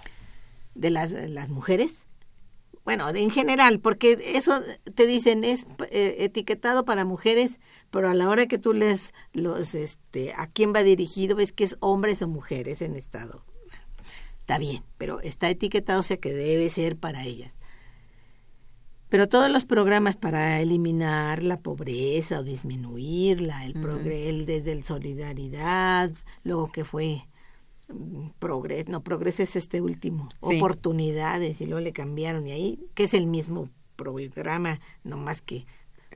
De 0.75 0.91
las, 0.91 1.13
las 1.13 1.49
mujeres. 1.49 2.07
Bueno, 2.85 3.09
en 3.11 3.31
general, 3.31 3.81
porque 3.81 4.19
eso 4.35 4.63
te 4.95 5.07
dicen 5.07 5.45
es 5.45 5.67
eh, 5.91 6.17
etiquetado 6.21 6.85
para 6.85 7.05
mujeres, 7.05 7.61
pero 7.91 8.09
a 8.09 8.15
la 8.15 8.29
hora 8.29 8.47
que 8.47 8.59
tú 8.59 8.73
lees 8.73 9.13
los, 9.33 9.75
este, 9.75 10.33
a 10.33 10.47
quién 10.47 10.73
va 10.75 10.83
dirigido, 10.83 11.37
ves 11.37 11.53
que 11.53 11.65
es 11.65 11.77
hombres 11.81 12.23
o 12.23 12.29
mujeres 12.29 12.81
en 12.81 12.97
estado 12.97 13.45
está 14.49 14.57
bien, 14.57 14.83
pero 14.97 15.21
está 15.21 15.51
etiquetado, 15.51 16.01
o 16.01 16.03
sea 16.03 16.17
que 16.17 16.33
debe 16.33 16.71
ser 16.71 16.97
para 16.97 17.23
ellas. 17.23 17.59
Pero 19.11 19.29
todos 19.29 19.51
los 19.51 19.67
programas 19.67 20.17
para 20.17 20.63
eliminar 20.63 21.43
la 21.43 21.59
pobreza 21.59 22.39
o 22.39 22.43
disminuirla, 22.43 23.67
el, 23.67 23.75
progres, 23.75 24.47
desde 24.47 24.73
el 24.73 24.85
solidaridad, 24.85 26.13
luego 26.45 26.73
que 26.73 26.87
fue 26.87 27.27
mm, 27.89 28.31
progres, 28.39 28.89
no, 28.89 29.03
progres 29.03 29.39
es 29.39 29.55
este 29.55 29.83
último, 29.83 30.31
oportunidades, 30.41 31.61
y 31.61 31.67
luego 31.67 31.81
le 31.81 31.93
cambiaron, 31.93 32.47
y 32.47 32.53
ahí, 32.53 32.81
que 32.95 33.05
es 33.05 33.13
el 33.13 33.27
mismo 33.27 33.69
programa, 33.97 34.81
no 35.05 35.19
más 35.19 35.43
que 35.43 35.67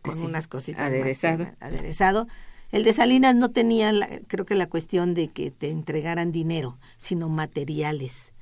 con 0.00 0.22
unas 0.22 0.48
cositas 0.48 0.86
aderezado. 0.86 1.48
aderezado 1.60 2.28
el 2.72 2.84
de 2.84 2.92
Salinas 2.94 3.36
no 3.36 3.50
tenía, 3.50 3.92
creo 4.26 4.46
que 4.46 4.54
la 4.54 4.68
cuestión 4.68 5.12
de 5.14 5.28
que 5.28 5.50
te 5.50 5.70
entregaran 5.70 6.32
dinero, 6.32 6.78
sino 6.96 7.28
materiales 7.28 8.32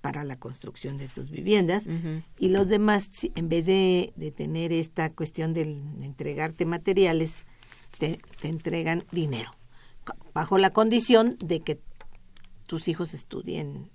para 0.00 0.24
la 0.24 0.38
construcción 0.38 0.96
de 0.96 1.08
tus 1.08 1.30
viviendas. 1.30 1.86
Y 2.38 2.48
los 2.48 2.68
demás, 2.68 3.10
en 3.34 3.48
vez 3.50 3.66
de, 3.66 4.32
tener 4.36 4.72
esta 4.72 5.10
cuestión 5.10 5.52
de, 5.52 5.62
entregarte 6.00 6.64
materiales, 6.64 7.44
te, 7.98 8.18
entregan 8.42 9.04
dinero, 9.12 9.50
bajo 10.32 10.56
la 10.56 10.70
condición 10.70 11.36
de 11.44 11.60
que 11.60 11.78
tus 12.66 12.88
hijos 12.88 13.12
estudien 13.12 13.90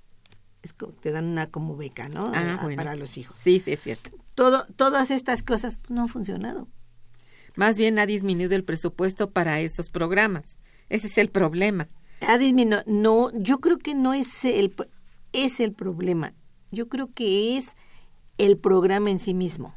te 1.02 1.12
dan 1.12 1.26
una 1.26 1.48
como 1.48 1.76
beca, 1.76 2.10
¿no? 2.10 2.32
Ah, 2.34 2.70
para 2.76 2.96
los 2.96 3.18
hijos. 3.18 3.40
Sí, 3.40 3.60
sí, 3.60 3.74
es 3.74 3.82
cierto. 3.82 4.12
Todo, 4.36 4.66
todas 4.76 5.10
estas 5.10 5.42
cosas 5.42 5.80
no 5.90 6.04
han 6.04 6.10
funcionado. 6.10 6.68
Más 7.56 7.78
bien 7.78 8.00
ha 8.00 8.06
disminuido 8.06 8.56
el 8.56 8.64
presupuesto 8.64 9.32
para 9.32 9.60
estos 9.60 9.90
programas. 9.90 10.58
Ese 10.90 11.08
es 11.08 11.18
el 11.18 11.30
problema. 11.30 11.88
Ha 12.22 12.38
disminuido. 12.38 12.84
No, 12.88 13.32
yo 13.34 13.60
creo 13.60 13.78
que 13.78 13.94
no 13.94 14.14
es 14.14 14.44
el, 14.46 14.74
es 15.34 15.60
el 15.60 15.74
problema. 15.74 16.34
Yo 16.72 16.90
creo 16.90 17.08
que 17.08 17.58
es 17.58 17.76
el 18.38 18.58
programa 18.58 19.12
en 19.12 19.20
sí 19.20 19.34
mismo. 19.34 19.76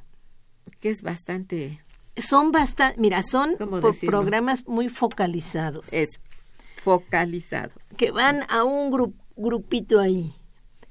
Que 0.81 0.91
es 0.91 1.03
bastante. 1.03 1.83
Son 2.16 2.53
bastante. 2.53 2.99
Mira, 3.01 3.22
son 3.22 3.57
programas 4.01 4.66
muy 4.66 4.89
focalizados. 4.89 5.93
Es 5.93 6.20
focalizados. 6.83 7.83
Que 7.97 8.11
van 8.11 8.45
a 8.49 8.64
un 8.64 8.91
grupito 9.37 10.01
ahí 10.01 10.33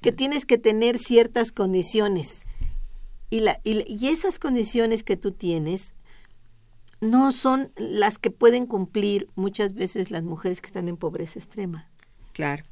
que 0.01 0.11
tienes 0.11 0.45
que 0.45 0.59
tener 0.59 0.99
ciertas 0.99 1.51
condiciones. 1.51 2.43
Y, 3.31 3.39
la, 3.39 3.59
y, 3.63 3.83
y 3.91 4.09
esas 4.09 4.37
condiciones 4.37 5.01
que 5.01 5.17
tú 5.17 5.31
tienes 5.31 5.94
no 7.05 7.31
son 7.31 7.71
las 7.77 8.17
que 8.17 8.31
pueden 8.31 8.65
cumplir 8.65 9.29
muchas 9.35 9.73
veces 9.73 10.11
las 10.11 10.23
mujeres 10.23 10.61
que 10.61 10.67
están 10.67 10.87
en 10.87 10.97
pobreza 10.97 11.39
extrema. 11.39 11.89
Claro. 12.33 12.63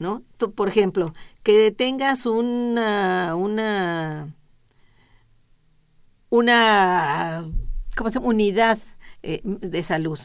¿No? 0.00 0.22
Tú, 0.36 0.52
por 0.52 0.68
ejemplo, 0.68 1.12
que 1.42 1.72
tengas 1.72 2.26
una 2.26 3.34
una 3.34 4.34
una 6.30 7.44
¿cómo 7.96 8.10
se 8.10 8.14
llama? 8.14 8.28
unidad 8.28 8.78
eh, 9.22 9.40
de 9.44 9.82
salud 9.82 10.18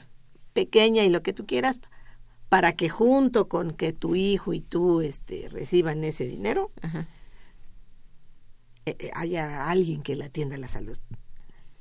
pequeña 0.53 1.03
y 1.03 1.09
lo 1.09 1.23
que 1.23 1.33
tú 1.33 1.45
quieras 1.45 1.79
para 2.49 2.73
que 2.73 2.89
junto 2.89 3.47
con 3.47 3.71
que 3.71 3.93
tu 3.93 4.15
hijo 4.15 4.53
y 4.53 4.61
tú 4.61 5.01
este 5.01 5.49
reciban 5.49 6.03
ese 6.03 6.25
dinero 6.25 6.71
eh, 8.85 8.95
eh, 8.99 9.11
haya 9.15 9.69
alguien 9.69 10.03
que 10.03 10.15
le 10.15 10.25
atienda 10.25 10.57
la 10.57 10.67
salud 10.67 10.97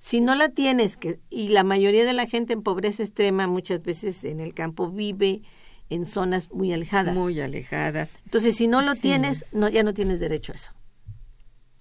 si 0.02 0.20
no 0.20 0.34
la 0.34 0.48
tienes, 0.48 0.96
que, 0.96 1.20
y 1.30 1.50
la 1.50 1.62
mayoría 1.62 2.04
de 2.04 2.12
la 2.12 2.26
gente 2.26 2.52
en 2.52 2.64
pobreza 2.64 3.04
extrema 3.04 3.46
muchas 3.46 3.84
veces 3.84 4.24
en 4.24 4.40
el 4.40 4.52
campo 4.52 4.90
vive 4.90 5.42
en 5.90 6.06
zonas 6.06 6.50
muy 6.50 6.72
alejadas. 6.72 7.14
Muy 7.14 7.40
alejadas. 7.40 8.18
Entonces, 8.24 8.56
si 8.56 8.66
no 8.66 8.82
lo 8.82 8.96
tienes, 8.96 9.46
no, 9.52 9.68
ya 9.68 9.84
no 9.84 9.94
tienes 9.94 10.18
derecho 10.18 10.52
a 10.52 10.56
eso. 10.56 10.72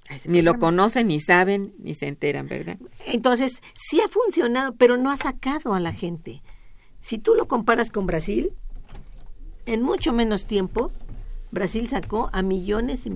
A 0.08 0.30
ni 0.30 0.44
lo 0.44 0.60
conocen, 0.60 1.08
ni 1.08 1.20
saben, 1.20 1.74
ni 1.80 1.96
se 1.96 2.08
enteran, 2.08 2.48
¿verdad? 2.48 2.78
Entonces, 3.08 3.60
sí 3.74 4.00
ha 4.02 4.08
funcionado, 4.08 4.76
pero 4.76 4.98
no 4.98 5.10
ha 5.10 5.18
sacado 5.18 5.74
a 5.74 5.80
la 5.80 5.92
gente. 5.92 6.44
Si 7.00 7.18
tú 7.18 7.34
lo 7.34 7.48
comparas 7.48 7.90
con 7.90 8.06
Brasil, 8.06 8.54
en 9.66 9.82
mucho 9.82 10.14
menos 10.14 10.46
tiempo, 10.46 10.92
Brasil 11.50 11.90
sacó 11.90 12.30
a 12.34 12.44
millones 12.44 13.08
y 13.08 13.14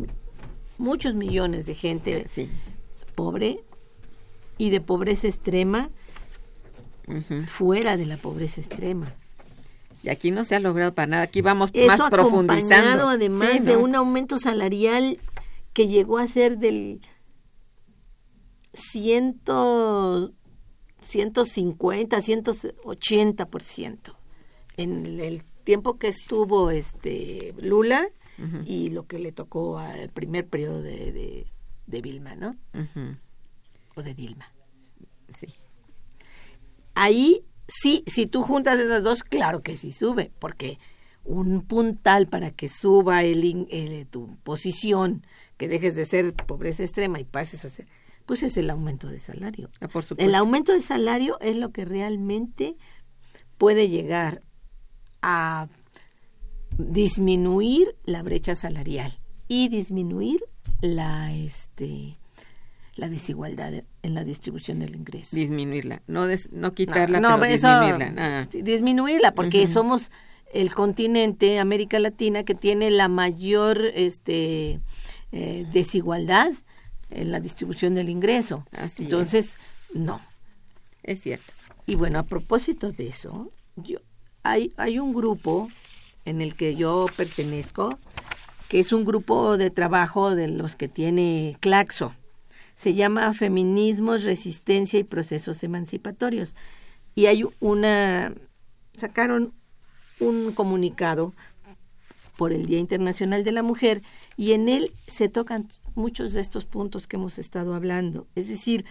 muchos 0.79 1.13
millones 1.13 1.67
de 1.67 1.75
gente 1.75 2.27
sí. 2.33 2.49
pobre 3.13 3.63
y 4.57 4.69
de 4.69 4.81
pobreza 4.81 5.27
extrema 5.27 5.89
fuera 7.45 7.97
de 7.97 8.05
la 8.05 8.17
pobreza 8.17 8.61
extrema. 8.61 9.11
Y 10.03 10.09
aquí 10.09 10.31
no 10.31 10.43
se 10.45 10.55
ha 10.55 10.59
logrado 10.59 10.93
para 10.93 11.07
nada, 11.07 11.23
aquí 11.23 11.41
vamos 11.41 11.69
Eso 11.73 11.87
más 11.87 12.09
profundizando. 12.09 13.09
además 13.09 13.49
Sí, 13.51 13.59
de 13.59 13.73
¿no? 13.73 13.79
un 13.81 13.95
aumento 13.95 14.37
salarial 14.39 15.19
que 15.73 15.87
llegó 15.87 16.17
a 16.19 16.27
ser 16.27 16.57
del 16.57 17.01
ciento, 18.73 20.31
150, 21.01 22.17
180% 22.17 24.15
en 24.77 25.19
el 25.19 25.43
tiempo 25.63 25.97
que 25.97 26.07
estuvo 26.09 26.69
este 26.71 27.53
Lula 27.59 28.07
y 28.65 28.89
lo 28.89 29.07
que 29.07 29.17
le 29.17 29.31
tocó 29.31 29.77
al 29.79 30.09
primer 30.09 30.45
periodo 30.47 30.81
de, 30.81 31.11
de, 31.13 31.45
de 31.87 32.01
Vilma, 32.01 32.35
¿no? 32.35 32.57
Ujú, 32.73 33.15
O 33.95 34.03
de 34.03 34.13
Dilma. 34.13 34.51
sí. 35.37 35.47
ahí 36.93 37.43
sí, 37.67 38.03
si 38.07 38.25
tú 38.27 38.41
juntas 38.43 38.79
esas 38.79 39.03
dos, 39.03 39.23
claro 39.23 39.61
que 39.61 39.75
sí 39.77 39.91
sube, 39.91 40.31
porque 40.39 40.77
un 41.23 41.61
puntal 41.63 42.27
para 42.27 42.51
que 42.51 42.69
suba 42.69 43.23
el, 43.23 43.67
el- 43.71 44.05
tu 44.07 44.35
posición, 44.43 45.25
que 45.57 45.67
dejes 45.67 45.95
de 45.95 46.05
ser 46.05 46.33
pobreza 46.33 46.83
extrema 46.83 47.19
y 47.19 47.23
pases 47.23 47.65
a 47.65 47.69
ser, 47.69 47.87
pues 48.25 48.43
es 48.43 48.57
el 48.57 48.69
aumento 48.69 49.07
de 49.07 49.19
salario. 49.19 49.69
Ah, 49.81 49.87
por. 49.87 50.03
El 50.17 50.35
aumento 50.35 50.71
de 50.73 50.81
salario 50.81 51.39
es 51.41 51.57
lo 51.57 51.71
que 51.71 51.85
realmente 51.85 52.75
puede 53.57 53.89
llegar 53.89 54.41
a 55.21 55.67
disminuir 56.77 57.95
la 58.03 58.21
brecha 58.21 58.53
salarial 58.55 59.11
y 59.47 59.69
disminuir 59.69 60.43
la 60.81 61.33
este 61.33 62.17
la 62.95 63.09
desigualdad 63.09 63.73
en 64.03 64.13
la 64.13 64.23
distribución 64.23 64.79
del 64.79 64.95
ingreso. 64.95 65.35
Disminuirla, 65.35 66.01
no, 66.07 66.27
des- 66.27 66.49
no 66.51 66.73
quitarla, 66.73 67.19
No, 67.19 67.37
pero 67.39 67.53
eso- 67.53 67.67
disminuirla. 67.67 68.13
Ah, 68.17 68.47
sí, 68.51 68.61
disminuirla, 68.61 69.33
porque 69.33 69.67
somos 69.67 70.11
el 70.53 70.73
continente, 70.73 71.59
América 71.59 71.99
Latina, 71.99 72.43
que 72.43 72.55
tiene 72.55 72.89
la 72.91 73.07
mayor 73.09 73.81
este, 73.93 74.79
eh, 75.33 75.65
desigualdad 75.73 76.51
en 77.09 77.31
la 77.31 77.39
distribución 77.41 77.95
del 77.95 78.09
ingreso. 78.09 78.65
Así 78.71 79.03
es. 79.03 79.11
Entonces, 79.11 79.57
no. 79.93 80.21
es 81.03 81.21
cierto. 81.21 81.51
Y 81.85 81.95
bueno, 81.95 82.17
a 82.19 82.23
propósito 82.23 82.91
de 82.91 83.07
eso, 83.07 83.51
yo, 83.75 83.99
hay, 84.43 84.73
hay 84.77 84.99
un 84.99 85.13
grupo 85.13 85.69
en 86.23 86.41
el 86.41 86.55
que 86.55 86.75
yo 86.75 87.05
pertenezco, 87.17 87.99
que 88.69 88.79
es 88.79 88.91
un 88.93 89.03
grupo 89.05 89.57
de 89.57 89.69
trabajo 89.69 90.33
de 90.33 90.47
los 90.47 90.75
que 90.75 90.87
tiene 90.87 91.57
Claxo. 91.59 92.15
Se 92.75 92.93
llama 92.93 93.33
Feminismos, 93.33 94.23
Resistencia 94.23 94.99
y 94.99 95.03
Procesos 95.03 95.63
Emancipatorios. 95.63 96.55
Y 97.15 97.27
hay 97.27 97.43
una, 97.61 98.33
sacaron 98.97 99.53
un 100.19 100.51
comunicado 100.51 101.33
por 102.37 102.53
el 102.53 102.65
Día 102.65 102.79
Internacional 102.79 103.43
de 103.43 103.51
la 103.51 103.63
Mujer 103.63 104.01
y 104.37 104.51
en 104.51 104.69
él 104.69 104.91
se 105.07 105.29
tocan 105.29 105.69
muchos 105.95 106.33
de 106.33 106.41
estos 106.41 106.65
puntos 106.65 107.07
que 107.07 107.15
hemos 107.15 107.39
estado 107.39 107.75
hablando. 107.75 108.27
Es 108.35 108.47
decir, 108.47 108.85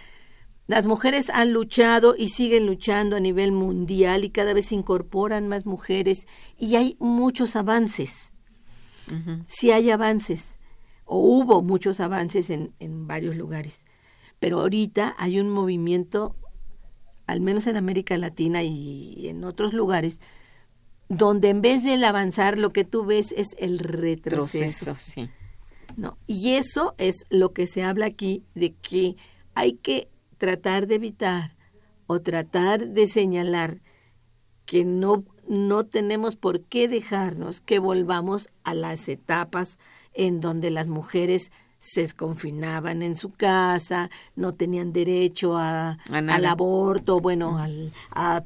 las 0.67 0.87
mujeres 0.87 1.29
han 1.29 1.51
luchado 1.53 2.15
y 2.17 2.29
siguen 2.29 2.65
luchando 2.65 3.15
a 3.15 3.19
nivel 3.19 3.51
mundial 3.51 4.23
y 4.23 4.31
cada 4.31 4.53
vez 4.53 4.67
se 4.67 4.75
incorporan 4.75 5.47
más 5.47 5.65
mujeres 5.65 6.27
y 6.57 6.75
hay 6.75 6.97
muchos 6.99 7.55
avances. 7.55 8.33
Ujú. 9.07 9.43
Sí 9.45 9.71
hay 9.71 9.91
avances, 9.91 10.57
o 11.05 11.19
hubo 11.19 11.61
muchos 11.61 11.99
avances 11.99 12.49
en, 12.49 12.73
en 12.79 13.07
varios 13.07 13.35
lugares. 13.35 13.81
Pero 14.39 14.59
ahorita 14.59 15.15
hay 15.17 15.39
un 15.39 15.49
movimiento, 15.49 16.35
al 17.27 17.41
menos 17.41 17.67
en 17.67 17.77
América 17.77 18.17
Latina 18.17 18.63
y 18.63 19.27
en 19.27 19.43
otros 19.43 19.73
lugares, 19.73 20.19
donde 21.07 21.49
en 21.49 21.61
vez 21.61 21.83
del 21.83 22.03
avanzar 22.03 22.57
lo 22.57 22.71
que 22.71 22.83
tú 22.83 23.05
ves 23.05 23.33
es 23.37 23.55
el 23.59 23.79
retroceso. 23.79 24.85
Proceso, 24.85 24.95
sí. 24.95 25.29
¿no? 25.95 26.17
Y 26.27 26.55
eso 26.55 26.95
es 26.97 27.25
lo 27.29 27.53
que 27.53 27.67
se 27.67 27.83
habla 27.83 28.07
aquí 28.07 28.43
de 28.55 28.73
que 28.73 29.15
hay 29.53 29.73
que 29.73 30.09
tratar 30.37 30.87
de 30.87 30.95
evitar 30.95 31.55
o 32.07 32.21
tratar 32.21 32.87
de 32.89 33.07
señalar 33.07 33.81
que 34.65 34.83
no, 34.83 35.23
no 35.47 35.85
tenemos 35.85 36.35
por 36.35 36.61
qué 36.61 36.87
dejarnos 36.87 37.61
que 37.61 37.79
volvamos 37.79 38.49
a 38.63 38.73
las 38.73 39.07
etapas 39.07 39.79
en 40.15 40.41
donde 40.41 40.71
las 40.71 40.87
mujeres 40.87 41.51
se 41.79 42.11
confinaban 42.11 43.03
en 43.03 43.15
su 43.15 43.31
casa, 43.31 44.09
no 44.35 44.53
tenían 44.55 44.91
derecho 44.91 45.57
a, 45.57 45.97
al 46.09 46.45
aborto, 46.45 47.19
bueno, 47.19 47.59
al, 47.59 47.93
a 48.11 48.43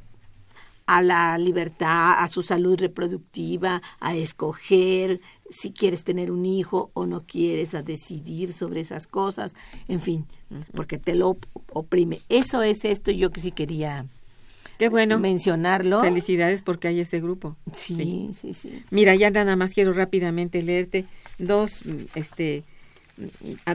a 0.90 1.02
la 1.02 1.38
libertad, 1.38 2.14
a 2.18 2.26
su 2.26 2.42
salud 2.42 2.76
reproductiva, 2.76 3.80
a 4.00 4.16
escoger 4.16 5.20
si 5.48 5.70
quieres 5.70 6.02
tener 6.02 6.32
un 6.32 6.44
hijo 6.44 6.90
o 6.94 7.06
no 7.06 7.20
quieres, 7.20 7.76
a 7.76 7.82
decidir 7.84 8.52
sobre 8.52 8.80
esas 8.80 9.06
cosas, 9.06 9.54
en 9.86 10.00
fin, 10.00 10.26
porque 10.74 10.98
te 10.98 11.14
lo 11.14 11.38
oprime. 11.72 12.22
Eso 12.28 12.62
es 12.62 12.84
esto, 12.84 13.12
yo 13.12 13.30
que 13.30 13.40
sí 13.40 13.52
quería 13.52 14.06
Qué 14.80 14.88
bueno. 14.88 15.18
mencionarlo. 15.18 16.00
Felicidades 16.00 16.62
porque 16.62 16.88
hay 16.88 17.00
ese 17.00 17.20
grupo. 17.20 17.56
Sí, 17.72 18.30
sí, 18.32 18.54
sí. 18.54 18.82
Mira, 18.90 19.14
ya 19.14 19.30
nada 19.30 19.54
más 19.54 19.74
quiero 19.74 19.92
rápidamente 19.92 20.62
leerte 20.62 21.04
dos, 21.38 21.82
este, 22.14 22.64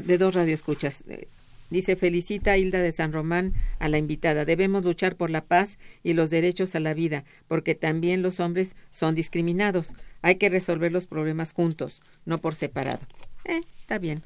de 0.03 0.17
dos 0.17 0.33
radioescuchas. 0.33 1.03
Eh, 1.07 1.27
Dice, 1.69 1.95
felicita 1.95 2.57
Hilda 2.57 2.79
de 2.79 2.91
San 2.91 3.11
Román 3.11 3.53
a 3.79 3.89
la 3.89 3.97
invitada. 3.97 4.45
Debemos 4.45 4.83
luchar 4.83 5.15
por 5.15 5.29
la 5.31 5.41
paz 5.41 5.77
y 6.03 6.13
los 6.13 6.29
derechos 6.29 6.75
a 6.75 6.79
la 6.79 6.93
vida, 6.93 7.23
porque 7.47 7.73
también 7.73 8.21
los 8.21 8.39
hombres 8.39 8.75
son 8.91 9.15
discriminados. 9.15 9.95
Hay 10.21 10.35
que 10.35 10.49
resolver 10.49 10.91
los 10.91 11.07
problemas 11.07 11.53
juntos, 11.53 12.01
no 12.25 12.37
por 12.37 12.53
separado. 12.55 13.01
Eh, 13.45 13.61
está 13.81 13.97
bien. 13.97 14.21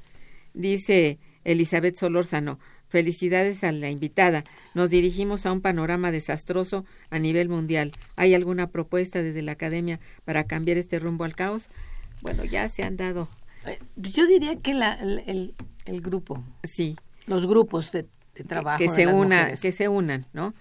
Dice 0.54 1.18
Elizabeth 1.46 1.96
Solórzano, 1.96 2.60
felicidades 2.90 3.64
a 3.64 3.72
la 3.72 3.90
invitada. 3.90 4.44
Nos 4.74 4.90
dirigimos 4.90 5.46
a 5.46 5.52
un 5.52 5.62
panorama 5.62 6.12
desastroso 6.12 6.86
a 7.10 7.20
nivel 7.20 7.48
mundial. 7.50 7.92
¿Hay 8.16 8.34
alguna 8.34 8.70
propuesta 8.70 9.22
desde 9.24 9.42
la 9.42 9.54
academia 9.54 10.00
para 10.26 10.44
cambiar 10.46 10.78
este 10.78 11.00
rumbo 11.00 11.24
al 11.24 11.36
caos? 11.36 11.70
Bueno, 12.22 12.44
ya 12.44 12.68
se 12.68 12.84
han 12.84 12.98
dado, 12.98 13.30
Eh, 13.66 13.80
Yo 13.96 14.26
diría 14.28 14.56
que 14.58 14.74
la, 14.74 14.94
el, 14.94 15.54
grupo, 16.02 16.44
sí, 16.64 16.96
los 17.28 17.46
grupos 17.48 17.92
de, 17.92 18.06
de 18.36 18.44
trabajo. 18.44 18.78
que 18.80 18.90
de 18.90 18.96
se 18.96 19.06
las 19.06 19.14
una, 19.16 19.38
mujeres. 19.40 19.62
que 19.62 19.72
se 19.72 19.88
unan, 19.88 20.26
¿no? 20.34 20.54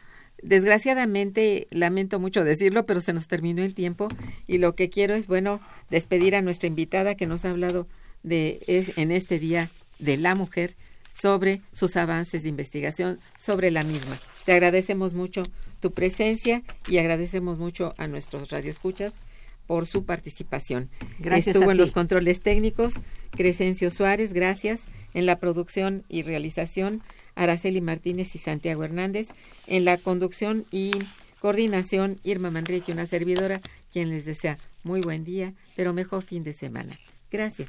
Desgraciadamente, 0.42 1.66
lamento 1.70 2.20
mucho 2.20 2.44
decirlo, 2.44 2.84
pero 2.86 3.00
se 3.00 3.12
nos 3.12 3.26
terminó 3.26 3.62
el 3.62 3.74
tiempo 3.74 4.08
y 4.46 4.58
lo 4.58 4.74
que 4.74 4.90
quiero 4.90 5.14
es, 5.14 5.26
bueno, 5.26 5.60
despedir 5.90 6.36
a 6.36 6.42
nuestra 6.42 6.66
invitada 6.68 7.14
que 7.16 7.26
nos 7.26 7.44
ha 7.44 7.50
hablado 7.50 7.86
de 8.22 8.60
es- 8.66 8.96
en 8.98 9.10
este 9.12 9.38
día 9.38 9.70
de 9.98 10.16
la 10.16 10.34
mujer 10.34 10.76
sobre 11.18 11.62
sus 11.72 11.96
avances 11.96 12.42
de 12.42 12.48
investigación 12.48 13.18
sobre 13.36 13.70
la 13.70 13.82
misma. 13.82 14.20
Te 14.44 14.52
agradecemos 14.52 15.14
mucho 15.14 15.42
tu 15.80 15.92
presencia 15.92 16.62
y 16.86 16.98
agradecemos 16.98 17.58
mucho 17.58 17.94
a 17.98 18.06
nuestros 18.06 18.50
radioescuchas 18.50 19.20
por 19.66 19.86
su 19.86 20.04
participación. 20.04 20.88
Gracias 21.18 21.54
Estuvo 21.54 21.68
a 21.70 21.72
en 21.72 21.76
ti. 21.78 21.82
los 21.82 21.92
controles 21.92 22.40
técnicos 22.40 22.94
Crescencio 23.32 23.90
Suárez, 23.90 24.32
gracias. 24.32 24.86
En 25.14 25.26
la 25.26 25.38
producción 25.38 26.04
y 26.08 26.22
realización 26.22 27.02
Araceli 27.34 27.80
Martínez 27.80 28.34
y 28.34 28.38
Santiago 28.38 28.84
Hernández. 28.84 29.28
En 29.66 29.84
la 29.84 29.96
conducción 29.96 30.66
y 30.70 30.92
coordinación 31.40 32.18
Irma 32.24 32.50
Manrique, 32.50 32.92
una 32.92 33.06
servidora, 33.06 33.60
quien 33.92 34.10
les 34.10 34.24
desea 34.24 34.58
muy 34.82 35.00
buen 35.00 35.24
día, 35.24 35.54
pero 35.76 35.92
mejor 35.92 36.22
fin 36.22 36.42
de 36.42 36.52
semana. 36.52 36.98
Gracias. 37.30 37.68